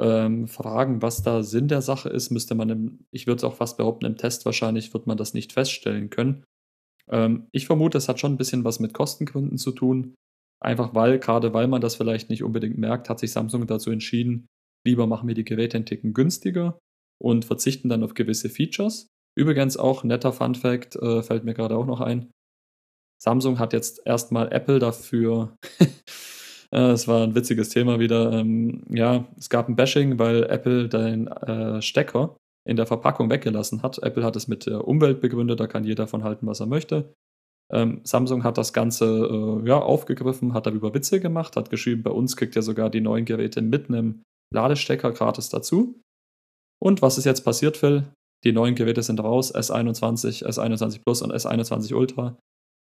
ähm, 0.00 0.46
fragen, 0.46 1.02
was 1.02 1.22
da 1.22 1.42
Sinn 1.42 1.68
der 1.68 1.82
Sache 1.82 2.08
ist. 2.08 2.30
Müsste 2.30 2.54
man 2.54 2.70
im, 2.70 3.06
ich 3.10 3.26
würde 3.26 3.38
es 3.38 3.44
auch 3.44 3.56
fast 3.56 3.76
behaupten, 3.76 4.06
im 4.06 4.16
Test 4.16 4.44
wahrscheinlich 4.44 4.92
wird 4.94 5.06
man 5.06 5.16
das 5.16 5.34
nicht 5.34 5.52
feststellen 5.52 6.10
können. 6.10 6.44
Ähm, 7.10 7.48
ich 7.52 7.66
vermute, 7.66 7.98
es 7.98 8.08
hat 8.08 8.20
schon 8.20 8.34
ein 8.34 8.38
bisschen 8.38 8.64
was 8.64 8.80
mit 8.80 8.94
Kostengründen 8.94 9.58
zu 9.58 9.72
tun. 9.72 10.14
Einfach 10.60 10.94
weil, 10.94 11.18
gerade 11.18 11.52
weil 11.54 11.68
man 11.68 11.80
das 11.80 11.96
vielleicht 11.96 12.30
nicht 12.30 12.42
unbedingt 12.42 12.78
merkt, 12.78 13.08
hat 13.08 13.18
sich 13.20 13.32
Samsung 13.32 13.66
dazu 13.66 13.90
entschieden, 13.90 14.46
lieber 14.86 15.06
machen 15.06 15.28
wir 15.28 15.34
die 15.34 15.44
Geräte 15.44 15.76
einen 15.76 15.86
Ticken 15.86 16.14
günstiger 16.14 16.78
und 17.20 17.44
verzichten 17.44 17.88
dann 17.88 18.02
auf 18.02 18.14
gewisse 18.14 18.48
Features. 18.48 19.06
Übrigens 19.36 19.76
auch 19.76 20.02
netter 20.02 20.32
Fun 20.32 20.54
Fact, 20.54 20.96
äh, 20.96 21.22
fällt 21.22 21.44
mir 21.44 21.54
gerade 21.54 21.76
auch 21.76 21.86
noch 21.86 22.00
ein. 22.00 22.30
Samsung 23.20 23.58
hat 23.58 23.72
jetzt 23.72 24.02
erstmal 24.04 24.52
Apple 24.52 24.78
dafür. 24.78 25.56
äh, 26.72 26.90
Es 26.90 27.08
war 27.08 27.24
ein 27.24 27.34
witziges 27.34 27.68
Thema 27.70 27.98
wieder. 27.98 28.32
Ähm, 28.32 28.82
ja, 28.90 29.26
es 29.36 29.48
gab 29.48 29.68
ein 29.68 29.76
Bashing, 29.76 30.18
weil 30.18 30.44
Apple 30.44 30.88
den 30.88 31.28
äh, 31.28 31.82
Stecker 31.82 32.36
in 32.68 32.76
der 32.76 32.86
Verpackung 32.86 33.30
weggelassen 33.30 33.82
hat. 33.82 33.98
Apple 33.98 34.24
hat 34.24 34.36
es 34.36 34.46
mit 34.46 34.66
der 34.66 34.86
Umwelt 34.86 35.20
begründet, 35.20 35.58
da 35.58 35.66
kann 35.66 35.84
jeder 35.84 36.06
von 36.06 36.24
halten, 36.24 36.46
was 36.46 36.60
er 36.60 36.66
möchte. 36.66 37.14
Ähm, 37.70 38.00
Samsung 38.04 38.44
hat 38.44 38.58
das 38.58 38.72
Ganze 38.72 39.06
äh, 39.06 39.68
ja, 39.68 39.78
aufgegriffen, 39.78 40.54
hat 40.54 40.66
darüber 40.66 40.94
Witze 40.94 41.20
gemacht, 41.20 41.56
hat 41.56 41.70
geschrieben, 41.70 42.02
bei 42.02 42.10
uns 42.10 42.36
kriegt 42.36 42.56
ihr 42.56 42.62
sogar 42.62 42.90
die 42.90 43.00
neuen 43.00 43.24
Geräte 43.24 43.62
mit 43.62 43.88
einem 43.88 44.22
Ladestecker 44.52 45.12
gratis 45.12 45.48
dazu. 45.48 46.00
Und 46.80 47.02
was 47.02 47.18
ist 47.18 47.24
jetzt 47.24 47.44
passiert, 47.44 47.76
Phil? 47.76 48.04
Die 48.44 48.52
neuen 48.52 48.74
Geräte 48.74 49.02
sind 49.02 49.20
raus, 49.20 49.54
S21, 49.54 50.44
S21 50.46 51.00
Plus 51.04 51.22
und 51.22 51.32
S21 51.32 51.94
Ultra. 51.94 52.38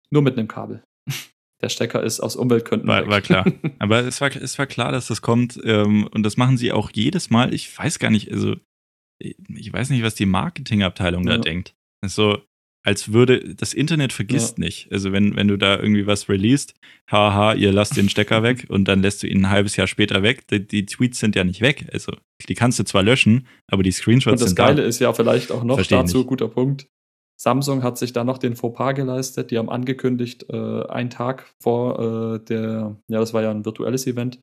Nur 0.09 0.21
mit 0.21 0.37
einem 0.37 0.47
Kabel. 0.47 0.83
Der 1.63 1.69
Stecker 1.69 2.03
ist 2.03 2.19
aus 2.19 2.35
Umweltgründen. 2.35 2.87
War, 2.87 3.01
weg. 3.03 3.09
war 3.09 3.21
klar. 3.21 3.45
Aber 3.79 4.01
es 4.01 4.19
war, 4.21 4.35
es 4.35 4.59
war 4.59 4.67
klar, 4.67 4.91
dass 4.91 5.07
das 5.07 5.21
kommt. 5.21 5.59
Ähm, 5.63 6.07
und 6.11 6.23
das 6.23 6.37
machen 6.37 6.57
sie 6.57 6.71
auch 6.73 6.91
jedes 6.93 7.29
Mal. 7.31 7.53
Ich 7.53 7.75
weiß 7.77 7.97
gar 7.99 8.11
nicht, 8.11 8.31
also 8.31 8.55
ich 9.19 9.71
weiß 9.71 9.89
nicht, 9.89 10.03
was 10.03 10.15
die 10.15 10.25
Marketingabteilung 10.25 11.25
da 11.25 11.33
Ja. 11.35 11.37
denkt. 11.39 11.73
Das 12.01 12.11
ist 12.11 12.15
so, 12.15 12.39
als 12.85 13.13
würde 13.13 13.55
das 13.55 13.73
Internet 13.73 14.11
vergisst 14.11 14.59
nicht. 14.59 14.91
Also 14.91 15.13
wenn, 15.13 15.37
wenn 15.37 15.47
du 15.47 15.57
da 15.57 15.79
irgendwie 15.79 16.05
was 16.05 16.27
releast, 16.27 16.73
haha, 17.09 17.53
ihr 17.53 17.71
lasst 17.71 17.95
den 17.95 18.09
Stecker 18.09 18.43
weg 18.43 18.65
und 18.69 18.85
dann 18.89 19.01
lässt 19.01 19.23
du 19.23 19.27
ihn 19.27 19.45
ein 19.45 19.49
halbes 19.49 19.77
Jahr 19.77 19.87
später 19.87 20.21
weg. 20.21 20.45
Die, 20.49 20.67
die 20.67 20.85
Tweets 20.85 21.19
sind 21.19 21.35
ja 21.37 21.45
nicht 21.45 21.61
weg. 21.61 21.87
Also 21.93 22.11
die 22.49 22.55
kannst 22.55 22.77
du 22.79 22.83
zwar 22.83 23.03
löschen, 23.03 23.47
aber 23.71 23.83
die 23.83 23.91
Screenshots 23.91 24.33
Und 24.33 24.41
das 24.41 24.49
sind 24.49 24.57
Geile 24.57 24.81
da. 24.81 24.87
ist 24.87 24.99
ja 24.99 25.13
vielleicht 25.13 25.49
auch 25.53 25.63
noch 25.63 25.75
Versteh 25.75 25.95
dazu, 25.95 26.17
nicht. 26.17 26.27
guter 26.27 26.49
Punkt. 26.49 26.87
Samsung 27.43 27.83
hat 27.83 27.97
sich 27.97 28.13
da 28.13 28.23
noch 28.23 28.37
den 28.37 28.55
Fauxpas 28.55 28.93
geleistet. 28.93 29.51
Die 29.51 29.57
haben 29.57 29.69
angekündigt, 29.69 30.45
äh, 30.49 30.85
einen 30.87 31.09
Tag 31.09 31.53
vor 31.61 31.99
äh, 31.99 32.39
der, 32.39 32.95
ja, 33.09 33.19
das 33.19 33.33
war 33.33 33.41
ja 33.41 33.51
ein 33.51 33.65
virtuelles 33.65 34.07
Event, 34.07 34.39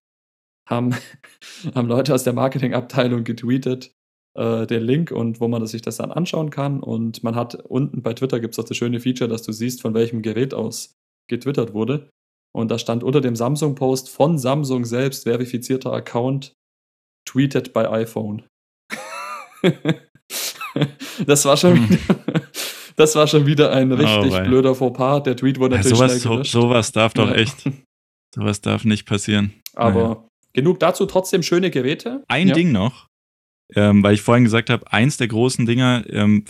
haben, 0.69 0.95
haben 1.75 1.89
Leute 1.89 2.13
aus 2.15 2.25
der 2.25 2.35
Marketingabteilung 2.35 3.25
getweetet, 3.25 3.95
äh, 4.37 4.67
den 4.67 4.83
Link 4.83 5.13
und 5.13 5.41
wo 5.41 5.49
man 5.49 5.67
sich 5.67 5.81
das 5.81 5.97
dann 5.97 6.13
anschauen 6.13 6.51
kann. 6.51 6.81
Und 6.81 7.25
man 7.25 7.37
hat 7.37 7.55
unten 7.55 8.03
bei 8.03 8.13
Twitter 8.13 8.39
gibt 8.39 8.53
es 8.53 8.59
auch 8.59 8.69
das 8.69 8.77
schöne 8.77 9.01
Feature, 9.01 9.31
dass 9.31 9.43
du 9.43 9.53
siehst, 9.53 9.81
von 9.81 9.95
welchem 9.95 10.21
Gerät 10.21 10.53
aus 10.53 10.93
getwittert 11.27 11.73
wurde. 11.73 12.11
Und 12.55 12.71
da 12.71 12.79
stand 12.79 13.03
unter 13.03 13.23
dem 13.23 13.35
Samsung-Post 13.35 14.11
von 14.11 14.37
Samsung 14.37 14.85
selbst 14.85 15.23
verifizierter 15.23 15.95
Account 15.95 16.53
tweeted 17.27 17.73
by 17.73 17.87
iPhone. 17.87 18.43
das 21.27 21.47
war 21.47 21.57
schon 21.57 21.77
Hm. 21.77 21.89
wieder, 21.89 22.41
das 23.01 23.15
war 23.17 23.27
schon 23.27 23.47
wieder 23.47 23.73
ein 23.73 23.91
richtig 23.93 24.33
wei. 24.33 24.41
blöder 24.47 24.75
Fauxpas. 24.75 25.23
Der 25.25 25.37
Tweet 25.37 25.59
wurde 25.59 25.75
Ja, 25.77 25.79
natürlich 25.83 25.99
sowas, 25.99 26.11
schnell 26.13 26.21
so, 26.21 26.31
gelöscht. 26.31 26.53
sowas 26.53 26.93
darf 26.93 27.15
doch 27.15 27.29
Ja. 27.29 27.35
echt, 27.35 27.57
sowas 28.35 28.61
darf 28.61 28.85
nicht 28.85 29.07
passieren. 29.07 29.53
Aber 29.75 30.03
Naja. 30.03 30.25
genug 30.53 30.79
dazu, 30.81 31.07
trotzdem 31.07 31.43
schöne 31.43 31.71
Geräte. 31.71 32.23
Ein 32.29 32.49
Ja. 32.49 32.55
Ding 32.55 32.73
noch, 32.73 33.07
ähm, 33.75 34.03
weil 34.03 34.15
ich 34.15 34.23
vorhin 34.23 34.45
gesagt 34.45 34.71
habe, 34.71 34.91
eins 34.93 35.17
der 35.17 35.29
großen 35.29 35.67
Dinger, 35.67 36.05
ähm, 36.09 36.45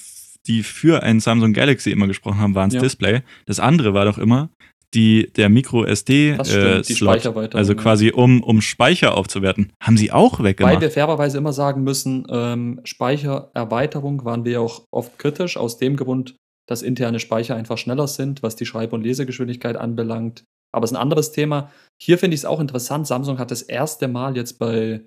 die 0.46 0.62
für 0.62 1.03
ein 1.03 1.20
Samsung 1.20 1.53
Galaxy 1.53 1.90
immer 1.90 2.07
gesprochen 2.07 2.38
haben, 2.40 2.55
waren 2.55 2.70
das 2.70 2.74
Ja. 2.76 2.80
Display. 2.80 3.20
Das 3.46 3.61
andere 3.61 3.92
war 3.94 4.05
doch 4.07 4.16
immer 4.18 4.48
die, 4.94 5.30
der 5.36 5.48
Micro 5.51 5.84
SD 5.84 6.34
Das 6.36 6.51
stimmt, 6.51 6.88
die 6.88 6.94
Slot, 6.94 7.11
Speicherweiterung, 7.20 7.59
also 7.59 7.74
ja. 7.74 7.78
quasi 7.80 8.11
um, 8.11 8.42
um 8.42 8.61
Speicher 8.61 9.16
aufzuwerten. 9.16 9.72
Haben 9.80 9.96
sie 9.96 10.11
auch 10.11 10.38
Weil 10.40 10.46
weggemacht. 10.46 10.80
wir 10.80 10.90
fairerweise 10.90 11.38
immer 11.38 11.53
sagen 11.53 11.84
müssen, 11.84 12.26
ähm, 12.28 12.80
Speichererweiterung 12.84 14.24
waren 14.24 14.44
wir 14.44 14.61
auch 14.61 14.84
oft 14.90 15.18
kritisch, 15.18 15.57
aus 15.57 15.78
dem 15.78 15.96
Grund, 15.96 16.36
dass 16.70 16.82
interne 16.82 17.18
Speicher 17.18 17.56
einfach 17.56 17.78
schneller 17.78 18.06
sind, 18.06 18.44
was 18.44 18.54
die 18.54 18.64
Schreib- 18.64 18.92
und 18.92 19.02
Lesegeschwindigkeit 19.02 19.76
anbelangt. 19.76 20.44
Aber 20.72 20.84
es 20.84 20.92
ist 20.92 20.96
ein 20.96 21.02
anderes 21.02 21.32
Thema. 21.32 21.72
Hier 22.00 22.16
finde 22.16 22.36
ich 22.36 22.42
es 22.42 22.44
auch 22.44 22.60
interessant. 22.60 23.08
Samsung 23.08 23.38
hat 23.38 23.50
das 23.50 23.62
erste 23.62 24.06
Mal 24.06 24.36
jetzt 24.36 24.60
bei 24.60 25.04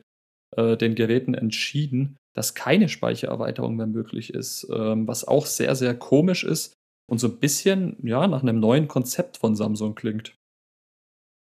äh, 0.58 0.76
den 0.76 0.96
Geräten 0.96 1.36
entschieden, 1.36 2.18
dass 2.36 2.54
keine 2.54 2.90
Speichererweiterung 2.90 3.78
mehr 3.78 3.88
möglich 3.88 4.34
ist, 4.34 4.68
ähm, 4.74 5.08
was 5.08 5.26
auch 5.26 5.46
sehr, 5.46 5.76
sehr 5.76 5.98
komisch 5.98 6.44
ist 6.44 6.74
und 7.10 7.20
so 7.20 7.28
ein 7.28 7.40
bisschen 7.40 7.96
ja, 8.04 8.28
nach 8.28 8.42
einem 8.42 8.60
neuen 8.60 8.90
Konzept 8.90 9.38
von 9.38 9.56
Samsung 9.56 9.96
klingt. 9.96 10.36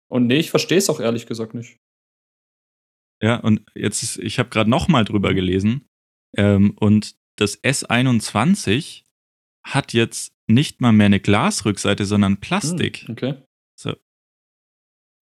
Und 0.07 0.27
nee, 0.27 0.37
ich 0.37 0.51
verstehe 0.51 0.77
es 0.77 0.89
auch 0.89 0.99
ehrlich 0.99 1.25
gesagt 1.25 1.55
nicht. 1.55 1.77
Ja, 3.23 3.37
und 3.37 3.65
jetzt 3.73 4.03
ist, 4.03 4.19
ich 4.19 4.37
habe 4.37 4.49
gerade 4.49 4.69
noch 4.69 4.87
mal 4.87 5.03
drüber 5.03 5.33
gelesen 5.33 5.87
ähm, 6.37 6.77
und 6.77 7.15
das 7.37 7.63
S21 7.63 9.04
hat 9.65 9.93
jetzt 9.93 10.33
nicht 10.47 10.79
mal 10.79 10.91
mehr 10.93 11.07
eine 11.07 11.19
Glasrückseite, 11.19 12.05
sondern 12.05 12.37
Plastik. 12.37 12.99
Hm, 13.07 13.11
okay. 13.11 13.33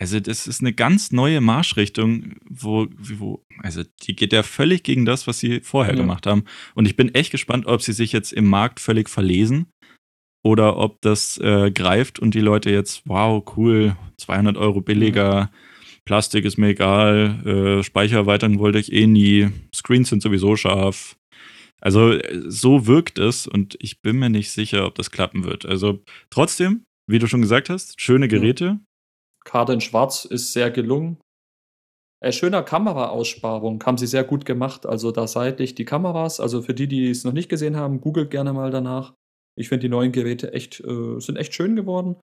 Also 0.01 0.19
das 0.19 0.47
ist 0.47 0.59
eine 0.59 0.73
ganz 0.73 1.13
neue 1.13 1.39
Marschrichtung, 1.39 2.33
wo, 2.49 2.87
wo, 2.99 3.45
also 3.59 3.83
die 4.01 4.15
geht 4.17 4.33
ja 4.33 4.43
völlig 4.43 4.83
gegen 4.83 5.05
das, 5.05 5.27
was 5.27 5.39
sie 5.39 5.61
vorher 5.61 5.93
Ja. 5.93 6.01
gemacht 6.01 6.27
haben. 6.27 6.43
Und 6.75 6.87
ich 6.87 6.97
bin 6.97 7.13
echt 7.15 7.31
gespannt, 7.31 7.67
ob 7.67 7.81
sie 7.81 7.93
sich 7.93 8.11
jetzt 8.11 8.33
im 8.33 8.45
Markt 8.45 8.81
völlig 8.81 9.09
verlesen 9.09 9.67
oder 10.43 10.75
ob 10.75 10.99
das 11.01 11.37
äh, 11.37 11.71
greift 11.71 12.19
und 12.19 12.33
die 12.33 12.41
Leute 12.41 12.69
jetzt, 12.69 13.03
wow, 13.05 13.41
cool, 13.55 13.95
200 14.17 14.57
Euro 14.57 14.81
billiger, 14.81 15.49
Plastik 16.03 16.43
ist 16.43 16.57
mir 16.57 16.69
egal, 16.69 17.79
äh, 17.79 17.83
Speichererweiterung 17.83 18.59
wollte 18.59 18.79
ich 18.79 18.91
eh 18.91 19.07
nie, 19.07 19.51
Screens 19.73 20.09
sind 20.09 20.21
sowieso 20.21 20.57
scharf. 20.57 21.15
Also 21.83 22.17
so 22.47 22.87
wirkt 22.87 23.19
es 23.19 23.45
und 23.45 23.75
ich 23.81 24.01
bin 24.01 24.17
mir 24.17 24.29
nicht 24.29 24.51
sicher, 24.51 24.85
ob 24.85 24.95
das 24.95 25.11
klappen 25.11 25.43
wird. 25.43 25.65
Also 25.65 25.99
trotzdem, 26.29 26.85
wie 27.07 27.19
du 27.19 27.27
schon 27.27 27.41
gesagt 27.41 27.69
hast, 27.69 27.99
schöne 27.99 28.29
Geräte. 28.29 28.79
Karte 29.43 29.73
in 29.73 29.81
Schwarz 29.81 30.23
ist 30.23 30.53
sehr 30.53 30.71
gelungen. 30.71 31.19
Äh, 32.23 32.31
schöner 32.31 32.63
Kameraaussparung, 32.63 33.83
haben 33.83 33.97
sie 33.97 34.07
sehr 34.07 34.23
gut 34.23 34.45
gemacht. 34.45 34.85
Also 34.85 35.11
da 35.11 35.27
seitlich 35.27 35.75
die 35.75 35.83
Kameras, 35.83 36.39
also 36.39 36.61
für 36.61 36.73
die, 36.73 36.87
die 36.87 37.09
es 37.09 37.25
noch 37.25 37.33
nicht 37.33 37.49
gesehen 37.49 37.75
haben, 37.75 37.99
googelt 37.99 38.31
gerne 38.31 38.53
mal 38.53 38.71
danach. 38.71 39.13
Ich 39.59 39.67
finde 39.67 39.81
die 39.81 39.89
neuen 39.89 40.13
Geräte 40.13 40.53
echt, 40.53 40.79
äh, 40.79 41.19
sind 41.19 41.35
echt 41.35 41.53
schön 41.53 41.75
geworden. 41.75 42.15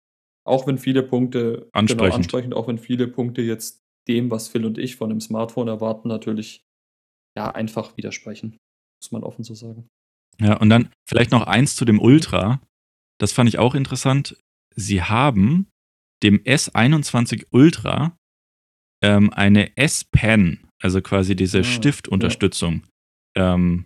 Auch 0.47 0.67
wenn 0.67 0.79
viele 0.79 1.03
Punkte 1.03 1.69
Ansprechend. 1.73 2.01
genau 2.01 2.15
ansprechend, 2.15 2.55
auch 2.55 2.67
wenn 2.67 2.79
viele 2.79 3.09
Punkte 3.09 3.43
jetzt 3.43 3.83
dem, 4.09 4.31
was 4.31 4.49
Phil 4.49 4.65
und 4.65 4.79
ich 4.79 4.97
von 4.97 5.11
einem 5.11 5.21
Smartphone 5.21 5.69
erwarten, 5.69 6.09
natürlich 6.09 6.63
ja 7.37 7.51
einfach 7.51 7.99
widersprechen. 7.99 8.57
Muss 9.01 9.13
man 9.13 9.23
offen 9.25 9.45
so 9.45 9.55
sagen. 9.55 9.89
Ja, 10.41 10.57
und 10.57 10.71
dann 10.71 10.91
vielleicht 11.09 11.31
noch 11.31 11.47
eins 11.47 11.77
zu 11.77 11.85
dem 11.85 12.01
Ultra. 12.01 12.61
Das 13.19 13.33
fand 13.33 13.49
ich 13.49 13.59
auch 13.59 13.75
interessant. 13.75 14.37
Sie 14.75 15.03
haben 15.03 15.67
dem 16.23 16.39
S21 16.45 17.47
Ultra 17.51 18.17
ähm, 19.03 19.31
eine 19.33 19.77
S-Pen, 19.77 20.67
also 20.83 21.01
quasi 21.03 21.35
diese 21.35 21.61
Ah, 21.61 21.65
Stiftunterstützung, 21.65 22.83
ähm, 23.37 23.85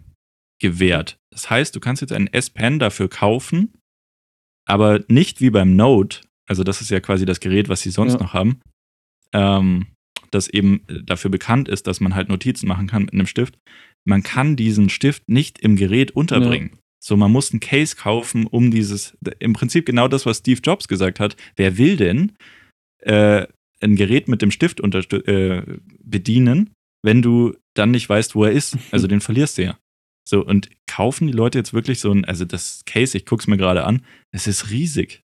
gewährt. 0.61 1.17
Das 1.33 1.51
heißt, 1.51 1.75
du 1.75 1.81
kannst 1.81 2.03
jetzt 2.03 2.13
einen 2.13 2.27
S-Pen 2.29 2.79
dafür 2.79 3.09
kaufen, 3.09 3.73
aber 4.69 5.05
nicht 5.09 5.41
wie 5.41 5.51
beim 5.51 5.77
Note, 5.77 6.23
also 6.49 6.65
das 6.65 6.81
ist 6.81 6.91
ja 6.91 7.01
quasi 7.01 7.25
das 7.27 7.41
Gerät, 7.41 7.69
was 7.69 7.81
sie 7.83 7.91
sonst 7.91 8.15
Ja. 8.15 8.21
noch 8.21 8.33
haben, 8.35 8.61
ähm, 9.33 9.87
das 10.31 10.49
eben 10.49 10.85
dafür 11.05 11.31
bekannt 11.31 11.69
ist, 11.69 11.87
dass 11.87 12.01
man 12.01 12.15
halt 12.15 12.29
Notizen 12.29 12.67
machen 12.67 12.87
kann 12.89 13.03
mit 13.03 13.13
einem 13.13 13.27
Stift. 13.27 13.57
Man 14.05 14.23
kann 14.23 14.57
diesen 14.57 14.89
Stift 14.89 15.29
nicht 15.29 15.61
im 15.61 15.77
Gerät 15.77 16.11
unterbringen. 16.13 16.79
So, 17.03 17.17
man 17.17 17.33
muss 17.33 17.53
ein 17.53 17.61
Case 17.61 17.97
kaufen, 17.97 18.47
um 18.47 18.71
dieses, 18.71 19.17
im 19.39 19.53
Prinzip 19.53 19.85
genau 19.85 20.09
das, 20.09 20.25
was 20.25 20.39
Steve 20.39 20.61
Jobs 20.63 20.89
gesagt 20.89 21.21
hat. 21.21 21.37
Wer 21.57 21.77
will 21.77 21.97
denn 21.97 22.33
äh, 23.01 23.47
ein 23.81 23.97
Gerät 23.97 24.29
mit 24.29 24.41
dem 24.41 24.51
Stift 24.51 24.81
äh, 24.81 25.63
bedienen, 26.03 26.71
wenn 27.03 27.21
du 27.21 27.55
dann 27.75 27.91
nicht 27.91 28.09
weißt, 28.09 28.35
wo 28.35 28.45
er 28.45 28.53
ist? 28.53 28.79
Also 28.91 29.07
den 29.07 29.21
verlierst 29.21 29.59
du 29.59 29.65
ja. 29.65 29.79
So, 30.27 30.45
und 30.45 30.71
kaufen 30.87 31.27
die 31.27 31.35
Leute 31.35 31.59
jetzt 31.59 31.75
wirklich 31.75 32.01
so 32.01 32.11
ein, 32.11 32.25
also 32.25 32.47
das 32.47 32.83
Case, 32.87 33.17
ich 33.19 33.27
guck's 33.27 33.47
mir 33.47 33.59
gerade 33.59 33.85
an, 33.85 34.03
es 34.33 34.47
ist 34.47 34.71
riesig. 34.71 35.21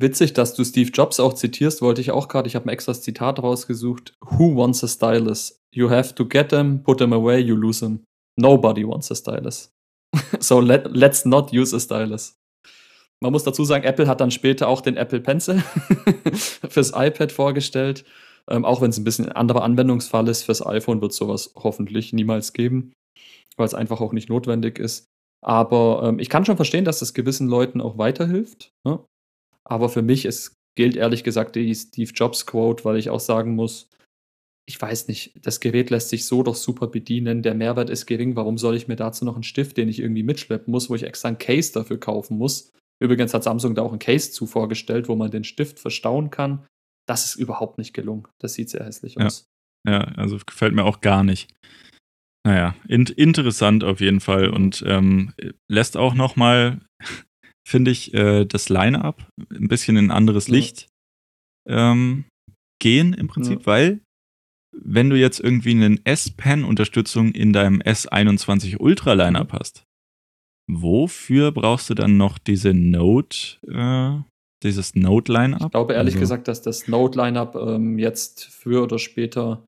Witzig, 0.00 0.32
dass 0.32 0.54
du 0.54 0.64
Steve 0.64 0.90
Jobs 0.90 1.18
auch 1.18 1.34
zitierst, 1.34 1.82
wollte 1.82 2.00
ich 2.00 2.10
auch 2.10 2.28
gerade. 2.28 2.48
Ich 2.48 2.54
habe 2.54 2.66
ein 2.66 2.72
extra 2.72 2.94
Zitat 2.94 3.40
rausgesucht. 3.40 4.14
Who 4.20 4.56
wants 4.56 4.82
a 4.84 4.88
stylus? 4.88 5.60
You 5.72 5.90
have 5.90 6.14
to 6.14 6.26
get 6.26 6.50
them, 6.50 6.82
put 6.82 6.98
them 6.98 7.12
away, 7.12 7.40
you 7.40 7.56
lose 7.56 7.80
them. 7.80 8.04
Nobody 8.36 8.86
wants 8.86 9.10
a 9.10 9.14
stylus. 9.14 9.72
so 10.40 10.60
let, 10.60 10.94
let's 10.94 11.24
not 11.24 11.52
use 11.52 11.74
a 11.74 11.80
stylus. 11.80 12.36
Man 13.20 13.32
muss 13.32 13.44
dazu 13.44 13.64
sagen, 13.64 13.84
Apple 13.84 14.06
hat 14.06 14.20
dann 14.20 14.30
später 14.30 14.68
auch 14.68 14.80
den 14.80 14.96
Apple 14.96 15.20
Pencil 15.20 15.60
fürs 16.34 16.92
iPad 16.94 17.32
vorgestellt. 17.32 18.04
Ähm, 18.50 18.64
auch 18.64 18.82
wenn 18.82 18.90
es 18.90 18.98
ein 18.98 19.04
bisschen 19.04 19.26
ein 19.26 19.32
anderer 19.32 19.62
Anwendungsfall 19.62 20.28
ist, 20.28 20.42
fürs 20.42 20.64
iPhone 20.64 21.00
wird 21.00 21.14
sowas 21.14 21.52
hoffentlich 21.54 22.12
niemals 22.12 22.52
geben, 22.52 22.92
weil 23.56 23.66
es 23.66 23.74
einfach 23.74 24.00
auch 24.00 24.12
nicht 24.12 24.28
notwendig 24.28 24.78
ist. 24.78 25.06
Aber 25.42 26.02
ähm, 26.04 26.18
ich 26.18 26.28
kann 26.28 26.44
schon 26.44 26.56
verstehen, 26.56 26.84
dass 26.84 26.98
das 26.98 27.14
gewissen 27.14 27.48
Leuten 27.48 27.80
auch 27.80 27.96
weiterhilft. 27.96 28.72
Ne? 28.84 29.02
Aber 29.64 29.88
für 29.88 30.02
mich 30.02 30.26
ist, 30.26 30.56
gilt 30.76 30.96
ehrlich 30.96 31.24
gesagt 31.24 31.56
die 31.56 31.74
Steve 31.74 32.10
Jobs 32.14 32.44
Quote, 32.44 32.84
weil 32.84 32.96
ich 32.96 33.08
auch 33.08 33.20
sagen 33.20 33.54
muss, 33.54 33.88
ich 34.66 34.80
weiß 34.80 35.08
nicht, 35.08 35.34
das 35.44 35.60
Gerät 35.60 35.90
lässt 35.90 36.08
sich 36.08 36.24
so 36.26 36.42
doch 36.42 36.54
super 36.54 36.86
bedienen, 36.86 37.42
der 37.42 37.54
Mehrwert 37.54 37.90
ist 37.90 38.06
gering, 38.06 38.34
warum 38.36 38.56
soll 38.58 38.76
ich 38.76 38.88
mir 38.88 38.96
dazu 38.96 39.24
noch 39.24 39.34
einen 39.34 39.42
Stift, 39.42 39.76
den 39.76 39.88
ich 39.88 40.00
irgendwie 40.00 40.22
mitschleppen 40.22 40.70
muss, 40.70 40.88
wo 40.88 40.94
ich 40.94 41.02
extra 41.02 41.28
ein 41.28 41.38
Case 41.38 41.72
dafür 41.72 41.98
kaufen 42.00 42.38
muss? 42.38 42.72
Übrigens 43.02 43.34
hat 43.34 43.42
Samsung 43.44 43.74
da 43.74 43.82
auch 43.82 43.92
ein 43.92 43.98
Case 43.98 44.30
zu 44.30 44.46
vorgestellt, 44.46 45.08
wo 45.08 45.16
man 45.16 45.30
den 45.30 45.44
Stift 45.44 45.78
verstauen 45.80 46.30
kann. 46.30 46.64
Das 47.06 47.26
ist 47.26 47.34
überhaupt 47.34 47.76
nicht 47.76 47.92
gelungen. 47.92 48.26
Das 48.40 48.54
sieht 48.54 48.70
sehr 48.70 48.84
hässlich 48.84 49.16
Ja. 49.16 49.26
aus. 49.26 49.44
Ja, 49.86 49.98
also 49.98 50.38
gefällt 50.46 50.74
mir 50.74 50.84
auch 50.84 51.02
gar 51.02 51.24
nicht. 51.24 51.52
Naja, 52.46 52.74
in, 52.88 53.04
interessant 53.06 53.84
auf 53.84 54.00
jeden 54.00 54.20
Fall 54.20 54.48
und 54.48 54.82
ähm, 54.86 55.32
lässt 55.70 55.96
auch 55.98 56.14
nochmal, 56.14 56.80
finde 57.68 57.90
ich, 57.90 58.14
äh, 58.14 58.46
das 58.46 58.68
Line-Up 58.70 59.28
ein 59.50 59.68
bisschen 59.68 59.96
in 59.98 60.06
ein 60.06 60.10
anderes 60.10 60.46
Ja. 60.46 60.54
Licht 60.54 60.88
ähm, 61.68 62.24
gehen 62.80 63.12
im 63.12 63.28
Prinzip, 63.28 63.60
Ja. 63.60 63.66
weil 63.66 64.00
wenn 64.82 65.10
du 65.10 65.16
jetzt 65.16 65.40
irgendwie 65.40 65.72
eine 65.72 65.98
S-Pen-Unterstützung 66.04 67.32
in 67.32 67.52
deinem 67.52 67.80
S21 67.80 68.78
Ultra 68.80 69.12
Line-Up 69.14 69.52
hast, 69.52 69.84
wofür 70.70 71.52
brauchst 71.52 71.90
du 71.90 71.94
dann 71.94 72.16
noch 72.16 72.38
diese 72.38 72.72
Note, 72.74 73.58
äh, 73.68 74.22
dieses 74.62 74.94
Note-Line-Up? 74.94 75.62
Ich 75.62 75.70
glaube 75.70 75.94
ehrlich 75.94 76.14
Also 76.14 76.20
gesagt, 76.22 76.48
dass 76.48 76.62
das 76.62 76.88
Note-Lineup 76.88 77.54
ähm, 77.56 77.98
jetzt 77.98 78.44
früher 78.46 78.82
oder 78.82 78.98
später 78.98 79.64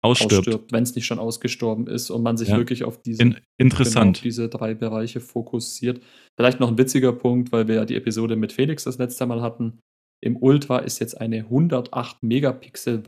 ausstirbt. 0.00 0.32
ausstirbt, 0.48 0.72
wenn 0.72 0.82
es 0.84 0.94
nicht 0.94 1.06
schon 1.06 1.18
ausgestorben 1.18 1.86
ist 1.86 2.10
und 2.10 2.22
man 2.22 2.36
sich 2.36 2.48
Ja. 2.48 2.56
wirklich 2.56 2.84
auf 2.84 3.02
diese 3.02 3.20
In, 3.22 3.30
genau, 3.30 3.42
interessant. 3.58 4.16
auf 4.18 4.22
diese 4.22 4.48
drei 4.48 4.74
Bereiche 4.74 5.20
fokussiert. 5.20 6.00
Vielleicht 6.36 6.60
noch 6.60 6.68
ein 6.68 6.78
witziger 6.78 7.12
Punkt, 7.12 7.52
weil 7.52 7.68
wir 7.68 7.74
ja 7.76 7.84
die 7.84 7.96
Episode 7.96 8.36
mit 8.36 8.52
Felix 8.52 8.84
das 8.84 8.98
letzte 8.98 9.26
Mal 9.26 9.42
hatten. 9.42 9.80
Im 10.24 10.36
Ultra 10.36 10.78
ist 10.78 10.98
jetzt 10.98 11.20
eine 11.20 11.38
108 11.44 12.22
Megapixel 12.22 13.06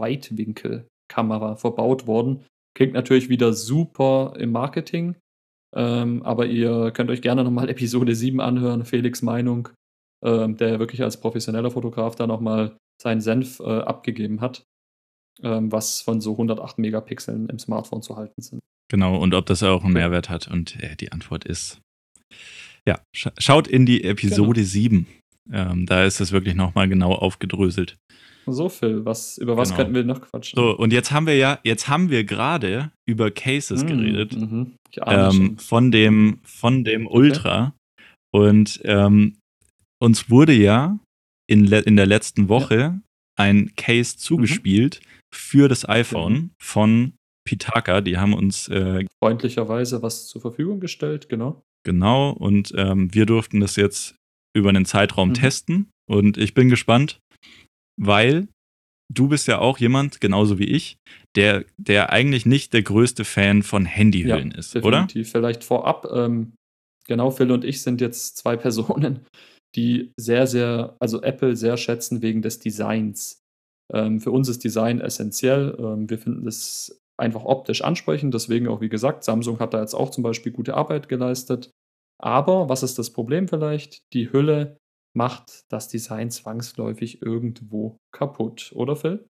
Weitwinkelkamera 1.10 1.56
verbaut 1.56 2.06
worden. 2.06 2.44
Klingt 2.74 2.94
natürlich 2.94 3.28
wieder 3.28 3.52
super 3.52 4.34
im 4.38 4.52
Marketing, 4.52 5.16
ähm, 5.74 6.22
aber 6.22 6.46
ihr 6.46 6.90
könnt 6.92 7.10
euch 7.10 7.22
gerne 7.22 7.44
nochmal 7.44 7.68
Episode 7.68 8.14
7 8.14 8.40
anhören, 8.40 8.84
Felix 8.84 9.22
Meinung, 9.22 9.68
ähm, 10.24 10.56
der 10.56 10.78
wirklich 10.78 11.02
als 11.02 11.20
professioneller 11.20 11.70
Fotograf 11.70 12.14
da 12.16 12.26
nochmal 12.26 12.76
seinen 13.00 13.20
Senf 13.20 13.60
äh, 13.60 13.80
abgegeben 13.80 14.40
hat, 14.40 14.64
ähm, 15.42 15.72
was 15.72 16.00
von 16.00 16.20
so 16.20 16.32
108 16.32 16.78
Megapixeln 16.78 17.48
im 17.48 17.58
Smartphone 17.58 18.02
zu 18.02 18.16
halten 18.16 18.40
sind. 18.40 18.60
Genau, 18.90 19.16
und 19.18 19.34
ob 19.34 19.46
das 19.46 19.62
auch 19.62 19.84
einen. 19.84 19.92
Mehrwert 19.92 20.28
hat. 20.28 20.48
Und 20.48 20.80
äh, 20.82 20.96
die 20.96 21.12
Antwort 21.12 21.44
ist, 21.44 21.80
ja, 22.86 23.00
scha 23.14 23.32
schaut 23.38 23.68
in 23.68 23.86
die 23.86 24.04
Episode 24.04 24.64
7. 24.64 25.06
Ähm, 25.52 25.86
da 25.86 26.04
ist 26.04 26.20
es 26.20 26.32
wirklich 26.32 26.54
nochmal 26.54 26.88
genau 26.88 27.12
aufgedröselt. 27.12 27.96
So, 28.52 28.68
Phil, 28.68 29.04
was, 29.04 29.38
über 29.38 29.56
was 29.56 29.68
Genau. 29.70 29.76
könnten 29.78 29.94
wir 29.94 30.04
noch 30.04 30.20
quatschen? 30.20 30.56
So, 30.56 30.76
und 30.76 30.92
jetzt 30.92 31.10
haben 31.12 31.26
wir 31.26 31.36
ja, 31.36 31.58
jetzt 31.64 31.88
haben 31.88 32.10
wir 32.10 32.24
gerade 32.24 32.90
über 33.08 33.30
Cases 33.30 33.82
Mm, 33.84 33.86
geredet. 33.86 34.36
Mhm. 34.36 34.74
Ähm, 35.06 35.32
schon. 35.32 35.58
von 35.58 35.90
dem, 35.92 36.38
von 36.44 36.84
dem 36.84 37.06
Ultra. 37.06 37.74
Und 38.32 38.80
ähm, 38.84 39.36
uns 40.00 40.30
wurde 40.30 40.52
ja 40.52 40.98
in, 41.48 41.70
in 41.72 41.96
der 41.96 42.06
letzten 42.06 42.48
Woche 42.48 43.00
ein 43.38 43.72
Case 43.76 44.16
zugespielt 44.16 45.00
für 45.34 45.68
das 45.68 45.88
iPhone 45.88 46.34
Genau. 46.34 46.50
von 46.62 47.12
Pitaka. 47.46 48.00
Die 48.00 48.18
haben 48.18 48.34
uns 48.34 48.68
äh, 48.68 49.04
Freundlicherweise 49.22 50.02
was 50.02 50.26
zur 50.28 50.40
Verfügung 50.40 50.80
gestellt, 50.80 51.28
genau. 51.28 51.62
Genau, 51.84 52.30
und 52.32 52.72
ähm, 52.76 53.12
wir 53.14 53.26
durften 53.26 53.60
das 53.60 53.76
jetzt 53.76 54.14
über 54.54 54.68
einen 54.68 54.84
Zeitraum 54.84 55.30
Mhm. 55.30 55.34
testen 55.34 55.90
und 56.08 56.36
ich 56.36 56.52
bin 56.54 56.68
gespannt, 56.68 57.18
weil 58.00 58.48
du 59.12 59.28
bist 59.28 59.46
ja 59.48 59.58
auch 59.58 59.78
jemand, 59.78 60.20
genauso 60.20 60.58
wie 60.58 60.64
ich, 60.64 60.98
der, 61.36 61.64
der 61.76 62.10
eigentlich 62.10 62.46
nicht 62.46 62.72
der 62.72 62.82
größte 62.82 63.24
Fan 63.24 63.62
von 63.62 63.84
Handyhüllen 63.84 64.52
ist, 64.52 64.74
oder? 64.76 65.02
Definitiv. 65.02 65.30
Vielleicht 65.30 65.64
vorab, 65.64 66.06
ähm, 66.12 66.54
genau, 67.06 67.30
Phil 67.30 67.50
und 67.50 67.64
ich 67.64 67.82
sind 67.82 68.00
jetzt 68.00 68.36
zwei 68.36 68.56
Personen, 68.56 69.26
die 69.76 70.12
sehr, 70.16 70.46
sehr, 70.46 70.96
also 71.00 71.22
Apple 71.22 71.56
sehr 71.56 71.76
schätzen 71.76 72.22
wegen 72.22 72.42
des 72.42 72.58
Designs. 72.58 73.40
Ähm, 73.92 74.20
für 74.20 74.30
uns 74.30 74.48
ist 74.48 74.64
Design 74.64 75.00
essentiell. 75.00 75.76
Ähm, 75.78 76.08
wir 76.08 76.18
finden 76.18 76.46
es 76.46 77.00
einfach 77.18 77.44
optisch 77.44 77.82
ansprechend. 77.82 78.32
Deswegen 78.32 78.68
auch, 78.68 78.80
wie 78.80 78.88
gesagt, 78.88 79.24
Samsung 79.24 79.58
hat 79.58 79.74
da 79.74 79.80
jetzt 79.80 79.94
auch 79.94 80.10
zum 80.10 80.22
Beispiel 80.22 80.52
gute 80.52 80.74
Arbeit 80.74 81.08
geleistet. 81.08 81.70
Aber 82.22 82.68
was 82.68 82.82
ist 82.82 82.98
das 82.98 83.10
Problem 83.10 83.48
vielleicht? 83.48 84.00
Die 84.12 84.32
Hülle 84.32 84.76
macht 85.16 85.64
das 85.70 85.88
Design 85.88 86.30
zwangsläufig 86.30 87.22
irgendwo 87.22 87.96
kaputt, 88.12 88.72
oder 88.74 88.96
Phil? 88.96 89.26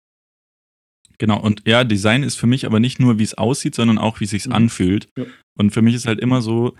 Genau, 1.18 1.40
und 1.42 1.64
ja, 1.68 1.84
Design 1.84 2.24
ist 2.24 2.36
für 2.36 2.48
mich 2.48 2.66
aber 2.66 2.80
nicht 2.80 3.00
nur, 3.00 3.20
wie 3.20 3.24
es 3.24 3.36
aussieht, 3.36 3.76
sondern 3.76 3.98
auch, 3.98 4.20
wie 4.20 4.26
es 4.26 4.32
sich 4.32 4.48
Mhm. 4.48 4.54
anfühlt. 4.54 5.08
Ja. 5.18 5.26
Und 5.58 5.72
für 5.72 5.82
mich 5.82 5.96
ist 5.96 6.08
halt 6.08 6.20
immer 6.20 6.42
so, 6.42 6.76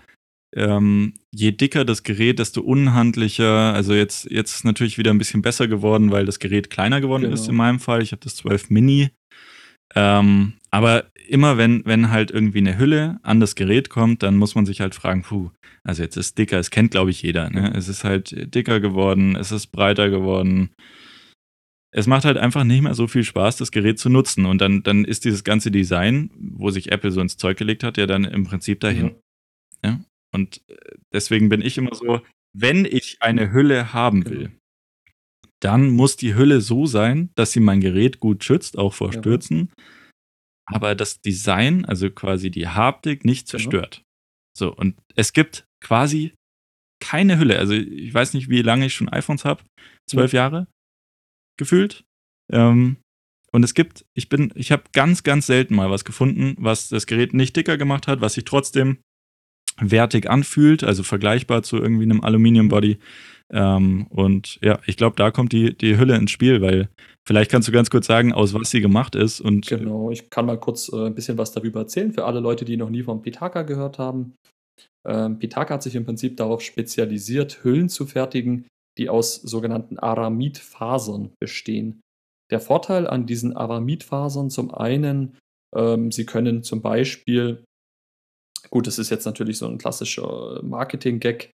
ähm, 0.54 1.14
je 1.34 1.52
dicker 1.52 1.84
das 1.84 2.02
Gerät, 2.02 2.38
desto 2.38 2.60
unhandlicher. 2.62 3.72
Also 3.74 3.94
jetzt, 3.94 4.30
jetzt 4.30 4.54
ist 4.56 4.64
natürlich 4.64 4.98
wieder 4.98 5.10
ein 5.10 5.18
bisschen 5.18 5.42
besser 5.42 5.68
geworden, 5.68 6.10
weil 6.10 6.24
das 6.26 6.38
Gerät 6.38 6.70
kleiner 6.70 7.00
geworden 7.00 7.22
Genau. 7.22 7.34
ist 7.34 7.48
in 7.48 7.54
meinem 7.56 7.80
Fall. 7.80 8.02
Ich 8.02 8.12
habe 8.12 8.22
das 8.22 8.36
12 8.36 8.70
Mini. 8.70 9.10
Ähm, 9.94 10.54
aber 10.70 11.06
immer 11.28 11.56
wenn, 11.58 11.84
wenn 11.84 12.10
halt 12.10 12.30
irgendwie 12.30 12.58
eine 12.58 12.78
Hülle 12.78 13.18
an 13.22 13.40
das 13.40 13.54
Gerät 13.54 13.88
kommt, 13.90 14.22
dann 14.22 14.36
muss 14.36 14.54
man 14.54 14.66
sich 14.66 14.80
halt 14.80 14.94
fragen, 14.94 15.22
puh, 15.22 15.50
also 15.82 16.02
jetzt 16.02 16.16
ist 16.16 16.26
es 16.26 16.34
dicker, 16.34 16.58
es 16.58 16.70
kennt 16.70 16.90
glaube 16.90 17.10
ich 17.10 17.22
jeder, 17.22 17.50
ne? 17.50 17.72
Es 17.74 17.88
ist 17.88 18.04
halt 18.04 18.54
dicker 18.54 18.80
geworden, 18.80 19.36
es 19.36 19.52
ist 19.52 19.68
breiter 19.68 20.10
geworden. 20.10 20.70
Es 21.92 22.06
macht 22.06 22.24
halt 22.26 22.36
einfach 22.36 22.64
nicht 22.64 22.82
mehr 22.82 22.94
so 22.94 23.06
viel 23.06 23.24
Spaß, 23.24 23.56
das 23.56 23.70
Gerät 23.72 23.98
zu 23.98 24.10
nutzen. 24.10 24.44
Und 24.44 24.60
dann, 24.60 24.82
dann 24.82 25.04
ist 25.04 25.24
dieses 25.24 25.44
ganze 25.44 25.70
Design, 25.70 26.30
wo 26.36 26.70
sich 26.70 26.92
Apple 26.92 27.10
so 27.10 27.22
ins 27.22 27.38
Zeug 27.38 27.56
gelegt 27.56 27.84
hat, 27.84 27.96
ja 27.96 28.06
dann 28.06 28.24
im 28.24 28.44
Prinzip 28.44 28.80
dahin. 28.80 29.14
Ja. 29.82 30.00
Und 30.34 30.60
äh, 30.68 30.74
deswegen 31.12 31.48
bin 31.48 31.62
ich 31.62 31.78
immer 31.78 31.94
so, 31.94 32.20
wenn 32.52 32.84
ich 32.84 33.16
eine 33.20 33.50
Hülle 33.52 33.94
haben 33.94 34.24
Genau. 34.24 34.40
will, 34.40 34.52
dann 35.66 35.90
muss 35.90 36.16
die 36.16 36.36
Hülle 36.36 36.60
so 36.60 36.86
sein, 36.86 37.30
dass 37.34 37.50
sie 37.50 37.58
mein 37.58 37.80
Gerät 37.80 38.20
gut 38.20 38.44
schützt, 38.44 38.78
auch 38.78 38.94
vor. 38.94 39.12
Stürzen, 39.12 39.72
aber 40.64 40.94
das 40.94 41.20
Design, 41.20 41.84
also 41.84 42.08
quasi 42.08 42.52
die 42.52 42.68
Haptik, 42.68 43.24
nicht 43.24 43.46
Genau. 43.46 43.50
zerstört. 43.50 44.02
So, 44.56 44.72
und 44.72 44.96
es 45.16 45.32
gibt 45.32 45.64
quasi 45.82 46.34
keine 47.02 47.38
Hülle. 47.38 47.58
Also 47.58 47.74
ich 47.74 48.14
weiß 48.14 48.34
nicht, 48.34 48.48
wie 48.48 48.62
lange 48.62 48.86
ich 48.86 48.94
schon 48.94 49.08
iPhones 49.08 49.44
habe. 49.44 49.64
Zwölf 50.08 50.32
Jahre 50.32 50.68
gefühlt. 51.58 52.04
Ähm, 52.52 52.98
und 53.52 53.64
es 53.64 53.74
gibt, 53.74 54.04
ich 54.14 54.28
bin, 54.28 54.52
ich 54.54 54.70
habe 54.70 54.84
ganz, 54.92 55.24
ganz 55.24 55.46
selten 55.46 55.74
mal 55.74 55.90
was 55.90 56.04
gefunden, 56.04 56.54
was 56.58 56.88
das 56.90 57.06
Gerät 57.06 57.34
nicht 57.34 57.56
dicker 57.56 57.76
gemacht 57.76 58.06
hat, 58.06 58.20
was 58.20 58.34
sich 58.34 58.44
trotzdem 58.44 58.98
wertig 59.78 60.30
anfühlt, 60.30 60.84
also 60.84 61.02
vergleichbar 61.02 61.62
zu 61.64 61.76
irgendwie 61.76 62.04
einem 62.04 62.22
Aluminium-Body. 62.22 62.98
Ähm, 63.52 64.06
und 64.10 64.58
ja, 64.62 64.80
ich 64.86 64.96
glaube, 64.96 65.16
da 65.16 65.30
kommt 65.30 65.52
die, 65.52 65.76
die 65.76 65.98
Hülle 65.98 66.16
ins 66.16 66.30
Spiel, 66.30 66.60
weil 66.60 66.88
vielleicht 67.26 67.50
kannst 67.50 67.68
du 67.68 67.72
ganz 67.72 67.90
kurz 67.90 68.06
sagen, 68.06 68.32
aus 68.32 68.54
was 68.54 68.70
sie 68.70 68.80
gemacht 68.80 69.14
ist. 69.14 69.40
Und 69.40 69.66
Genau, 69.66 70.10
ich 70.10 70.30
kann 70.30 70.46
mal 70.46 70.58
kurz 70.58 70.90
äh, 70.92 71.06
ein 71.06 71.14
bisschen 71.14 71.38
was 71.38 71.52
darüber 71.52 71.80
erzählen 71.80 72.12
für 72.12 72.24
alle 72.24 72.40
Leute, 72.40 72.64
die 72.64 72.76
noch 72.76 72.90
nie 72.90 73.02
von 73.02 73.22
Pitaka 73.22 73.62
gehört 73.62 73.98
haben. 73.98 74.34
Ähm, 75.06 75.38
Pitaka 75.38 75.74
hat 75.74 75.82
sich 75.82 75.94
im 75.94 76.04
Prinzip 76.04 76.36
darauf 76.36 76.60
spezialisiert, 76.60 77.62
Hüllen 77.62 77.88
zu 77.88 78.06
fertigen, 78.06 78.66
die 78.98 79.08
aus 79.08 79.36
sogenannten 79.36 79.98
Aramidfasern 79.98 81.32
bestehen. 81.40 82.00
Der 82.50 82.60
Vorteil 82.60 83.06
an 83.06 83.26
diesen 83.26 83.56
Aramidfasern 83.56 84.50
zum 84.50 84.72
einen, 84.72 85.36
ähm, 85.74 86.10
sie 86.10 86.26
können 86.26 86.62
zum 86.62 86.80
Beispiel, 86.80 87.64
gut, 88.70 88.86
das 88.86 88.98
ist 88.98 89.10
jetzt 89.10 89.26
natürlich 89.26 89.58
so 89.58 89.68
ein 89.68 89.78
klassischer 89.78 90.60
Marketing-Gag, 90.62 91.50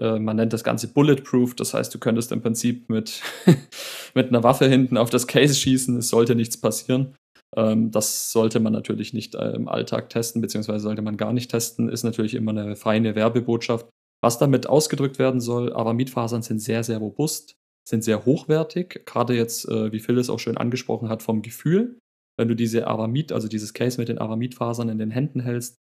man 0.00 0.36
nennt 0.36 0.54
das 0.54 0.64
Ganze 0.64 0.88
Bulletproof, 0.88 1.54
das 1.54 1.74
heißt, 1.74 1.94
du 1.94 1.98
könntest 1.98 2.32
im 2.32 2.40
Prinzip 2.40 2.88
mit, 2.88 3.20
mit 4.14 4.28
einer 4.28 4.42
Waffe 4.42 4.66
hinten 4.66 4.96
auf 4.96 5.10
das 5.10 5.26
Case 5.26 5.54
schießen, 5.54 5.98
es 5.98 6.08
sollte 6.08 6.34
nichts 6.34 6.56
passieren. 6.56 7.14
Ähm, 7.56 7.90
das 7.90 8.32
sollte 8.32 8.60
man 8.60 8.72
natürlich 8.72 9.12
nicht 9.12 9.34
äh, 9.34 9.50
im 9.52 9.68
Alltag 9.68 10.08
testen, 10.08 10.40
beziehungsweise 10.40 10.80
sollte 10.80 11.02
man 11.02 11.16
gar 11.16 11.32
nicht 11.32 11.50
testen, 11.50 11.88
ist 11.88 12.04
natürlich 12.04 12.34
immer 12.34 12.52
eine 12.52 12.76
feine 12.76 13.14
Werbebotschaft. 13.14 13.88
Was 14.22 14.38
damit 14.38 14.66
ausgedrückt 14.66 15.18
werden 15.18 15.40
soll, 15.40 15.72
Aramidfasern 15.72 16.42
sind 16.42 16.60
sehr, 16.60 16.84
sehr 16.84 16.98
robust, 16.98 17.54
sind 17.86 18.04
sehr 18.04 18.24
hochwertig, 18.24 19.02
gerade 19.04 19.34
jetzt, 19.34 19.68
äh, 19.68 19.92
wie 19.92 20.00
Phil 20.00 20.18
es 20.18 20.30
auch 20.30 20.38
schön 20.38 20.56
angesprochen 20.56 21.08
hat, 21.08 21.22
vom 21.22 21.42
Gefühl. 21.42 21.98
Wenn 22.38 22.48
du 22.48 22.56
diese 22.56 22.86
Aramid, 22.86 23.32
also 23.32 23.48
dieses 23.48 23.74
Case 23.74 24.00
mit 24.00 24.08
den 24.08 24.18
Aramidfasern 24.18 24.88
in 24.88 24.98
den 24.98 25.10
Händen 25.10 25.40
hältst, 25.40 25.76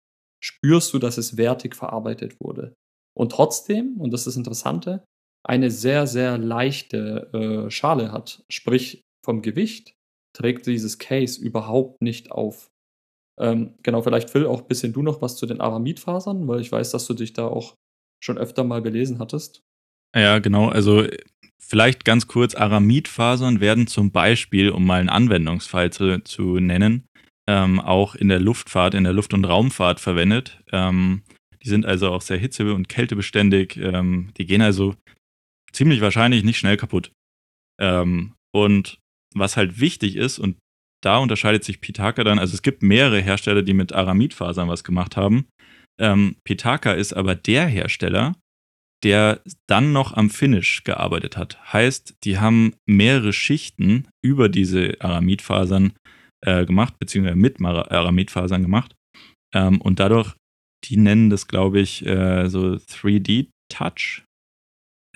spürst 0.43 0.93
du, 0.93 0.99
dass 0.99 1.17
es 1.17 1.37
wertig 1.37 1.75
verarbeitet 1.75 2.39
wurde. 2.39 2.73
Und 3.19 3.33
trotzdem, 3.33 3.97
und 3.97 4.11
das 4.11 4.21
ist 4.21 4.27
das 4.27 4.37
Interessante, 4.37 5.03
eine 5.45 5.71
sehr, 5.71 6.07
sehr 6.07 6.37
leichte 6.37 7.29
äh, 7.33 7.69
Schale 7.69 8.13
hat. 8.13 8.43
Sprich, 8.49 9.01
vom 9.25 9.41
Gewicht 9.41 9.93
trägt 10.33 10.65
dieses 10.67 10.99
Case 10.99 11.39
überhaupt 11.41 12.01
nicht 12.01 12.31
auf. 12.31 12.69
Ähm, 13.39 13.75
genau, 13.83 14.01
vielleicht 14.01 14.29
Phil 14.29 14.45
auch 14.45 14.61
ein 14.61 14.67
bisschen 14.67 14.93
du 14.93 15.01
noch 15.01 15.21
was 15.21 15.35
zu 15.35 15.45
den 15.45 15.59
Aramidfasern, 15.59 16.47
weil 16.47 16.61
ich 16.61 16.71
weiß, 16.71 16.91
dass 16.91 17.07
du 17.07 17.13
dich 17.13 17.33
da 17.33 17.47
auch 17.47 17.75
schon 18.23 18.37
öfter 18.37 18.63
mal 18.63 18.81
belesen 18.81 19.19
hattest. 19.19 19.61
Ja, 20.15 20.39
genau. 20.39 20.69
Also 20.69 21.05
vielleicht 21.59 22.05
ganz 22.05 22.27
kurz, 22.27 22.55
Aramidfasern 22.55 23.59
werden 23.59 23.87
zum 23.87 24.11
Beispiel, 24.11 24.69
um 24.69 24.85
mal 24.85 25.01
einen 25.01 25.09
Anwendungsfall 25.09 25.91
zu, 25.91 26.23
zu 26.23 26.59
nennen, 26.59 27.05
ähm, 27.49 27.81
auch 27.81 28.15
in 28.15 28.29
der 28.29 28.39
Luftfahrt, 28.39 28.93
in 28.93 29.03
der 29.03 29.13
Luft- 29.13 29.33
und 29.33 29.43
Raumfahrt 29.45 29.99
verwendet. 29.99 30.61
Ähm, 30.71 31.23
die 31.63 31.69
sind 31.69 31.85
also 31.85 32.11
auch 32.11 32.21
sehr 32.21 32.37
hitze- 32.37 32.73
und 32.73 32.89
kältebeständig. 32.89 33.77
Ähm, 33.77 34.31
die 34.37 34.45
gehen 34.45 34.61
also 34.61 34.95
ziemlich 35.71 36.01
wahrscheinlich 36.01 36.43
nicht 36.43 36.57
schnell 36.57 36.77
kaputt. 36.77 37.11
Ähm, 37.79 38.33
und 38.53 38.99
was 39.33 39.57
halt 39.57 39.79
wichtig 39.79 40.15
ist, 40.15 40.39
und 40.39 40.57
da 41.01 41.17
unterscheidet 41.17 41.63
sich 41.63 41.81
Pitaka 41.81 42.23
dann, 42.23 42.39
also 42.39 42.53
es 42.53 42.61
gibt 42.61 42.83
mehrere 42.83 43.21
Hersteller, 43.21 43.61
die 43.61 43.73
mit 43.73 43.93
Aramidfasern 43.93 44.67
was 44.67 44.83
gemacht 44.83 45.15
haben. 45.15 45.47
Ähm, 45.99 46.35
Pitaka 46.43 46.93
ist 46.93 47.13
aber 47.13 47.35
der 47.35 47.67
Hersteller, 47.67 48.35
der 49.03 49.41
dann 49.67 49.93
noch 49.93 50.13
am 50.13 50.29
Finish 50.29 50.83
gearbeitet 50.83 51.37
hat. 51.37 51.57
Heißt, 51.71 52.15
die 52.23 52.37
haben 52.37 52.73
mehrere 52.85 53.31
Schichten 53.31 54.07
über 54.21 54.49
diese 54.49 54.97
Aramidfasern 54.99 55.93
äh, 56.41 56.65
gemacht, 56.65 56.95
beziehungsweise 56.99 57.37
mit 57.37 57.61
Aramidfasern 57.61 58.61
gemacht. 58.61 58.95
Ähm, 59.53 59.79
und 59.81 59.99
dadurch, 59.99 60.35
die 60.85 60.97
nennen 60.97 61.29
das, 61.29 61.47
glaube 61.47 61.79
ich, 61.79 62.05
äh, 62.05 62.47
so 62.49 62.75
3D-Touch. 62.75 64.23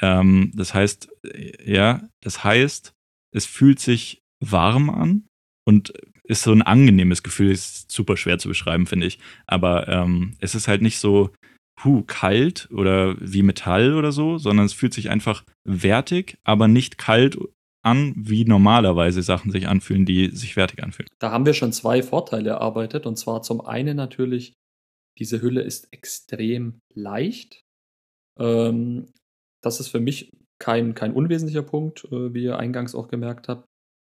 Ähm, 0.01 0.51
das 0.55 0.73
heißt, 0.73 1.09
äh, 1.25 1.71
ja, 1.71 2.07
das 2.21 2.43
heißt, 2.43 2.93
es 3.33 3.45
fühlt 3.45 3.79
sich 3.79 4.21
warm 4.39 4.89
an 4.89 5.27
und 5.65 5.93
ist 6.25 6.43
so 6.43 6.51
ein 6.51 6.61
angenehmes 6.61 7.23
Gefühl. 7.23 7.51
Ist 7.51 7.91
super 7.91 8.17
schwer 8.17 8.39
zu 8.39 8.47
beschreiben, 8.47 8.87
finde 8.87 9.07
ich. 9.07 9.19
Aber 9.47 9.87
ähm, 9.87 10.35
es 10.39 10.55
ist 10.55 10.67
halt 10.67 10.81
nicht 10.81 10.99
so, 10.99 11.31
puh, 11.75 12.03
kalt 12.03 12.69
oder 12.71 13.15
wie 13.19 13.43
Metall 13.43 13.95
oder 13.95 14.11
so, 14.11 14.37
sondern 14.37 14.65
es 14.65 14.73
fühlt 14.73 14.93
sich 14.93 15.09
einfach 15.09 15.43
wertig, 15.67 16.37
aber 16.43 16.67
nicht 16.67 16.97
kalt 16.97 17.37
an, 17.83 18.13
wie 18.15 18.45
normalerweise 18.45 19.21
Sachen 19.21 19.51
sich 19.51 19.67
anfühlen, 19.67 20.05
die 20.05 20.29
sich 20.29 20.55
wertig 20.55 20.81
anfühlen. 20.83 21.09
Da 21.19 21.31
haben 21.31 21.45
wir 21.45 21.53
schon 21.53 21.73
zwei 21.73 22.01
Vorteile 22.01 22.51
erarbeitet. 22.51 23.05
Und 23.05 23.17
zwar 23.17 23.41
zum 23.41 23.61
einen 23.61 23.97
natürlich, 23.97 24.53
diese 25.19 25.41
Hülle 25.41 25.61
ist 25.61 25.87
extrem 25.91 26.79
leicht. 26.93 27.63
Ähm, 28.39 29.07
das 29.61 29.79
ist 29.79 29.89
für 29.89 29.99
mich 29.99 30.31
kein, 30.59 30.95
kein 30.95 31.13
unwesentlicher 31.13 31.63
Punkt, 31.63 32.05
äh, 32.05 32.33
wie 32.33 32.43
ihr 32.43 32.57
eingangs 32.57 32.95
auch 32.95 33.07
gemerkt 33.07 33.47
habt. 33.47 33.65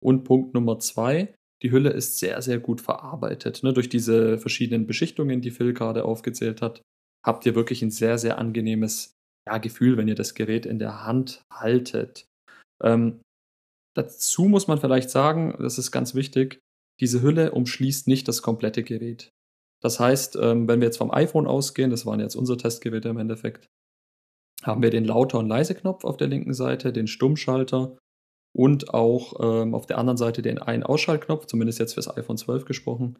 Und 0.02 0.24
Punkt 0.24 0.54
Nummer 0.54 0.78
zwei, 0.78 1.34
die 1.62 1.70
Hülle 1.70 1.90
ist 1.90 2.18
sehr, 2.18 2.40
sehr 2.42 2.58
gut 2.58 2.80
verarbeitet. 2.80 3.62
Ne? 3.62 3.72
Durch 3.72 3.88
diese 3.88 4.38
verschiedenen 4.38 4.86
Beschichtungen, 4.86 5.40
die 5.40 5.50
Phil 5.50 5.74
gerade 5.74 6.04
aufgezählt 6.04 6.62
hat, 6.62 6.82
habt 7.24 7.44
ihr 7.44 7.54
wirklich 7.54 7.82
ein 7.82 7.90
sehr, 7.90 8.18
sehr 8.18 8.38
angenehmes 8.38 9.12
ja, 9.46 9.58
Gefühl, 9.58 9.96
wenn 9.96 10.08
ihr 10.08 10.14
das 10.14 10.34
Gerät 10.34 10.66
in 10.66 10.78
der 10.78 11.04
Hand 11.04 11.42
haltet. 11.52 12.26
Ähm, 12.82 13.20
dazu 13.94 14.44
muss 14.44 14.68
man 14.68 14.78
vielleicht 14.78 15.10
sagen, 15.10 15.54
das 15.58 15.78
ist 15.78 15.90
ganz 15.90 16.14
wichtig, 16.14 16.58
diese 17.00 17.22
Hülle 17.22 17.52
umschließt 17.52 18.08
nicht 18.08 18.28
das 18.28 18.42
komplette 18.42 18.82
Gerät. 18.82 19.30
Das 19.82 19.98
heißt, 19.98 20.36
ähm, 20.36 20.68
wenn 20.68 20.80
wir 20.80 20.86
jetzt 20.86 20.98
vom 20.98 21.10
iPhone 21.10 21.46
ausgehen, 21.46 21.90
das 21.90 22.06
waren 22.06 22.20
jetzt 22.20 22.36
unsere 22.36 22.58
Testgeräte 22.58 23.08
im 23.08 23.18
Endeffekt, 23.18 23.68
haben 24.62 24.82
wir 24.82 24.90
den 24.90 25.04
Lauter- 25.04 25.38
und 25.38 25.48
Leise-Knopf 25.48 26.04
auf 26.04 26.16
der 26.16 26.28
linken 26.28 26.52
Seite, 26.52 26.92
den 26.92 27.06
Stummschalter 27.06 27.96
und 28.54 28.92
auch 28.92 29.34
ähm, 29.40 29.74
auf 29.74 29.86
der 29.86 29.98
anderen 29.98 30.18
Seite 30.18 30.42
den 30.42 30.58
Ein-Ausschaltknopf, 30.58 31.46
zumindest 31.46 31.78
jetzt 31.78 31.94
fürs 31.94 32.14
iPhone 32.14 32.36
12 32.36 32.64
gesprochen. 32.64 33.18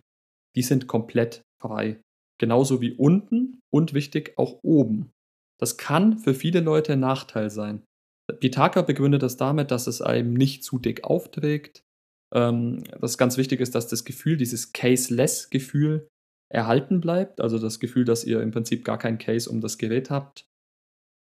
Die 0.57 0.63
sind 0.63 0.87
komplett 0.87 1.43
frei. 1.63 2.01
genauso 2.39 2.81
wie 2.81 2.95
unten 2.95 3.61
und 3.71 3.93
wichtig 3.93 4.39
auch 4.39 4.61
oben. 4.63 5.11
Das 5.61 5.77
kann 5.77 6.17
für 6.17 6.33
viele 6.33 6.61
Leute 6.61 6.95
ein 6.95 7.01
Nachteil 7.01 7.51
sein. 7.51 7.85
Pitaka 8.41 8.81
begründet 8.81 9.23
das 9.23 9.37
damit, 9.37 9.71
dass 9.71 9.87
es 9.87 10.01
einem 10.01 10.33
nicht 10.33 10.65
zu 10.65 10.79
dick 10.79 11.05
aufträgt. 11.05 11.83
Ähm, 12.33 12.83
das 12.99 13.19
ganz 13.19 13.37
wichtig 13.37 13.61
ist, 13.61 13.75
dass 13.75 13.89
das 13.89 14.05
Gefühl, 14.07 14.39
dieses 14.39 14.73
Case-less-Gefühl 14.73 16.09
erhalten 16.53 17.01
bleibt. 17.01 17.41
Also 17.41 17.59
das 17.59 17.81
Gefühl, 17.81 18.05
dass 18.05 18.25
ihr 18.25 18.41
im 18.43 18.51
Prinzip 18.51 18.85
gar 18.85 18.99
kein 18.99 19.19
Case 19.19 19.49
um 19.49 19.61
das 19.61 19.79
Gerät 19.79 20.11
habt. 20.11 20.47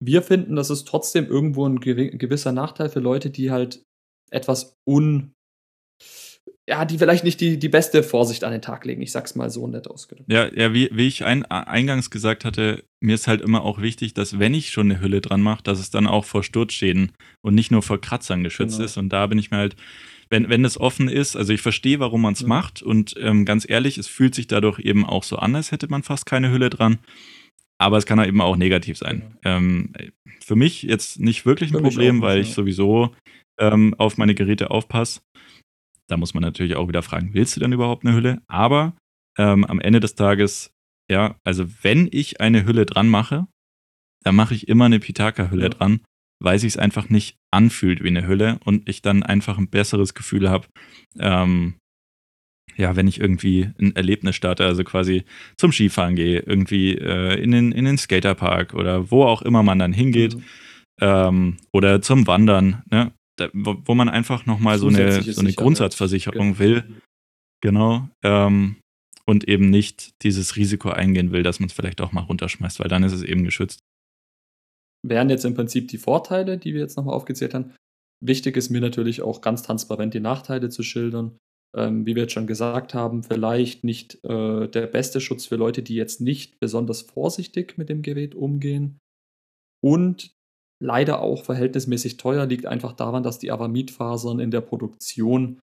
Wir 0.03 0.22
finden, 0.22 0.57
das 0.57 0.70
ist 0.70 0.89
trotzdem 0.89 1.26
irgendwo 1.26 1.66
ein 1.66 1.81
gewisser 1.81 2.53
Nachteil 2.53 2.89
für 2.89 3.01
Leute, 3.01 3.31
die 3.31 3.51
halt 3.51 3.83
etwas 4.31 4.76
un 4.89 5.33
ja, 6.70 6.85
die 6.85 6.99
vielleicht 6.99 7.24
nicht 7.24 7.41
die, 7.41 7.59
die 7.59 7.68
beste 7.68 8.05
Vorsicht 8.05 8.45
an 8.45 8.53
den 8.53 8.62
Tag 8.62 8.85
legen. 8.85 9.03
Ich 9.03 9.11
sag's 9.11 9.35
mal 9.35 9.51
so 9.51 9.66
nett 9.66 9.89
ausgedrückt. 9.89 10.31
Ja, 10.31 10.49
ja 10.55 10.72
wie, 10.72 10.89
wie 10.93 11.09
ich 11.09 11.24
ein, 11.24 11.45
eingangs 11.45 12.11
gesagt 12.11 12.45
hatte, 12.45 12.85
mir 13.01 13.16
ist 13.16 13.26
halt 13.26 13.41
immer 13.41 13.64
auch 13.64 13.83
wichtig, 13.83 14.14
dass 14.14 14.39
wenn 14.39 14.55
ich 14.55 14.70
schon 14.70 14.89
eine 14.89 15.01
Hülle 15.01 15.20
dran 15.20 15.43
mache, 15.43 15.64
dass 15.64 15.81
es 15.81 15.91
dann 15.91 16.07
auch 16.07 16.24
vor 16.24 16.45
Sturzschäden 16.45 17.11
und 17.43 17.57
nicht 17.57 17.72
nur 17.72 17.83
vor 17.83 18.01
Kratzern 18.01 18.45
geschützt 18.45 18.76
genau. 18.76 18.85
ist. 18.85 18.97
Und 18.99 19.09
da 19.09 19.26
bin 19.26 19.39
ich 19.39 19.51
mir 19.51 19.57
halt, 19.57 19.74
wenn, 20.31 20.49
wenn 20.49 20.64
es 20.64 20.81
offen 20.81 21.09
ist, 21.09 21.37
also 21.37 21.53
ich 21.53 21.61
verstehe, 21.61 21.99
warum 21.99 22.22
man 22.22 22.35
es 22.35 22.41
ja. 22.41 22.49
macht 22.49 22.83
und 22.83 23.14
ähm, 23.18 23.45
ganz 23.45 23.68
ehrlich, 23.68 23.99
es 23.99 24.07
fühlt 24.07 24.35
sich 24.35 24.47
dadurch 24.47 24.78
eben 24.78 25.05
auch 25.05 25.24
so 25.24 25.37
an, 25.37 25.57
als 25.57 25.72
hätte 25.72 25.89
man 25.89 26.03
fast 26.03 26.24
keine 26.24 26.51
Hülle 26.51 26.70
dran. 26.70 26.99
Aber 27.78 27.97
es 27.97 28.07
kann 28.07 28.20
auch 28.20 28.26
eben 28.26 28.41
auch 28.41 28.57
negativ 28.57 28.99
sein. 28.99 29.37
Genau. 29.43 29.57
Ähm, 29.57 29.93
für 30.41 30.55
mich 30.55 30.83
jetzt 30.83 31.18
nicht 31.18 31.47
wirklich 31.47 31.70
ein 31.70 31.76
für 31.76 31.83
Problem, 31.83 32.20
weil 32.20 32.41
ich 32.41 32.53
sowieso 32.53 33.14
ähm, 33.59 33.95
auf 33.99 34.18
meine 34.18 34.35
Geräte 34.35 34.70
aufpasse. 34.70 35.20
Da 36.07 36.16
muss 36.16 36.35
man 36.35 36.43
natürlich 36.43 36.76
auch 36.76 36.89
wieder 36.89 37.03
fragen, 37.03 37.35
willst 37.35 37.57
du 37.57 37.61
denn 37.61 37.72
überhaupt 37.72 38.05
eine 38.05 38.14
Hülle? 38.14 38.43
Aber 38.49 38.95
ähm, 39.39 39.64
am 39.64 39.81
Ende 39.81 40.01
des 40.01 40.14
Tages, 40.14 40.72
ja, 41.11 41.37
also 41.45 41.64
wenn 41.83 42.09
ich 42.11 42.41
eine 42.41 42.66
Hülle 42.66 42.85
dran 42.85 43.09
mache, 43.09 43.47
dann 44.24 44.35
mache 44.35 44.55
ich 44.55 44.68
immer 44.68 44.85
eine 44.85 45.01
Pitaka-Hülle 45.01 45.62
ja. 45.62 45.68
dran, 45.70 46.01
weil 46.41 46.59
sich 46.59 46.74
es 46.74 46.78
einfach 46.78 47.09
nicht 47.09 47.36
anfühlt 47.53 48.03
wie 48.03 48.09
eine 48.09 48.26
Hülle 48.26 48.59
und 48.64 48.88
ich 48.88 49.03
dann 49.03 49.22
einfach 49.22 49.59
ein 49.59 49.68
besseres 49.68 50.14
Gefühl 50.14 50.51
habe, 50.51 50.66
ähm, 51.18 51.74
ja, 52.76 52.97
wenn 52.97 53.09
ich 53.09 53.20
irgendwie 53.20 53.70
ein 53.78 53.95
Erlebnis 53.95 54.36
starte, 54.36 54.64
also 54.64 54.84
quasi 54.84 55.24
zum 55.57 55.72
Skifahren 55.72 56.16
gehe, 56.16 56.41
irgendwie 56.41 56.95
äh, 56.95 57.41
in, 57.41 57.51
den, 57.51 57.72
in 57.72 57.84
den 57.84 57.99
Skaterpark 57.99 58.74
oder 58.74 59.11
wo 59.11 59.24
auch 59.24 59.43
immer 59.43 59.62
man 59.62 59.78
dann 59.78 59.93
hingeht 59.93 60.36
mhm. 60.36 60.45
ähm, 61.01 61.57
oder 61.72 62.01
zum 62.01 62.26
Wandern, 62.26 62.82
ne? 62.91 63.12
da, 63.36 63.49
wo, 63.53 63.76
wo, 63.84 63.95
man 63.95 64.09
einfach 64.09 64.47
nochmal 64.47 64.78
so 64.78 64.88
eine, 64.88 65.22
so 65.22 65.41
eine 65.41 65.53
Grundsatzversicherung 65.53 66.55
genau. 66.55 66.59
will. 66.59 66.84
Genau. 67.62 68.09
Ähm, 68.22 68.76
und 69.26 69.49
eben 69.49 69.70
nicht 69.70 70.22
dieses 70.22 70.57
Risiko 70.57 70.91
eingehen 70.91 71.32
will, 71.32 71.43
dass 71.43 71.61
man 71.61 71.68
es 71.68 71.72
vielleicht 71.72 72.01
auch 72.01 72.12
mal 72.12 72.22
runterschmeißt, 72.22 72.80
weil 72.80 72.88
dann 72.88 73.03
ist 73.03 73.12
es 73.12 73.22
eben 73.22 73.45
geschützt. 73.45 73.80
Wären 75.03 75.30
jetzt 75.30 75.44
im 75.44 75.55
Prinzip 75.55 75.88
die 75.88 75.98
Vorteile, 75.98 76.59
die 76.59 76.74
wir 76.74 76.80
jetzt 76.80 76.96
nochmal 76.96 77.14
aufgezählt 77.14 77.55
haben. 77.55 77.74
Wichtig 78.22 78.57
ist 78.57 78.70
mir 78.70 78.80
natürlich 78.80 79.22
auch 79.22 79.40
ganz 79.40 79.62
transparent 79.62 80.12
die 80.12 80.20
Nachteile 80.20 80.68
zu 80.68 80.82
schildern. 80.82 81.38
Ähm, 81.74 82.05
wie 82.05 82.16
wir 82.16 82.22
jetzt 82.22 82.32
schon 82.32 82.48
gesagt 82.48 82.94
haben, 82.94 83.22
vielleicht 83.22 83.84
nicht 83.84 84.22
äh, 84.24 84.66
der 84.68 84.86
beste 84.88 85.20
Schutz 85.20 85.46
für 85.46 85.57
Leute, 85.57 85.82
die 85.82 85.94
jetzt 85.94 86.20
nicht 86.20 86.59
besonders 86.59 87.03
vorsichtig 87.03 87.78
mit 87.78 87.88
dem 87.88 88.03
Gerät 88.03 88.34
umgehen. 88.34 88.98
Und 89.82 90.32
leider 90.82 91.20
auch 91.20 91.44
verhältnismäßig 91.44 92.16
teuer, 92.16 92.46
liegt 92.46 92.66
einfach 92.66 92.92
daran, 92.92 93.22
dass 93.22 93.38
die 93.38 93.53
Aramidfasern 93.53 94.40
in 94.40 94.51
der 94.51 94.62
Produktion 94.62 95.61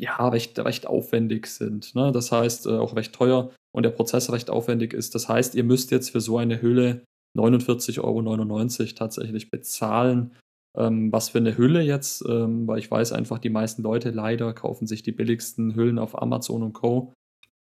ja 0.00 0.28
recht, 0.28 0.58
recht 0.58 0.86
aufwendig 0.86 1.46
sind. 1.46 1.94
Ne? 1.94 2.10
Das 2.10 2.32
heißt, 2.32 2.66
äh, 2.66 2.70
auch 2.70 2.96
recht 2.96 3.12
teuer 3.14 3.54
und 3.72 3.84
der 3.84 3.90
Prozess 3.90 4.32
recht 4.32 4.50
aufwendig 4.50 4.92
ist. 4.92 5.14
Das 5.14 5.28
heißt, 5.28 5.54
ihr 5.54 5.64
müsst 5.64 5.90
jetzt 5.90 6.10
für 6.10 6.20
so 6.20 6.38
eine 6.38 6.60
Hülle 6.60 7.04
49,99 7.36 8.00
Euro 8.00 8.92
tatsächlich 8.94 9.50
bezahlen. 9.50 10.32
Ähm, 10.76 11.10
was 11.10 11.30
für 11.30 11.38
eine 11.38 11.56
Hülle 11.56 11.82
jetzt, 11.82 12.24
ähm, 12.28 12.68
weil 12.68 12.78
ich 12.78 12.90
weiß 12.90 13.12
einfach, 13.12 13.38
die 13.38 13.50
meisten 13.50 13.82
Leute 13.82 14.10
leider 14.10 14.52
kaufen 14.52 14.86
sich 14.86 15.02
die 15.02 15.12
billigsten 15.12 15.74
Hüllen 15.74 15.98
auf 15.98 16.20
Amazon 16.20 16.62
und 16.62 16.72
Co. 16.74 17.12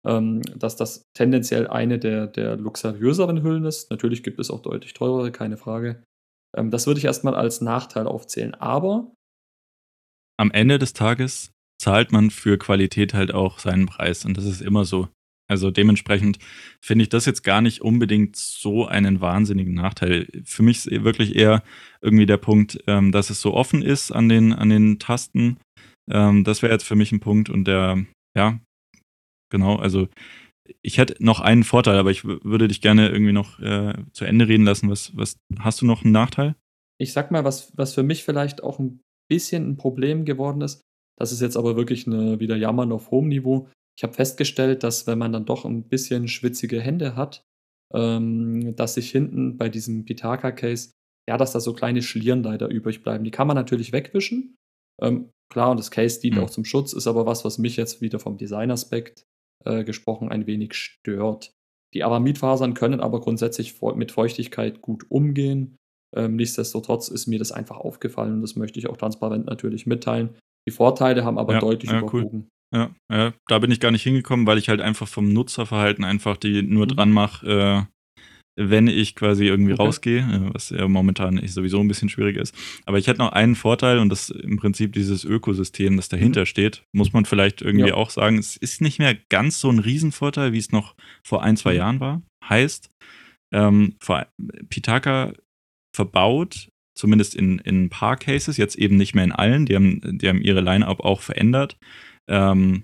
Ähm, 0.06 0.42
dass 0.56 0.76
das 0.76 1.04
tendenziell 1.14 1.68
eine 1.68 2.00
der, 2.00 2.28
der 2.28 2.56
luxuriöseren 2.58 3.44
Hüllen 3.44 3.66
ist. 3.66 3.90
Natürlich 3.90 4.24
gibt 4.24 4.40
es 4.40 4.52
auch 4.52 4.62
deutlich 4.62 4.94
teurere, 4.94 5.32
keine 5.32 5.58
Frage. 5.58 6.04
Ähm, 6.56 6.72
das 6.72 6.88
würde 6.88 7.00
ich 7.00 7.06
erstmal 7.06 7.36
als 7.36 7.60
Nachteil 7.60 8.08
aufzählen. 8.08 8.54
Aber 8.56 9.12
am 10.38 10.52
Ende 10.52 10.80
des 10.80 10.94
Tages 10.94 11.52
zahlt 11.82 12.12
man 12.12 12.30
für 12.30 12.58
Qualität 12.58 13.14
halt 13.14 13.34
auch 13.34 13.60
seinen 13.60 13.86
Preis 13.88 14.26
und 14.26 14.38
das 14.38 14.46
ist 14.46 14.62
immer 14.62 14.86
so. 14.86 15.10
Also 15.48 15.70
dementsprechend 15.70 16.40
finde 16.82 17.04
ich 17.04 17.10
das 17.10 17.26
jetzt 17.26 17.44
gar 17.44 17.62
nicht 17.62 17.82
unbedingt 17.82 18.36
so 18.36 18.88
einen 18.88 19.22
wahnsinnigen 19.22 19.74
Nachteil. 19.74 20.28
Für 20.44 20.64
mich 20.64 20.78
ist 20.78 21.04
wirklich 21.04 21.36
eher 21.36 21.64
irgendwie 22.02 22.26
der 22.26 22.38
Punkt, 22.38 22.80
ähm, 22.88 23.12
dass 23.12 23.30
es 23.30 23.42
so 23.42 23.54
offen 23.54 23.82
ist 23.82 24.12
an 24.12 24.28
den, 24.28 24.54
an 24.54 24.70
den 24.70 24.98
Tasten. 24.98 25.58
Ähm, 26.10 26.44
das 26.44 26.62
wäre 26.62 26.74
jetzt 26.74 26.86
für 26.86 26.96
mich 26.96 27.12
ein 27.12 27.20
Punkt 27.20 27.50
und 27.50 27.66
der, 27.66 28.06
ja, 28.36 28.60
genau, 29.52 29.76
also 29.76 30.08
ich 30.82 30.98
hätte 30.98 31.24
noch 31.24 31.42
einen 31.42 31.64
Vorteil, 31.64 31.98
aber 31.98 32.12
ich 32.12 32.26
würde 32.26 32.68
dich 32.68 32.82
gerne 32.82 33.10
irgendwie 33.10 33.34
noch 33.34 33.60
äh, 33.60 33.94
zu 34.14 34.26
Ende 34.26 34.48
reden 34.48 34.66
lassen. 34.66 34.90
Was, 34.90 35.16
was 35.16 35.38
hast 35.60 35.82
du 35.82 35.86
noch 35.86 36.04
einen 36.04 36.12
Nachteil? 36.12 36.56
Ich 37.00 37.14
sag 37.14 37.30
mal, 37.30 37.44
was, 37.44 37.72
was 37.78 37.94
für 37.94 38.04
mich 38.04 38.24
vielleicht 38.24 38.64
auch 38.64 38.80
ein 38.80 39.00
bisschen 39.30 39.70
ein 39.70 39.78
Problem 39.78 40.26
geworden 40.26 40.62
ist. 40.62 40.82
Das 41.20 41.32
ist 41.32 41.42
jetzt 41.42 41.58
aber 41.58 41.76
wirklich 41.76 42.08
eine, 42.08 42.40
wieder 42.40 42.56
Jammern 42.56 42.92
auf 42.92 43.12
hohem 43.12 43.30
Niveau. 43.30 43.70
Ich 43.98 44.04
habe 44.04 44.14
festgestellt, 44.14 44.84
dass 44.84 45.08
wenn 45.08 45.18
man 45.18 45.32
dann 45.32 45.46
doch 45.46 45.66
ein 45.66 45.84
bisschen 45.88 46.28
schwitzige 46.28 46.82
Hände 46.82 47.16
hat, 47.16 47.46
ähm, 47.94 48.76
dass 48.76 48.96
sich 48.96 49.12
hinten 49.12 49.58
bei 49.58 49.70
diesem 49.70 50.06
Pitaka-Case, 50.06 50.92
ja, 51.30 51.38
dass 51.38 51.54
da 51.54 51.60
so 51.60 51.74
kleine 51.74 52.02
Schlieren 52.02 52.44
leider 52.44 52.70
übrig 52.70 53.04
bleiben. 53.04 53.24
Die 53.24 53.32
kann 53.32 53.48
man 53.48 53.56
natürlich 53.56 53.94
wegwischen. 53.94 54.56
Ähm, 55.02 55.30
klar, 55.52 55.72
und 55.72 55.80
das 55.80 55.92
Case 55.92 56.20
dient 56.20 56.38
mhm. 56.38 56.44
auch 56.44 56.50
zum 56.50 56.66
Schutz, 56.66 56.94
ist 56.94 57.08
aber 57.08 57.26
was, 57.26 57.46
was 57.46 57.58
mich 57.58 57.78
jetzt 57.78 58.02
wieder 58.02 58.20
vom 58.20 58.38
Designaspekt 58.38 59.26
äh, 59.64 59.84
gesprochen 59.84 60.30
ein 60.30 60.48
wenig 60.48 60.74
stört. 60.74 61.54
Die 61.94 62.04
Aramidfasern 62.04 62.74
können 62.74 63.00
aber 63.00 63.22
grundsätzlich 63.22 63.82
mit 63.96 64.12
Feuchtigkeit 64.12 64.82
gut 64.82 65.10
umgehen. 65.10 65.78
Ähm, 66.16 66.36
nichtsdestotrotz 66.36 67.08
ist 67.08 67.28
mir 67.28 67.40
das 67.40 67.52
einfach 67.52 67.78
aufgefallen 67.78 68.34
und 68.34 68.42
das 68.42 68.56
möchte 68.56 68.80
ich 68.80 68.88
auch 68.88 68.98
transparent 68.98 69.46
natürlich 69.46 69.86
mitteilen. 69.86 70.38
Die 70.68 70.72
Vorteile 70.72 71.24
haben 71.24 71.38
aber 71.38 71.54
ja, 71.54 71.60
deutlich 71.60 71.92
ja, 71.92 72.00
überwogen. 72.00 72.42
Cool. 72.44 72.48
Ja, 72.74 72.90
ja, 73.12 73.34
da 73.48 73.60
bin 73.60 73.72
ich 73.72 73.80
gar 73.80 73.92
nicht 73.92 74.04
hingekommen, 74.04 74.48
weil 74.48 74.58
ich 74.58 74.70
halt 74.70 74.82
einfach 74.82 75.08
vom 75.08 75.32
Nutzerverhalten 75.32 76.04
einfach 76.04 76.38
die 76.38 76.62
nur 76.62 76.86
mhm. 76.86 76.90
dran 76.90 77.12
mache, 77.12 77.48
äh, 77.48 77.96
wenn 78.58 78.88
ich 78.88 79.16
quasi 79.16 79.46
irgendwie 79.46 79.74
okay. 79.74 79.82
rausgehe, 79.82 80.20
äh, 80.20 80.54
was 80.54 80.70
ja 80.70 80.88
momentan 80.88 81.46
sowieso 81.48 81.80
ein 81.80 81.88
bisschen 81.88 82.10
schwierig 82.10 82.38
ist. 82.38 82.56
Aber 82.86 82.98
ich 82.98 83.08
hätte 83.08 83.20
noch 83.20 83.34
einen 83.34 83.56
Vorteil 83.56 84.00
und 84.00 84.10
das 84.10 84.30
ist 84.30 84.42
im 84.42 84.58
Prinzip 84.58 84.94
dieses 84.94 85.24
Ökosystem, 85.26 85.98
das 85.98 86.10
dahinter 86.10 86.42
mhm. 86.42 86.46
steht, 86.46 86.84
muss 86.94 87.14
man 87.14 87.26
vielleicht 87.26 87.62
irgendwie 87.62 87.90
ja. 87.90 87.96
auch 87.96 88.10
sagen. 88.10 88.38
Es 88.38 88.56
ist 88.56 88.82
nicht 88.82 89.00
mehr 89.00 89.16
ganz 89.30 89.60
so 89.60 89.70
ein 89.70 89.80
Riesenvorteil, 89.80 90.54
wie 90.54 90.58
es 90.58 90.72
noch 90.72 90.96
vor 91.24 91.44
ein, 91.44 91.58
zwei 91.58 91.74
mhm. 91.74 91.78
Jahren 91.78 92.00
war. 92.00 92.22
Heißt, 92.48 92.90
ähm, 93.54 93.96
Pitaka 94.70 95.34
verbaut, 95.96 96.70
zumindest 96.98 97.36
in, 97.36 97.60
in 97.60 97.86
ein 97.86 97.90
paar 97.90 98.18
Cases, 98.18 98.58
jetzt 98.58 98.76
eben 98.76 98.96
nicht 98.96 99.16
mehr 99.16 99.24
in 99.24 99.32
allen, 99.32 99.66
die 99.66 99.76
haben, 99.76 100.02
die 100.18 100.28
haben 100.28 100.42
ihre 100.42 100.62
Line-Up 100.62 101.02
auch 101.02 101.22
verändert, 101.22 101.78
ähm, 102.30 102.84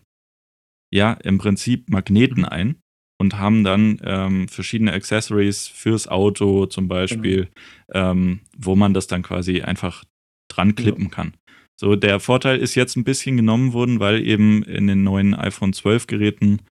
ja, 0.94 1.14
im 1.14 1.38
Prinzip 1.38 1.90
Magneten 1.90 2.46
ein 2.46 2.82
und 3.20 3.38
haben 3.38 3.64
dann 3.64 4.00
ähm, 4.04 4.48
verschiedene 4.48 4.94
Accessories 4.94 5.68
fürs 5.68 6.08
Auto 6.08 6.66
zum 6.66 6.88
Beispiel, 6.88 7.50
genau. 7.88 8.12
ähm, 8.12 8.40
wo 8.58 8.76
man 8.76 8.94
das 8.94 9.08
dann 9.08 9.22
quasi 9.22 9.62
einfach 9.62 10.04
dran 10.50 10.76
klippen 10.76 11.06
ja. 11.06 11.10
kann. 11.10 11.34
So, 11.80 11.96
der 11.96 12.20
Vorteil 12.20 12.60
ist 12.60 12.76
jetzt 12.76 12.96
ein 12.96 13.04
bisschen 13.04 13.38
genommen 13.38 13.74
worden, 13.74 14.00
weil 14.00 14.26
eben 14.28 14.64
in 14.64 14.88
den 14.88 15.04
neuen 15.04 15.34
iPhone 15.34 15.74
12 15.74 16.08
Geräten, 16.08 16.62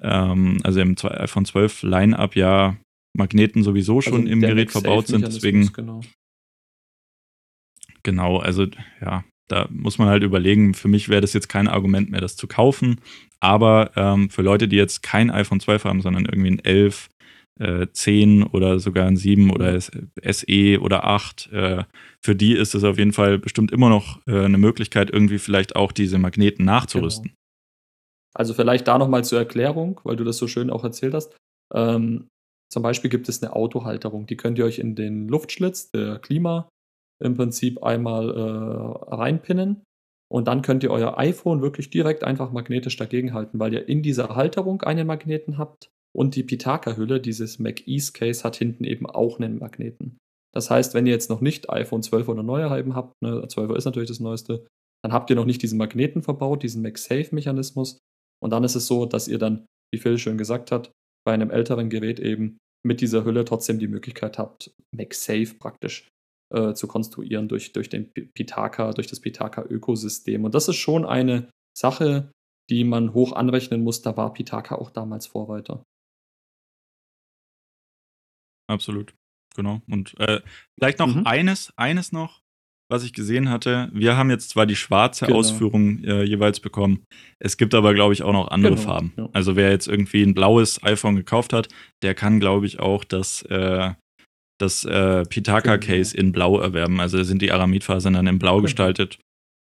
ähm, 0.00 0.58
also 0.62 0.80
im 0.80 0.94
iPhone 1.02 1.44
12 1.44 1.82
Line-Up 1.82 2.36
ja 2.36 2.76
Magneten 3.16 3.62
sowieso 3.62 3.96
also 3.96 4.10
schon 4.10 4.20
also 4.22 4.32
im 4.32 4.40
Gerät 4.40 4.70
verbaut 4.70 5.06
sind. 5.06 5.26
Deswegen. 5.26 5.72
Genau. 5.72 6.00
genau, 8.02 8.38
also 8.38 8.66
ja, 9.00 9.24
da 9.48 9.66
muss 9.70 9.98
man 9.98 10.08
halt 10.08 10.22
überlegen, 10.22 10.74
für 10.74 10.88
mich 10.88 11.08
wäre 11.08 11.20
das 11.20 11.32
jetzt 11.32 11.48
kein 11.48 11.68
Argument 11.68 12.10
mehr, 12.10 12.20
das 12.20 12.36
zu 12.36 12.46
kaufen. 12.46 13.00
Aber 13.40 13.90
ähm, 13.96 14.30
für 14.30 14.42
Leute, 14.42 14.68
die 14.68 14.76
jetzt 14.76 15.02
kein 15.02 15.30
iPhone 15.30 15.60
12 15.60 15.84
haben, 15.84 16.00
sondern 16.00 16.24
irgendwie 16.24 16.52
ein 16.52 16.64
11, 16.64 17.08
äh, 17.58 17.86
10 17.92 18.44
oder 18.44 18.78
sogar 18.78 19.06
ein 19.06 19.16
7 19.16 19.50
oder 19.50 19.78
SE 19.80 20.80
oder 20.80 21.04
8, 21.04 21.52
äh, 21.52 21.84
für 22.20 22.36
die 22.36 22.54
ist 22.54 22.74
es 22.74 22.84
auf 22.84 22.98
jeden 22.98 23.12
Fall 23.12 23.38
bestimmt 23.38 23.72
immer 23.72 23.88
noch 23.88 24.20
äh, 24.26 24.44
eine 24.44 24.58
Möglichkeit, 24.58 25.10
irgendwie 25.10 25.38
vielleicht 25.38 25.76
auch 25.76 25.92
diese 25.92 26.18
Magneten 26.18 26.64
nachzurüsten. 26.64 27.24
Genau. 27.24 27.36
Also 28.34 28.54
vielleicht 28.54 28.88
da 28.88 28.96
nochmal 28.96 29.24
zur 29.24 29.38
Erklärung, 29.38 30.00
weil 30.04 30.16
du 30.16 30.24
das 30.24 30.38
so 30.38 30.48
schön 30.48 30.70
auch 30.70 30.84
erzählt 30.84 31.12
hast. 31.12 31.36
Ähm, 31.74 32.28
zum 32.72 32.82
Beispiel 32.82 33.10
gibt 33.10 33.28
es 33.28 33.42
eine 33.42 33.54
Autohalterung, 33.54 34.26
die 34.26 34.36
könnt 34.36 34.58
ihr 34.58 34.64
euch 34.64 34.78
in 34.78 34.94
den 34.94 35.28
Luftschlitz 35.28 35.90
der 35.90 36.18
Klima 36.18 36.68
im 37.22 37.34
Prinzip 37.34 37.82
einmal 37.82 38.30
äh, 38.30 39.14
reinpinnen 39.14 39.82
und 40.32 40.48
dann 40.48 40.62
könnt 40.62 40.82
ihr 40.82 40.90
euer 40.90 41.18
iPhone 41.18 41.60
wirklich 41.60 41.90
direkt 41.90 42.24
einfach 42.24 42.52
magnetisch 42.52 42.96
dagegen 42.96 43.34
halten, 43.34 43.60
weil 43.60 43.74
ihr 43.74 43.86
in 43.86 44.02
dieser 44.02 44.34
Halterung 44.34 44.80
einen 44.80 45.06
Magneten 45.06 45.58
habt 45.58 45.90
Und 46.14 46.36
die 46.36 46.42
Pitaka-Hülle, 46.42 47.20
dieses 47.20 47.58
Mac 47.58 47.86
East 47.86 48.14
Case, 48.14 48.42
hat 48.42 48.56
hinten 48.56 48.84
eben 48.84 49.04
auch 49.04 49.38
einen 49.38 49.58
Magneten. 49.58 50.18
Das 50.54 50.70
heißt, 50.70 50.94
wenn 50.94 51.04
ihr 51.04 51.12
jetzt 51.12 51.28
noch 51.28 51.42
nicht 51.42 51.68
iPhone 51.68 52.02
12 52.02 52.28
oder 52.28 52.42
neuer 52.42 52.70
haben 52.70 52.94
habt, 52.94 53.14
ne, 53.22 53.46
12er 53.46 53.76
ist 53.76 53.84
natürlich 53.84 54.08
das 54.08 54.20
neueste, 54.20 54.66
dann 55.02 55.12
habt 55.12 55.28
ihr 55.28 55.36
noch 55.36 55.44
nicht 55.44 55.62
diesen 55.62 55.76
Magneten 55.76 56.22
verbaut, 56.22 56.62
diesen 56.62 56.82
MagSafe-Mechanismus. 56.82 57.98
Und 58.42 58.50
dann 58.50 58.64
ist 58.64 58.74
es 58.74 58.86
so, 58.86 59.04
dass 59.04 59.28
ihr 59.28 59.38
dann, 59.38 59.66
wie 59.92 60.00
Phil 60.00 60.16
schön 60.16 60.38
gesagt 60.38 60.72
hat, 60.72 60.90
bei 61.26 61.32
einem 61.32 61.50
älteren 61.50 61.90
Gerät 61.90 62.20
eben 62.20 62.56
mit 62.86 63.02
dieser 63.02 63.24
Hülle 63.24 63.44
trotzdem 63.44 63.78
die 63.78 63.88
Möglichkeit 63.88 64.38
habt, 64.38 64.72
MagSafe 64.96 65.54
praktisch 65.58 66.08
äh, 66.52 66.74
zu 66.74 66.86
konstruieren 66.86 67.48
durch, 67.48 67.72
durch 67.72 67.88
den 67.88 68.12
Pitaka, 68.12 68.92
durch 68.92 69.06
das 69.06 69.20
Pitaka-Ökosystem. 69.20 70.44
Und 70.44 70.54
das 70.54 70.68
ist 70.68 70.76
schon 70.76 71.04
eine 71.04 71.50
Sache, 71.76 72.30
die 72.70 72.84
man 72.84 73.14
hoch 73.14 73.32
anrechnen 73.32 73.82
muss. 73.82 74.02
Da 74.02 74.16
war 74.16 74.32
Pitaka 74.32 74.76
auch 74.76 74.90
damals 74.90 75.26
Vorreiter. 75.26 75.82
Absolut, 78.70 79.14
genau. 79.54 79.82
Und 79.88 80.18
äh, 80.20 80.40
vielleicht 80.78 80.98
noch 80.98 81.14
mhm. 81.14 81.26
eines, 81.26 81.72
eines 81.76 82.12
noch, 82.12 82.40
was 82.90 83.04
ich 83.04 83.12
gesehen 83.12 83.48
hatte. 83.48 83.90
Wir 83.92 84.16
haben 84.16 84.30
jetzt 84.30 84.50
zwar 84.50 84.66
die 84.66 84.76
schwarze 84.76 85.26
genau. 85.26 85.38
Ausführung 85.38 86.04
äh, 86.04 86.22
jeweils 86.24 86.60
bekommen, 86.60 87.04
es 87.38 87.56
gibt 87.56 87.74
aber, 87.74 87.94
glaube 87.94 88.12
ich, 88.12 88.22
auch 88.22 88.32
noch 88.32 88.48
andere 88.48 88.74
genau, 88.74 88.86
Farben. 88.86 89.12
Ja. 89.16 89.28
Also 89.32 89.56
wer 89.56 89.70
jetzt 89.70 89.88
irgendwie 89.88 90.22
ein 90.22 90.34
blaues 90.34 90.82
iPhone 90.82 91.16
gekauft 91.16 91.52
hat, 91.52 91.68
der 92.02 92.14
kann, 92.14 92.38
glaube 92.38 92.66
ich, 92.66 92.80
auch 92.80 93.04
das, 93.04 93.42
äh, 93.42 93.92
das 94.62 94.84
äh, 94.84 95.24
Pitaka-Case 95.24 96.14
genau. 96.14 96.26
in 96.26 96.32
Blau 96.32 96.60
erwerben. 96.60 97.00
Also 97.00 97.22
sind 97.22 97.42
die 97.42 97.52
Aramidfasern 97.52 98.14
dann 98.14 98.26
in 98.26 98.38
Blau 98.38 98.56
genau. 98.56 98.62
gestaltet. 98.62 99.18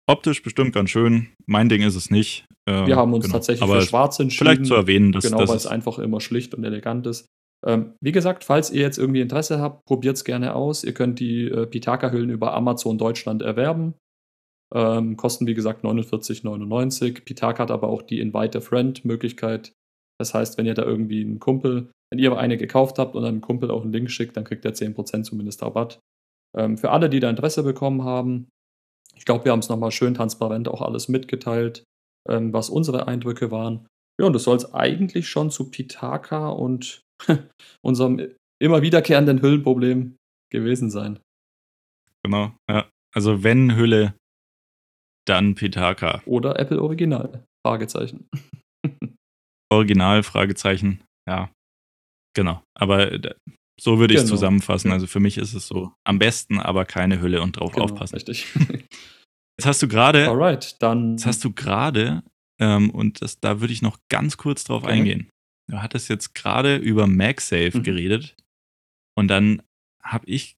Optisch 0.09 0.41
bestimmt 0.41 0.73
ganz 0.73 0.89
schön. 0.89 1.27
Mein 1.45 1.67
Ding 1.67 1.81
ist 1.81 1.95
es 1.95 2.09
nicht. 2.09 2.45
Äh, 2.65 2.87
wir 2.87 2.95
haben 2.95 3.13
uns 3.13 3.25
genau. 3.25 3.33
tatsächlich 3.33 3.61
aber 3.61 3.81
für 3.81 3.87
schwarz 3.87 4.19
entschieden. 4.19 4.47
Vielleicht 4.47 4.65
zu 4.65 4.75
erwähnen, 4.75 5.11
dass 5.11 5.25
genau, 5.25 5.47
weil 5.47 5.55
es 5.55 5.67
einfach 5.67 5.99
immer 5.99 6.21
schlicht 6.21 6.53
und 6.55 6.63
elegant 6.63 7.05
ist. 7.07 7.27
Ähm, 7.65 7.93
wie 8.01 8.11
gesagt, 8.11 8.43
falls 8.43 8.71
ihr 8.71 8.81
jetzt 8.81 8.97
irgendwie 8.97 9.21
Interesse 9.21 9.59
habt, 9.59 9.85
probiert 9.85 10.15
es 10.15 10.23
gerne 10.23 10.55
aus. 10.55 10.83
Ihr 10.83 10.93
könnt 10.93 11.19
die 11.19 11.45
äh, 11.45 11.65
Pitaka-Hüllen 11.65 12.29
über 12.29 12.53
Amazon 12.53 12.97
Deutschland 12.97 13.41
erwerben. 13.41 13.95
Ähm, 14.73 15.17
kosten 15.17 15.47
wie 15.47 15.53
gesagt 15.53 15.83
49,99. 15.83 17.23
Pitaka 17.25 17.63
hat 17.63 17.71
aber 17.71 17.89
auch 17.89 18.01
die 18.01 18.19
Invite 18.19 18.59
a 18.59 18.61
Friend-Möglichkeit. 18.61 19.73
Das 20.19 20.33
heißt, 20.33 20.57
wenn 20.57 20.65
ihr 20.65 20.73
da 20.73 20.83
irgendwie 20.83 21.21
einen 21.21 21.39
Kumpel, 21.39 21.91
wenn 22.11 22.19
ihr 22.19 22.37
eine 22.37 22.57
gekauft 22.57 22.99
habt 22.99 23.15
und 23.15 23.25
einem 23.25 23.41
Kumpel 23.41 23.71
auch 23.71 23.83
einen 23.83 23.91
Link 23.91 24.09
schickt, 24.09 24.37
dann 24.37 24.43
kriegt 24.43 24.65
er 24.65 24.73
10% 24.73 25.23
zumindest 25.23 25.61
Rabatt. 25.61 25.99
Ähm, 26.57 26.77
für 26.77 26.91
alle, 26.91 27.09
die 27.09 27.19
da 27.19 27.29
Interesse 27.29 27.63
bekommen 27.63 28.03
haben, 28.03 28.47
ich 29.15 29.25
glaube, 29.25 29.45
wir 29.45 29.51
haben 29.51 29.59
es 29.59 29.69
nochmal 29.69 29.91
schön 29.91 30.13
transparent 30.13 30.67
auch 30.67 30.81
alles 30.81 31.07
mitgeteilt, 31.09 31.83
ähm, 32.29 32.53
was 32.53 32.69
unsere 32.69 33.07
Eindrücke 33.07 33.51
waren. 33.51 33.87
Ja, 34.19 34.27
und 34.27 34.33
das 34.33 34.43
soll 34.43 34.57
es 34.57 34.73
eigentlich 34.73 35.27
schon 35.27 35.51
zu 35.51 35.69
Pitaka 35.69 36.49
und 36.49 37.01
unserem 37.85 38.33
immer 38.61 38.81
wiederkehrenden 38.81 39.41
Hüllenproblem 39.41 40.15
gewesen 40.51 40.89
sein. 40.89 41.19
Genau, 42.23 42.53
ja. 42.69 42.89
Also 43.15 43.43
wenn 43.43 43.75
Hülle, 43.75 44.15
dann 45.27 45.55
Pitaka. 45.55 46.21
Oder 46.25 46.59
Apple 46.59 46.81
Original, 46.81 47.43
Fragezeichen. 47.65 48.27
Original, 49.71 50.23
Fragezeichen, 50.23 51.03
ja. 51.27 51.51
Genau. 52.37 52.63
Aber 52.75 53.11
äh, 53.11 53.33
so 53.81 53.97
würde 53.97 54.13
ich 54.13 54.19
es 54.19 54.25
genau. 54.25 54.35
zusammenfassen. 54.35 54.91
Also 54.91 55.07
für 55.07 55.19
mich 55.19 55.39
ist 55.39 55.55
es 55.55 55.67
so 55.67 55.91
am 56.03 56.19
besten, 56.19 56.59
aber 56.59 56.85
keine 56.85 57.19
Hülle 57.19 57.41
und 57.41 57.57
drauf 57.57 57.71
genau, 57.71 57.85
aufpassen. 57.85 58.13
Richtig. 58.13 58.45
Jetzt 59.59 59.65
hast 59.65 59.81
du 59.81 59.87
gerade. 59.87 60.29
Alright, 60.29 60.79
dann. 60.79 61.13
Jetzt 61.13 61.25
hast 61.25 61.43
du 61.43 61.51
gerade, 61.51 62.23
ähm, 62.61 62.91
und 62.91 63.23
das, 63.23 63.39
da 63.39 63.59
würde 63.59 63.73
ich 63.73 63.81
noch 63.81 63.97
ganz 64.11 64.37
kurz 64.37 64.63
drauf 64.65 64.83
okay. 64.83 64.93
eingehen. 64.93 65.29
Du 65.67 65.81
hattest 65.81 66.09
jetzt 66.09 66.33
gerade 66.33 66.77
über 66.77 67.07
MagSafe 67.07 67.79
mhm. 67.79 67.83
geredet. 67.83 68.37
Und 69.17 69.27
dann 69.27 69.63
habe 70.01 70.25
ich, 70.27 70.55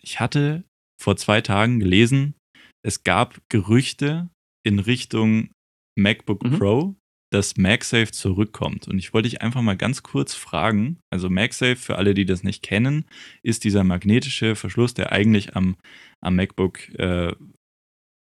ich 0.00 0.18
hatte 0.18 0.64
vor 1.00 1.16
zwei 1.16 1.42
Tagen 1.42 1.80
gelesen, 1.80 2.34
es 2.82 3.04
gab 3.04 3.38
Gerüchte 3.50 4.30
in 4.66 4.78
Richtung 4.78 5.50
MacBook 5.96 6.42
mhm. 6.42 6.58
Pro, 6.58 6.96
dass 7.32 7.56
MagSafe 7.56 8.10
zurückkommt. 8.10 8.88
Und 8.88 8.98
ich 8.98 9.14
wollte 9.14 9.28
dich 9.28 9.40
einfach 9.40 9.62
mal 9.62 9.76
ganz 9.76 10.02
kurz 10.02 10.34
fragen. 10.34 10.98
Also 11.10 11.30
MagSafe, 11.30 11.76
für 11.76 11.96
alle, 11.96 12.14
die 12.14 12.24
das 12.24 12.42
nicht 12.42 12.62
kennen, 12.62 13.04
ist 13.42 13.64
dieser 13.64 13.84
magnetische 13.84 14.56
Verschluss, 14.56 14.94
der 14.94 15.12
eigentlich 15.12 15.54
am, 15.54 15.76
am 16.20 16.36
MacBook, 16.36 16.88
äh, 16.98 17.32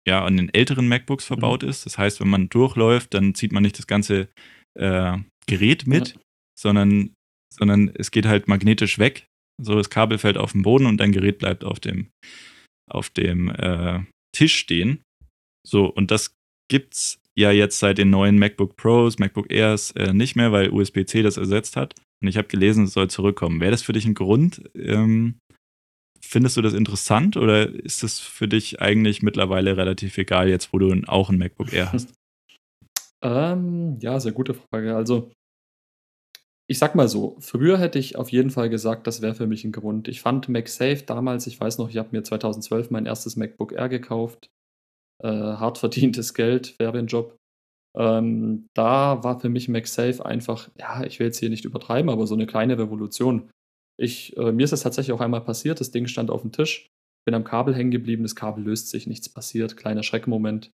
ja, 0.07 0.25
an 0.25 0.35
den 0.35 0.53
älteren 0.53 0.87
MacBooks 0.87 1.25
verbaut 1.25 1.63
mhm. 1.63 1.69
ist. 1.69 1.85
Das 1.85 1.97
heißt, 1.97 2.19
wenn 2.19 2.29
man 2.29 2.49
durchläuft, 2.49 3.13
dann 3.13 3.33
zieht 3.33 3.53
man 3.53 3.63
nicht 3.63 3.77
das 3.77 3.87
ganze 3.87 4.27
äh, 4.77 5.17
Gerät 5.47 5.87
mit, 5.87 6.09
ja. 6.09 6.21
sondern, 6.59 7.13
sondern 7.53 7.91
es 7.95 8.11
geht 8.11 8.25
halt 8.25 8.47
magnetisch 8.47 8.99
weg. 8.99 9.25
So, 9.61 9.75
das 9.75 9.89
Kabel 9.89 10.17
fällt 10.17 10.37
auf 10.37 10.51
den 10.51 10.63
Boden 10.63 10.85
und 10.85 10.97
dein 10.97 11.11
Gerät 11.11 11.37
bleibt 11.37 11.63
auf 11.63 11.79
dem, 11.79 12.09
auf 12.89 13.09
dem 13.09 13.49
äh, 13.49 14.01
Tisch 14.35 14.55
stehen. 14.55 15.01
So, 15.65 15.85
und 15.85 16.11
das 16.11 16.33
gibt's 16.69 17.20
ja 17.37 17.51
jetzt 17.51 17.79
seit 17.79 17.97
den 17.97 18.09
neuen 18.09 18.37
MacBook 18.37 18.75
Pros, 18.75 19.19
MacBook 19.19 19.51
Airs 19.51 19.91
äh, 19.91 20.13
nicht 20.13 20.35
mehr, 20.35 20.51
weil 20.51 20.69
USB-C 20.69 21.21
das 21.21 21.37
ersetzt 21.37 21.75
hat. 21.75 21.95
Und 22.21 22.27
ich 22.27 22.37
habe 22.37 22.47
gelesen, 22.47 22.85
es 22.85 22.93
soll 22.93 23.09
zurückkommen. 23.09 23.59
Wäre 23.59 23.71
das 23.71 23.81
für 23.81 23.93
dich 23.93 24.05
ein 24.05 24.13
Grund? 24.13 24.61
Ähm, 24.75 25.39
findest 26.21 26.57
du 26.57 26.61
das 26.61 26.73
interessant 26.73 27.35
oder 27.35 27.67
ist 27.67 28.03
das 28.03 28.19
für 28.19 28.47
dich 28.47 28.81
eigentlich 28.81 29.21
mittlerweile 29.23 29.75
relativ 29.77 30.17
egal, 30.17 30.49
jetzt 30.49 30.71
wo 30.71 30.79
du 30.79 30.93
auch 31.07 31.29
ein 31.29 31.37
MacBook 31.37 31.73
Air 31.73 31.91
hast? 31.91 32.13
Ähm, 33.23 33.99
ja, 33.99 34.19
sehr 34.19 34.31
gute 34.31 34.55
Frage. 34.55 34.95
Also, 34.95 35.31
ich 36.67 36.79
sag 36.79 36.95
mal 36.95 37.07
so, 37.07 37.37
früher 37.39 37.77
hätte 37.77 37.99
ich 37.99 38.15
auf 38.15 38.31
jeden 38.31 38.49
Fall 38.49 38.69
gesagt, 38.69 39.05
das 39.05 39.21
wäre 39.21 39.35
für 39.35 39.45
mich 39.45 39.63
ein 39.63 39.71
Grund. 39.71 40.07
Ich 40.07 40.21
fand 40.21 40.49
MagSafe 40.49 41.03
damals, 41.05 41.45
ich 41.45 41.59
weiß 41.59 41.77
noch, 41.77 41.89
ich 41.89 41.97
habe 41.97 42.09
mir 42.13 42.23
2012 42.23 42.89
mein 42.89 43.05
erstes 43.05 43.35
MacBook 43.35 43.73
Air 43.73 43.89
gekauft. 43.89 44.49
Äh, 45.23 45.27
hart 45.27 45.77
verdientes 45.77 46.33
Geld, 46.33 46.75
Ferienjob. 46.79 47.37
Ähm, 47.97 48.67
da 48.73 49.23
war 49.23 49.39
für 49.39 49.49
mich 49.49 49.67
MagSafe 49.67 50.25
einfach, 50.25 50.69
ja, 50.79 51.03
ich 51.03 51.19
will 51.19 51.27
jetzt 51.27 51.39
hier 51.39 51.49
nicht 51.49 51.65
übertreiben, 51.65 52.09
aber 52.09 52.25
so 52.25 52.35
eine 52.35 52.47
kleine 52.47 52.77
Revolution. 52.77 53.49
Ich, 53.99 54.35
äh, 54.37 54.51
mir 54.51 54.63
ist 54.63 54.73
das 54.73 54.83
tatsächlich 54.83 55.13
auch 55.13 55.21
einmal 55.21 55.41
passiert, 55.41 55.79
das 55.79 55.91
Ding 55.91 56.07
stand 56.07 56.31
auf 56.31 56.41
dem 56.41 56.51
Tisch, 56.51 56.87
bin 57.25 57.35
am 57.35 57.43
Kabel 57.43 57.75
hängen 57.75 57.91
geblieben, 57.91 58.23
das 58.23 58.35
Kabel 58.35 58.63
löst 58.63 58.89
sich, 58.89 59.07
nichts 59.07 59.29
passiert, 59.29 59.77
kleiner 59.77 60.03
Schreckmoment. 60.03 60.71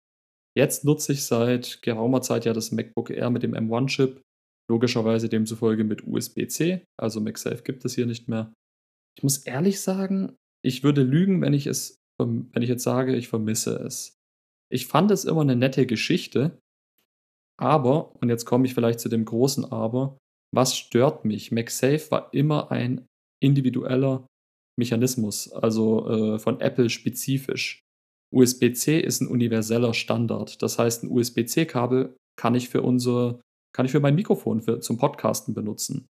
Jetzt 0.56 0.84
nutze 0.84 1.12
ich 1.12 1.24
seit 1.24 1.82
geraumer 1.82 2.22
Zeit 2.22 2.44
ja 2.44 2.52
das 2.52 2.72
MacBook 2.72 3.10
Air 3.10 3.30
mit 3.30 3.42
dem 3.42 3.54
M1-Chip, 3.54 4.22
logischerweise 4.70 5.28
demzufolge 5.28 5.84
mit 5.84 6.06
USB-C, 6.06 6.84
also 6.98 7.20
MagSafe 7.20 7.62
gibt 7.62 7.84
es 7.84 7.94
hier 7.94 8.06
nicht 8.06 8.28
mehr. 8.28 8.52
Ich 9.16 9.22
muss 9.22 9.38
ehrlich 9.38 9.80
sagen, 9.80 10.36
ich 10.64 10.82
würde 10.82 11.02
lügen, 11.02 11.42
wenn 11.42 11.52
ich 11.52 11.66
es, 11.66 11.98
wenn 12.18 12.62
ich 12.62 12.68
jetzt 12.68 12.84
sage, 12.84 13.14
ich 13.14 13.28
vermisse 13.28 13.76
es. 13.76 14.16
Ich 14.72 14.86
fand 14.86 15.10
es 15.10 15.24
immer 15.24 15.42
eine 15.42 15.56
nette 15.56 15.86
Geschichte, 15.86 16.58
aber, 17.58 18.16
und 18.16 18.28
jetzt 18.28 18.46
komme 18.46 18.66
ich 18.66 18.74
vielleicht 18.74 19.00
zu 19.00 19.08
dem 19.08 19.24
großen 19.24 19.70
Aber, 19.70 20.18
was 20.54 20.76
stört 20.76 21.24
mich? 21.24 21.52
MagSafe 21.52 22.10
war 22.10 22.32
immer 22.32 22.70
ein 22.70 23.06
individueller 23.42 24.26
Mechanismus, 24.78 25.52
also 25.52 26.08
äh, 26.08 26.38
von 26.38 26.60
Apple 26.60 26.88
spezifisch. 26.88 27.82
USB-C 28.34 28.98
ist 28.98 29.20
ein 29.20 29.28
universeller 29.28 29.92
Standard. 29.92 30.62
Das 30.62 30.78
heißt, 30.78 31.04
ein 31.04 31.10
USB-C-Kabel 31.10 32.16
kann 32.38 32.54
ich 32.54 32.70
für 32.70 32.82
unser, 32.82 33.40
kann 33.74 33.84
ich 33.84 33.92
für 33.92 34.00
mein 34.00 34.14
Mikrofon 34.14 34.62
für, 34.62 34.80
zum 34.80 34.96
Podcasten 34.96 35.52
benutzen. 35.52 36.06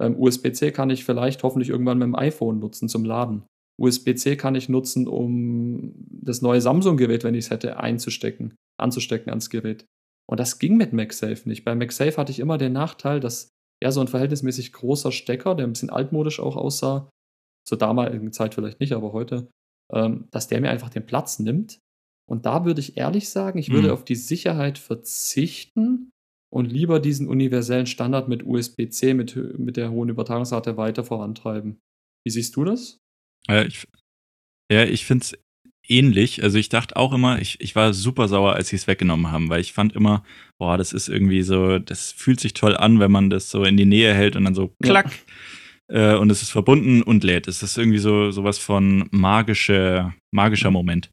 Ähm, 0.00 0.18
USB-C 0.18 0.70
kann 0.70 0.90
ich 0.90 1.04
vielleicht 1.04 1.42
hoffentlich 1.42 1.70
irgendwann 1.70 1.98
mit 1.98 2.06
dem 2.06 2.14
iPhone 2.14 2.60
nutzen 2.60 2.88
zum 2.88 3.04
Laden. 3.04 3.44
USB-C 3.80 4.36
kann 4.36 4.54
ich 4.54 4.68
nutzen, 4.68 5.06
um 5.06 5.94
das 6.08 6.42
neue 6.42 6.60
Samsung-Gerät, 6.60 7.24
wenn 7.24 7.34
ich 7.34 7.46
es 7.46 7.50
hätte, 7.50 7.78
einzustecken, 7.78 8.54
anzustecken 8.78 9.30
ans 9.30 9.50
Gerät. 9.50 9.84
Und 10.28 10.40
das 10.40 10.58
ging 10.58 10.76
mit 10.76 10.92
MagSafe 10.92 11.48
nicht. 11.48 11.64
Bei 11.64 11.74
MagSafe 11.74 12.16
hatte 12.16 12.32
ich 12.32 12.40
immer 12.40 12.58
den 12.58 12.72
Nachteil, 12.72 13.20
dass 13.20 13.50
ja 13.82 13.92
so 13.92 14.00
ein 14.00 14.08
verhältnismäßig 14.08 14.72
großer 14.72 15.12
Stecker, 15.12 15.54
der 15.54 15.66
ein 15.66 15.72
bisschen 15.72 15.90
altmodisch 15.90 16.40
auch 16.40 16.56
aussah, 16.56 17.10
zur 17.66 17.78
damaligen 17.78 18.32
Zeit 18.32 18.54
vielleicht 18.54 18.80
nicht, 18.80 18.92
aber 18.92 19.12
heute, 19.12 19.48
ähm, 19.92 20.28
dass 20.30 20.48
der 20.48 20.60
mir 20.60 20.70
einfach 20.70 20.88
den 20.88 21.06
Platz 21.06 21.38
nimmt. 21.38 21.80
Und 22.28 22.46
da 22.46 22.64
würde 22.64 22.80
ich 22.80 22.96
ehrlich 22.96 23.28
sagen, 23.28 23.58
ich 23.58 23.70
würde 23.70 23.88
mhm. 23.88 23.94
auf 23.94 24.04
die 24.04 24.16
Sicherheit 24.16 24.78
verzichten 24.78 26.10
und 26.52 26.72
lieber 26.72 26.98
diesen 26.98 27.28
universellen 27.28 27.86
Standard 27.86 28.28
mit 28.28 28.44
USB-C, 28.44 29.14
mit, 29.14 29.36
mit 29.58 29.76
der 29.76 29.90
hohen 29.90 30.08
Übertragungsrate 30.08 30.76
weiter 30.76 31.04
vorantreiben. 31.04 31.78
Wie 32.24 32.30
siehst 32.30 32.56
du 32.56 32.64
das? 32.64 32.98
Ja, 33.48 33.62
ich, 33.62 33.86
ja, 34.70 34.84
ich 34.84 35.04
finde 35.04 35.24
es 35.24 35.38
ähnlich. 35.88 36.42
Also 36.42 36.58
ich 36.58 36.68
dachte 36.68 36.96
auch 36.96 37.12
immer, 37.12 37.40
ich, 37.40 37.60
ich 37.60 37.76
war 37.76 37.92
super 37.92 38.28
sauer, 38.28 38.54
als 38.54 38.68
sie 38.68 38.76
es 38.76 38.86
weggenommen 38.86 39.30
haben, 39.30 39.48
weil 39.48 39.60
ich 39.60 39.72
fand 39.72 39.94
immer, 39.94 40.24
boah, 40.58 40.76
das 40.76 40.92
ist 40.92 41.08
irgendwie 41.08 41.42
so, 41.42 41.78
das 41.78 42.12
fühlt 42.12 42.40
sich 42.40 42.54
toll 42.54 42.76
an, 42.76 42.98
wenn 42.98 43.12
man 43.12 43.30
das 43.30 43.50
so 43.50 43.62
in 43.64 43.76
die 43.76 43.84
Nähe 43.84 44.14
hält 44.14 44.36
und 44.36 44.44
dann 44.44 44.54
so 44.54 44.74
klack. 44.82 45.10
Ja 45.10 45.34
äh, 45.88 46.16
und 46.16 46.30
es 46.30 46.42
ist 46.42 46.50
verbunden 46.50 47.02
und 47.02 47.24
lädt. 47.24 47.48
Es 47.48 47.62
ist 47.62 47.78
irgendwie 47.78 47.98
so 47.98 48.30
sowas 48.30 48.58
von 48.58 49.08
magische, 49.10 50.12
magischer 50.32 50.70
Moment. 50.70 51.10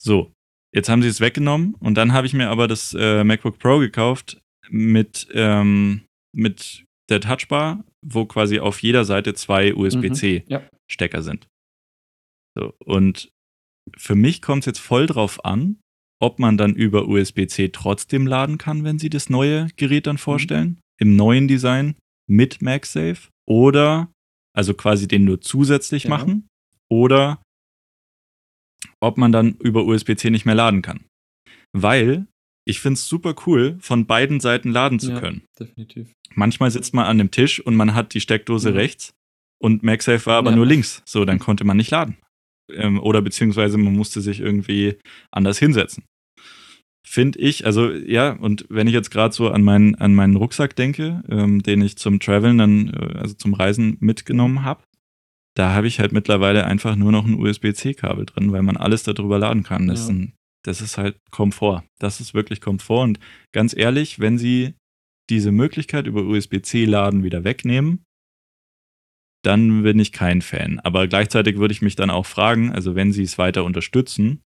So, 0.00 0.32
jetzt 0.74 0.88
haben 0.88 1.02
sie 1.02 1.08
es 1.08 1.20
weggenommen 1.20 1.74
und 1.80 1.94
dann 1.94 2.12
habe 2.12 2.26
ich 2.26 2.34
mir 2.34 2.48
aber 2.48 2.68
das 2.68 2.94
äh, 2.98 3.24
MacBook 3.24 3.58
Pro 3.58 3.78
gekauft 3.78 4.40
mit, 4.68 5.28
ähm, 5.32 6.02
mit 6.34 6.84
der 7.08 7.20
Touchbar, 7.20 7.84
wo 8.04 8.26
quasi 8.26 8.58
auf 8.58 8.82
jeder 8.82 9.04
Seite 9.04 9.34
zwei 9.34 9.74
USB-C-Stecker 9.74 10.50
ja. 10.50 10.62
Sind. 10.90 11.48
So, 12.56 12.74
und 12.84 13.30
für 13.96 14.14
mich 14.14 14.42
kommt 14.42 14.60
es 14.62 14.66
jetzt 14.66 14.80
voll 14.80 15.06
drauf 15.06 15.44
an, 15.44 15.78
ob 16.20 16.38
man 16.38 16.56
dann 16.56 16.74
über 16.74 17.06
USB-C 17.08 17.68
trotzdem 17.68 18.26
laden 18.26 18.58
kann, 18.58 18.84
wenn 18.84 18.98
sie 18.98 19.10
das 19.10 19.30
neue 19.30 19.68
Gerät 19.76 20.06
dann 20.06 20.18
vorstellen, 20.18 20.80
im 20.98 21.14
neuen 21.16 21.46
Design 21.46 21.94
mit 22.28 22.60
MagSafe 22.60 23.28
oder 23.48 24.10
also 24.54 24.74
quasi 24.74 25.06
den 25.06 25.24
nur 25.24 25.40
zusätzlich 25.40 26.04
Ja. 26.04 26.10
machen 26.10 26.48
oder 26.90 27.40
ob 29.00 29.16
man 29.16 29.30
dann 29.32 29.54
über 29.58 29.84
USB-C 29.84 30.30
nicht 30.30 30.44
mehr 30.44 30.54
laden 30.56 30.82
kann. 30.82 31.04
Weil 31.72 32.26
ich 32.66 32.80
finde 32.80 32.94
es 32.94 33.06
super 33.06 33.34
cool, 33.46 33.78
von 33.80 34.06
beiden 34.06 34.40
Seiten 34.40 34.70
laden 34.72 34.98
zu 34.98 35.12
Ja. 35.12 35.20
können. 35.20 35.42
Definitiv. 35.58 36.12
Manchmal 36.34 36.70
sitzt 36.70 36.92
man 36.94 37.06
an 37.06 37.18
dem 37.18 37.30
Tisch 37.30 37.60
und 37.60 37.76
man 37.76 37.94
hat 37.94 38.12
die 38.14 38.20
Steckdose 38.20 38.70
Mhm. 38.70 38.76
rechts 38.76 39.14
und 39.60 39.82
MagSafe 39.82 40.26
war 40.26 40.36
aber 40.38 40.50
Ja. 40.50 40.56
nur 40.56 40.66
links. 40.66 41.02
So, 41.04 41.24
dann 41.24 41.38
konnte 41.38 41.64
man 41.64 41.76
nicht 41.76 41.90
laden. 41.90 42.16
Ähm, 42.70 43.00
oder 43.00 43.22
beziehungsweise 43.22 43.78
man 43.78 43.94
musste 43.94 44.20
sich 44.20 44.40
irgendwie 44.40 44.96
anders 45.30 45.58
hinsetzen. 45.58 46.04
Finde 47.06 47.38
ich, 47.38 47.64
also 47.64 47.90
ja, 47.90 48.32
und 48.32 48.66
wenn 48.68 48.86
ich 48.86 48.92
jetzt 48.92 49.10
gerade 49.10 49.34
so 49.34 49.48
an 49.50 49.62
meinen, 49.62 49.94
an 49.94 50.14
meinen 50.14 50.36
Rucksack 50.36 50.76
denke, 50.76 51.22
ähm, 51.30 51.62
den 51.62 51.80
ich 51.80 51.96
zum 51.96 52.20
Traveln 52.20 52.58
dann, 52.58 52.88
äh, 52.92 53.18
also 53.18 53.34
zum 53.34 53.54
Reisen 53.54 53.96
mitgenommen 54.00 54.62
habe, 54.62 54.82
da 55.54 55.72
habe 55.72 55.86
ich 55.86 56.00
halt 56.00 56.12
mittlerweile 56.12 56.66
einfach 56.66 56.96
nur 56.96 57.10
noch 57.10 57.24
ein 57.26 57.34
USB-C-Kabel 57.40 58.26
drin, 58.26 58.52
weil 58.52 58.62
man 58.62 58.76
alles 58.76 59.04
darüber 59.04 59.38
laden 59.38 59.62
kann. 59.62 59.86
Das, 59.88 60.00
Ja. 60.00 60.04
ist 60.04 60.10
ein, 60.10 60.32
das 60.64 60.80
ist 60.82 60.98
halt 60.98 61.16
Komfort. 61.30 61.82
Das 61.98 62.20
ist 62.20 62.34
wirklich 62.34 62.60
Komfort. 62.60 63.04
Und 63.04 63.20
ganz 63.52 63.74
ehrlich, 63.74 64.20
wenn 64.20 64.36
sie 64.36 64.74
diese 65.30 65.50
Möglichkeit 65.50 66.06
über 66.06 66.22
USB-C 66.22 66.84
laden 66.84 67.22
wieder 67.24 67.42
wegnehmen, 67.42 68.04
dann 69.42 69.82
bin 69.82 69.98
ich 69.98 70.12
kein 70.12 70.42
Fan. 70.42 70.80
Aber 70.80 71.06
gleichzeitig 71.06 71.58
würde 71.58 71.72
ich 71.72 71.82
mich 71.82 71.96
dann 71.96 72.10
auch 72.10 72.26
fragen, 72.26 72.72
also 72.72 72.94
wenn 72.94 73.12
sie 73.12 73.22
es 73.22 73.38
weiter 73.38 73.64
unterstützen 73.64 74.42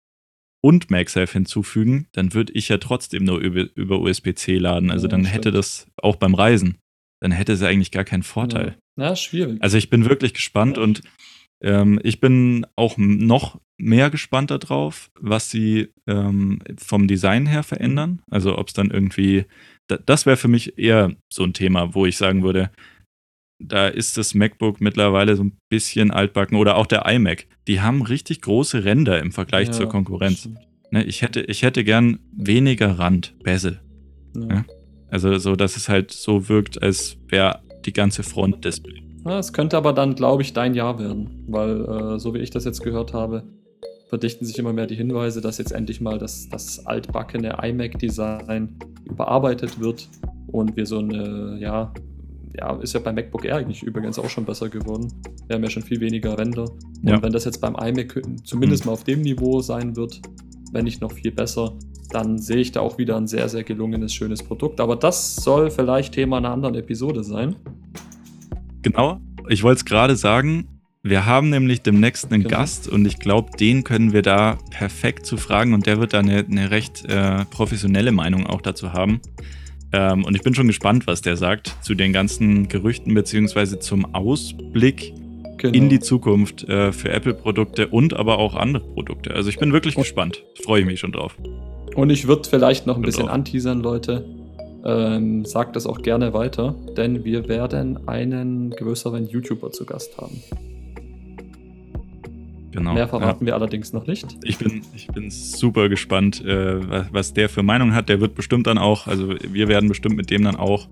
und 0.63 0.91
MagSafe 0.91 1.33
hinzufügen, 1.33 2.07
dann 2.11 2.33
würde 2.33 2.53
ich 2.53 2.69
ja 2.69 2.77
trotzdem 2.77 3.23
nur 3.23 3.39
über, 3.39 3.65
über 3.75 3.99
USB-C 3.99 4.57
laden. 4.57 4.91
Also 4.91 5.07
Ja, 5.07 5.11
dann 5.11 5.21
stimmt. 5.21 5.35
hätte 5.35 5.51
das 5.51 5.87
auch 6.01 6.17
beim 6.17 6.35
Reisen, 6.35 6.77
dann 7.21 7.31
hätte 7.31 7.53
es 7.53 7.63
eigentlich 7.63 7.91
gar 7.91 8.03
keinen 8.03 8.23
Vorteil. 8.23 8.77
Ja, 8.97 9.09
ja 9.09 9.15
schwierig. 9.15 9.61
Also 9.61 9.77
ich 9.77 9.89
bin 9.89 10.07
wirklich 10.07 10.33
gespannt 10.33 10.77
und 10.77 11.01
ähm, 11.63 11.99
ich 12.03 12.19
bin 12.19 12.65
auch 12.75 12.97
noch 12.97 13.59
mehr 13.77 14.09
gespannt 14.09 14.51
darauf, 14.51 15.09
was 15.19 15.49
sie 15.49 15.89
ähm, 16.07 16.59
vom 16.77 17.07
Design 17.07 17.45
her 17.45 17.63
verändern. 17.63 18.21
Also 18.29 18.57
ob 18.57 18.67
es 18.67 18.73
dann 18.73 18.91
irgendwie, 18.91 19.45
da, 19.87 19.97
das 19.97 20.25
wäre 20.25 20.37
für 20.37 20.47
mich 20.47 20.77
eher 20.77 21.15
so 21.31 21.43
ein 21.43 21.53
Thema, 21.53 21.93
wo 21.95 22.05
ich 22.05 22.17
sagen 22.17 22.43
würde, 22.43 22.71
da 23.67 23.87
ist 23.87 24.17
das 24.17 24.33
MacBook 24.33 24.81
mittlerweile 24.81 25.35
so 25.35 25.43
ein 25.43 25.57
bisschen 25.69 26.11
altbacken 26.11 26.57
oder 26.57 26.77
auch 26.77 26.85
der 26.85 27.05
iMac. 27.05 27.47
Die 27.67 27.81
haben 27.81 28.01
richtig 28.01 28.41
große 28.41 28.83
Ränder 28.83 29.19
im 29.19 29.31
Vergleich 29.31 29.67
Ja, 29.67 29.73
zur 29.73 29.89
Konkurrenz. 29.89 30.49
Ne, 30.91 31.03
ich, 31.03 31.21
hätte, 31.21 31.41
ich 31.41 31.63
hätte 31.63 31.83
gern 31.83 32.19
weniger 32.35 32.99
Rand, 32.99 33.33
Bezel. 33.43 33.79
Ja. 34.35 34.55
Ja. 34.55 34.65
Also 35.09 35.37
so, 35.37 35.55
dass 35.55 35.75
es 35.75 35.89
halt 35.89 36.11
so 36.11 36.47
wirkt, 36.49 36.81
als 36.81 37.17
wäre 37.27 37.59
die 37.85 37.93
ganze 37.93 38.23
Front 38.23 38.63
Display. 38.63 39.01
Es 39.25 39.53
könnte 39.53 39.77
aber 39.77 39.93
dann, 39.93 40.15
glaube 40.15 40.41
ich, 40.41 40.53
dein 40.53 40.73
Jahr 40.73 40.97
werden, 40.99 41.45
weil 41.47 41.85
äh, 41.85 42.19
so 42.19 42.33
wie 42.33 42.39
ich 42.39 42.49
das 42.49 42.65
jetzt 42.65 42.81
gehört 42.81 43.13
habe, 43.13 43.43
verdichten 44.07 44.45
sich 44.45 44.57
immer 44.57 44.73
mehr 44.73 44.87
die 44.87 44.95
Hinweise, 44.95 45.41
dass 45.41 45.57
jetzt 45.57 45.71
endlich 45.71 46.01
mal 46.01 46.17
das, 46.17 46.49
das 46.49 46.85
altbackene 46.85 47.57
iMac-Design 47.61 48.77
überarbeitet 49.05 49.79
wird 49.79 50.09
und 50.47 50.75
wir 50.75 50.85
so 50.85 50.99
eine, 50.99 51.57
ja, 51.59 51.93
ja, 52.57 52.75
ist 52.81 52.93
ja 52.93 52.99
beim 52.99 53.15
MacBook 53.15 53.45
Air 53.45 53.57
eigentlich 53.57 53.83
übrigens 53.83 54.19
auch 54.19 54.29
schon 54.29 54.45
besser 54.45 54.69
geworden. 54.69 55.11
Wir 55.47 55.55
haben 55.55 55.63
ja 55.63 55.69
schon 55.69 55.83
viel 55.83 55.99
weniger 56.01 56.37
Ränder. 56.37 56.63
Und 56.63 57.07
Ja. 57.09 57.21
wenn 57.21 57.31
das 57.31 57.45
jetzt 57.45 57.59
beim 57.61 57.75
iMac 57.75 58.21
zumindest 58.43 58.83
Mhm. 58.83 58.87
mal 58.89 58.93
auf 58.93 59.03
dem 59.03 59.21
Niveau 59.21 59.61
sein 59.61 59.95
wird, 59.95 60.21
wenn 60.71 60.85
nicht 60.85 61.01
noch 61.01 61.11
viel 61.11 61.31
besser, 61.31 61.73
dann 62.11 62.37
sehe 62.39 62.57
ich 62.57 62.71
da 62.71 62.81
auch 62.81 62.97
wieder 62.97 63.15
ein 63.17 63.27
sehr, 63.27 63.47
sehr 63.49 63.63
gelungenes, 63.63 64.13
schönes 64.13 64.43
Produkt. 64.43 64.79
Aber 64.81 64.95
das 64.95 65.35
soll 65.35 65.71
vielleicht 65.71 66.13
Thema 66.13 66.37
einer 66.37 66.51
anderen 66.51 66.75
Episode 66.75 67.23
sein. 67.23 67.55
Genau, 68.81 69.19
ich 69.49 69.63
wollte 69.63 69.77
es 69.79 69.85
gerade 69.85 70.15
sagen. 70.15 70.67
Wir 71.03 71.25
haben 71.25 71.49
nämlich 71.49 71.81
demnächst 71.81 72.31
einen 72.31 72.43
Genau. 72.43 72.57
Gast 72.57 72.87
und 72.87 73.05
ich 73.05 73.17
glaube, 73.17 73.51
den 73.57 73.83
können 73.83 74.13
wir 74.13 74.21
da 74.21 74.57
perfekt 74.69 75.25
zu 75.25 75.37
fragen 75.37 75.73
und 75.73 75.87
der 75.87 75.99
wird 75.99 76.13
da 76.13 76.19
eine, 76.19 76.39
eine 76.45 76.69
recht 76.69 77.05
äh, 77.05 77.43
professionelle 77.45 78.11
Meinung 78.11 78.45
auch 78.45 78.61
dazu 78.61 78.93
haben. 78.93 79.19
Ähm, 79.93 80.23
und 80.25 80.35
ich 80.35 80.41
bin 80.41 80.53
schon 80.55 80.67
gespannt, 80.67 81.07
was 81.07 81.21
der 81.21 81.37
sagt 81.37 81.75
zu 81.81 81.95
den 81.95 82.13
ganzen 82.13 82.67
Gerüchten 82.67 83.13
beziehungsweise 83.13 83.79
zum 83.79 84.13
Ausblick 84.15 85.13
Genau. 85.57 85.75
in 85.77 85.89
die 85.89 85.99
Zukunft 85.99 86.63
äh, 86.69 86.91
für 86.91 87.09
Apple-Produkte 87.11 87.87
und 87.89 88.15
aber 88.15 88.39
auch 88.39 88.55
andere 88.55 88.83
Produkte. 88.83 89.35
Also 89.35 89.49
ich 89.49 89.59
bin 89.59 89.71
wirklich 89.73 89.95
Und- 89.95 90.03
gespannt. 90.03 90.43
Freue 90.63 90.81
ich 90.81 90.87
mich 90.87 90.99
schon 90.99 91.11
drauf. 91.11 91.35
Und 91.93 92.09
ich 92.09 92.27
würde 92.27 92.49
vielleicht 92.49 92.87
noch 92.87 92.95
ein 92.95 93.03
bisschen 93.03 93.27
auch. 93.29 93.33
anteasern, 93.33 93.81
Leute. 93.81 94.25
Ähm, 94.83 95.45
sagt 95.45 95.75
das 95.75 95.85
auch 95.85 96.01
gerne 96.01 96.33
weiter, 96.33 96.73
denn 96.97 97.23
wir 97.23 97.47
werden 97.47 98.07
einen 98.07 98.71
größeren 98.71 99.27
YouTuber 99.27 99.71
zu 99.71 99.85
Gast 99.85 100.17
haben. 100.17 100.41
Genau. 102.71 102.93
Mehr 102.93 103.03
ja. 103.03 103.07
verraten 103.07 103.45
wir 103.45 103.53
allerdings 103.53 103.91
noch 103.91 104.07
nicht. 104.07 104.37
Ich 104.43 104.57
bin, 104.57 104.81
ich 104.95 105.07
bin 105.07 105.29
super 105.29 105.89
gespannt, 105.89 106.43
äh, 106.45 106.79
was, 107.11 107.33
der 107.33 107.49
für 107.49 107.63
Meinung 107.63 107.93
hat. 107.93 108.07
Der 108.09 108.21
wird 108.21 108.33
bestimmt 108.35 108.67
dann 108.67 108.77
auch, 108.77 109.07
also 109.07 109.33
wir 109.51 109.67
werden 109.67 109.89
bestimmt 109.89 110.15
mit 110.15 110.29
dem 110.29 110.43
dann 110.43 110.55
auch 110.55 110.87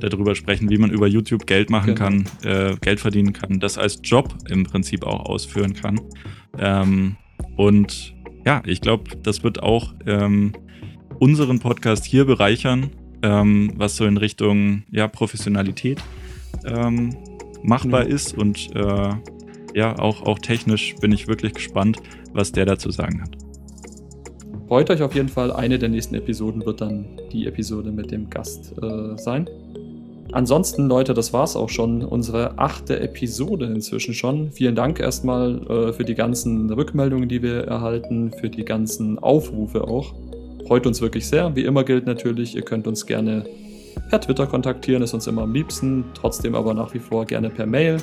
darüber 0.00 0.34
sprechen, 0.34 0.70
wie 0.70 0.78
man 0.78 0.90
über 0.90 1.06
YouTube 1.06 1.46
Geld 1.46 1.70
machen 1.70 1.94
Genau. 1.94 2.00
kann, 2.00 2.24
äh, 2.42 2.74
Geld 2.80 2.98
verdienen 3.00 3.32
kann, 3.32 3.60
das 3.60 3.78
als 3.78 4.00
Job 4.02 4.34
im 4.48 4.64
Prinzip 4.64 5.04
auch 5.06 5.26
ausführen 5.26 5.74
kann. 5.74 6.00
Ähm, 6.58 7.16
und 7.56 8.14
ja, 8.44 8.62
ich 8.66 8.80
glaube, 8.80 9.16
das 9.22 9.44
wird 9.44 9.62
auch 9.62 9.94
ähm, 10.06 10.52
unseren 11.18 11.60
Podcast 11.60 12.04
hier 12.06 12.24
bereichern, 12.24 12.90
ähm, 13.22 13.72
was 13.76 13.96
so 13.96 14.04
in 14.06 14.16
Richtung 14.16 14.82
ja, 14.90 15.06
Professionalität 15.06 16.00
ähm, 16.64 17.14
machbar 17.62 18.02
Ja. 18.08 18.14
ist 18.14 18.36
und 18.36 18.74
äh, 18.74 19.10
ja, 19.74 19.98
auch, 19.98 20.22
auch 20.22 20.38
technisch 20.38 20.94
bin 20.96 21.12
ich 21.12 21.28
wirklich 21.28 21.54
gespannt, 21.54 21.98
was 22.32 22.52
der 22.52 22.66
dazu 22.66 22.90
sagen 22.90 23.22
hat. 23.22 23.30
Freut 24.68 24.88
euch 24.90 25.02
auf 25.02 25.14
jeden 25.14 25.28
Fall. 25.28 25.52
Eine 25.52 25.78
der 25.78 25.88
nächsten 25.88 26.14
Episoden 26.14 26.64
wird 26.64 26.80
dann 26.80 27.20
die 27.32 27.46
Episode 27.46 27.90
mit 27.90 28.12
dem 28.12 28.30
Gast 28.30 28.72
äh, 28.80 29.18
sein. 29.18 29.48
Ansonsten, 30.32 30.86
Leute, 30.86 31.12
das 31.12 31.32
war's 31.32 31.56
auch 31.56 31.68
schon. 31.68 32.04
Unsere 32.04 32.56
achte 32.56 33.00
Episode 33.00 33.66
inzwischen 33.66 34.14
schon. 34.14 34.52
Vielen 34.52 34.76
Dank 34.76 35.00
erstmal 35.00 35.60
äh, 35.66 35.92
für 35.92 36.04
die 36.04 36.14
ganzen 36.14 36.70
Rückmeldungen, 36.70 37.28
die 37.28 37.42
wir 37.42 37.64
erhalten, 37.64 38.32
für 38.40 38.48
die 38.48 38.64
ganzen 38.64 39.18
Aufrufe 39.18 39.88
auch. 39.88 40.14
Freut 40.68 40.86
uns 40.86 41.00
wirklich 41.00 41.26
sehr. 41.26 41.56
Wie 41.56 41.64
immer 41.64 41.82
gilt 41.82 42.06
natürlich, 42.06 42.54
ihr 42.54 42.62
könnt 42.62 42.86
uns 42.86 43.06
gerne 43.06 43.44
per 44.08 44.20
Twitter 44.20 44.46
kontaktieren, 44.46 45.02
ist 45.02 45.14
uns 45.14 45.26
immer 45.26 45.42
am 45.42 45.52
liebsten. 45.52 46.04
Trotzdem 46.14 46.54
aber 46.54 46.74
nach 46.74 46.94
wie 46.94 47.00
vor 47.00 47.24
gerne 47.26 47.50
per 47.50 47.66
Mail. 47.66 47.96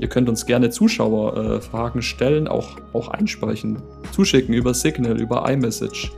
Ihr 0.00 0.08
könnt 0.08 0.28
uns 0.28 0.46
gerne 0.46 0.70
Zuschauerfragen 0.70 2.00
äh, 2.00 2.02
stellen, 2.02 2.48
auch, 2.48 2.76
auch 2.94 3.08
einsprechen, 3.08 3.82
zuschicken 4.12 4.54
über 4.54 4.72
Signal, 4.72 5.20
über 5.20 5.48
iMessage. 5.50 6.10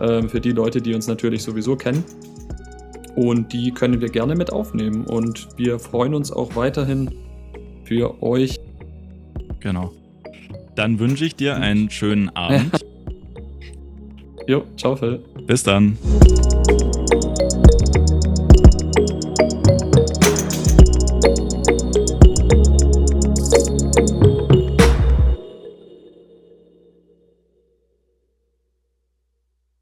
Ähm, 0.00 0.28
für 0.28 0.40
die 0.40 0.52
Leute, 0.52 0.82
die 0.82 0.94
uns 0.94 1.06
natürlich 1.06 1.42
sowieso 1.42 1.76
kennen. 1.76 2.04
Und 3.16 3.52
die 3.52 3.72
können 3.72 4.00
wir 4.00 4.08
gerne 4.08 4.34
mit 4.34 4.52
aufnehmen. 4.52 5.04
Und 5.04 5.48
wir 5.56 5.78
freuen 5.78 6.14
uns 6.14 6.30
auch 6.30 6.56
weiterhin 6.56 7.10
für 7.84 8.22
euch. 8.22 8.60
Genau. 9.60 9.92
Dann 10.74 10.98
wünsche 10.98 11.24
ich 11.24 11.34
dir 11.34 11.56
einen 11.56 11.90
schönen 11.90 12.28
Abend. 12.30 12.84
Jo, 14.48 14.64
ciao, 14.76 14.96
Phil. 14.96 15.20
Bis 15.46 15.62
dann. 15.62 15.96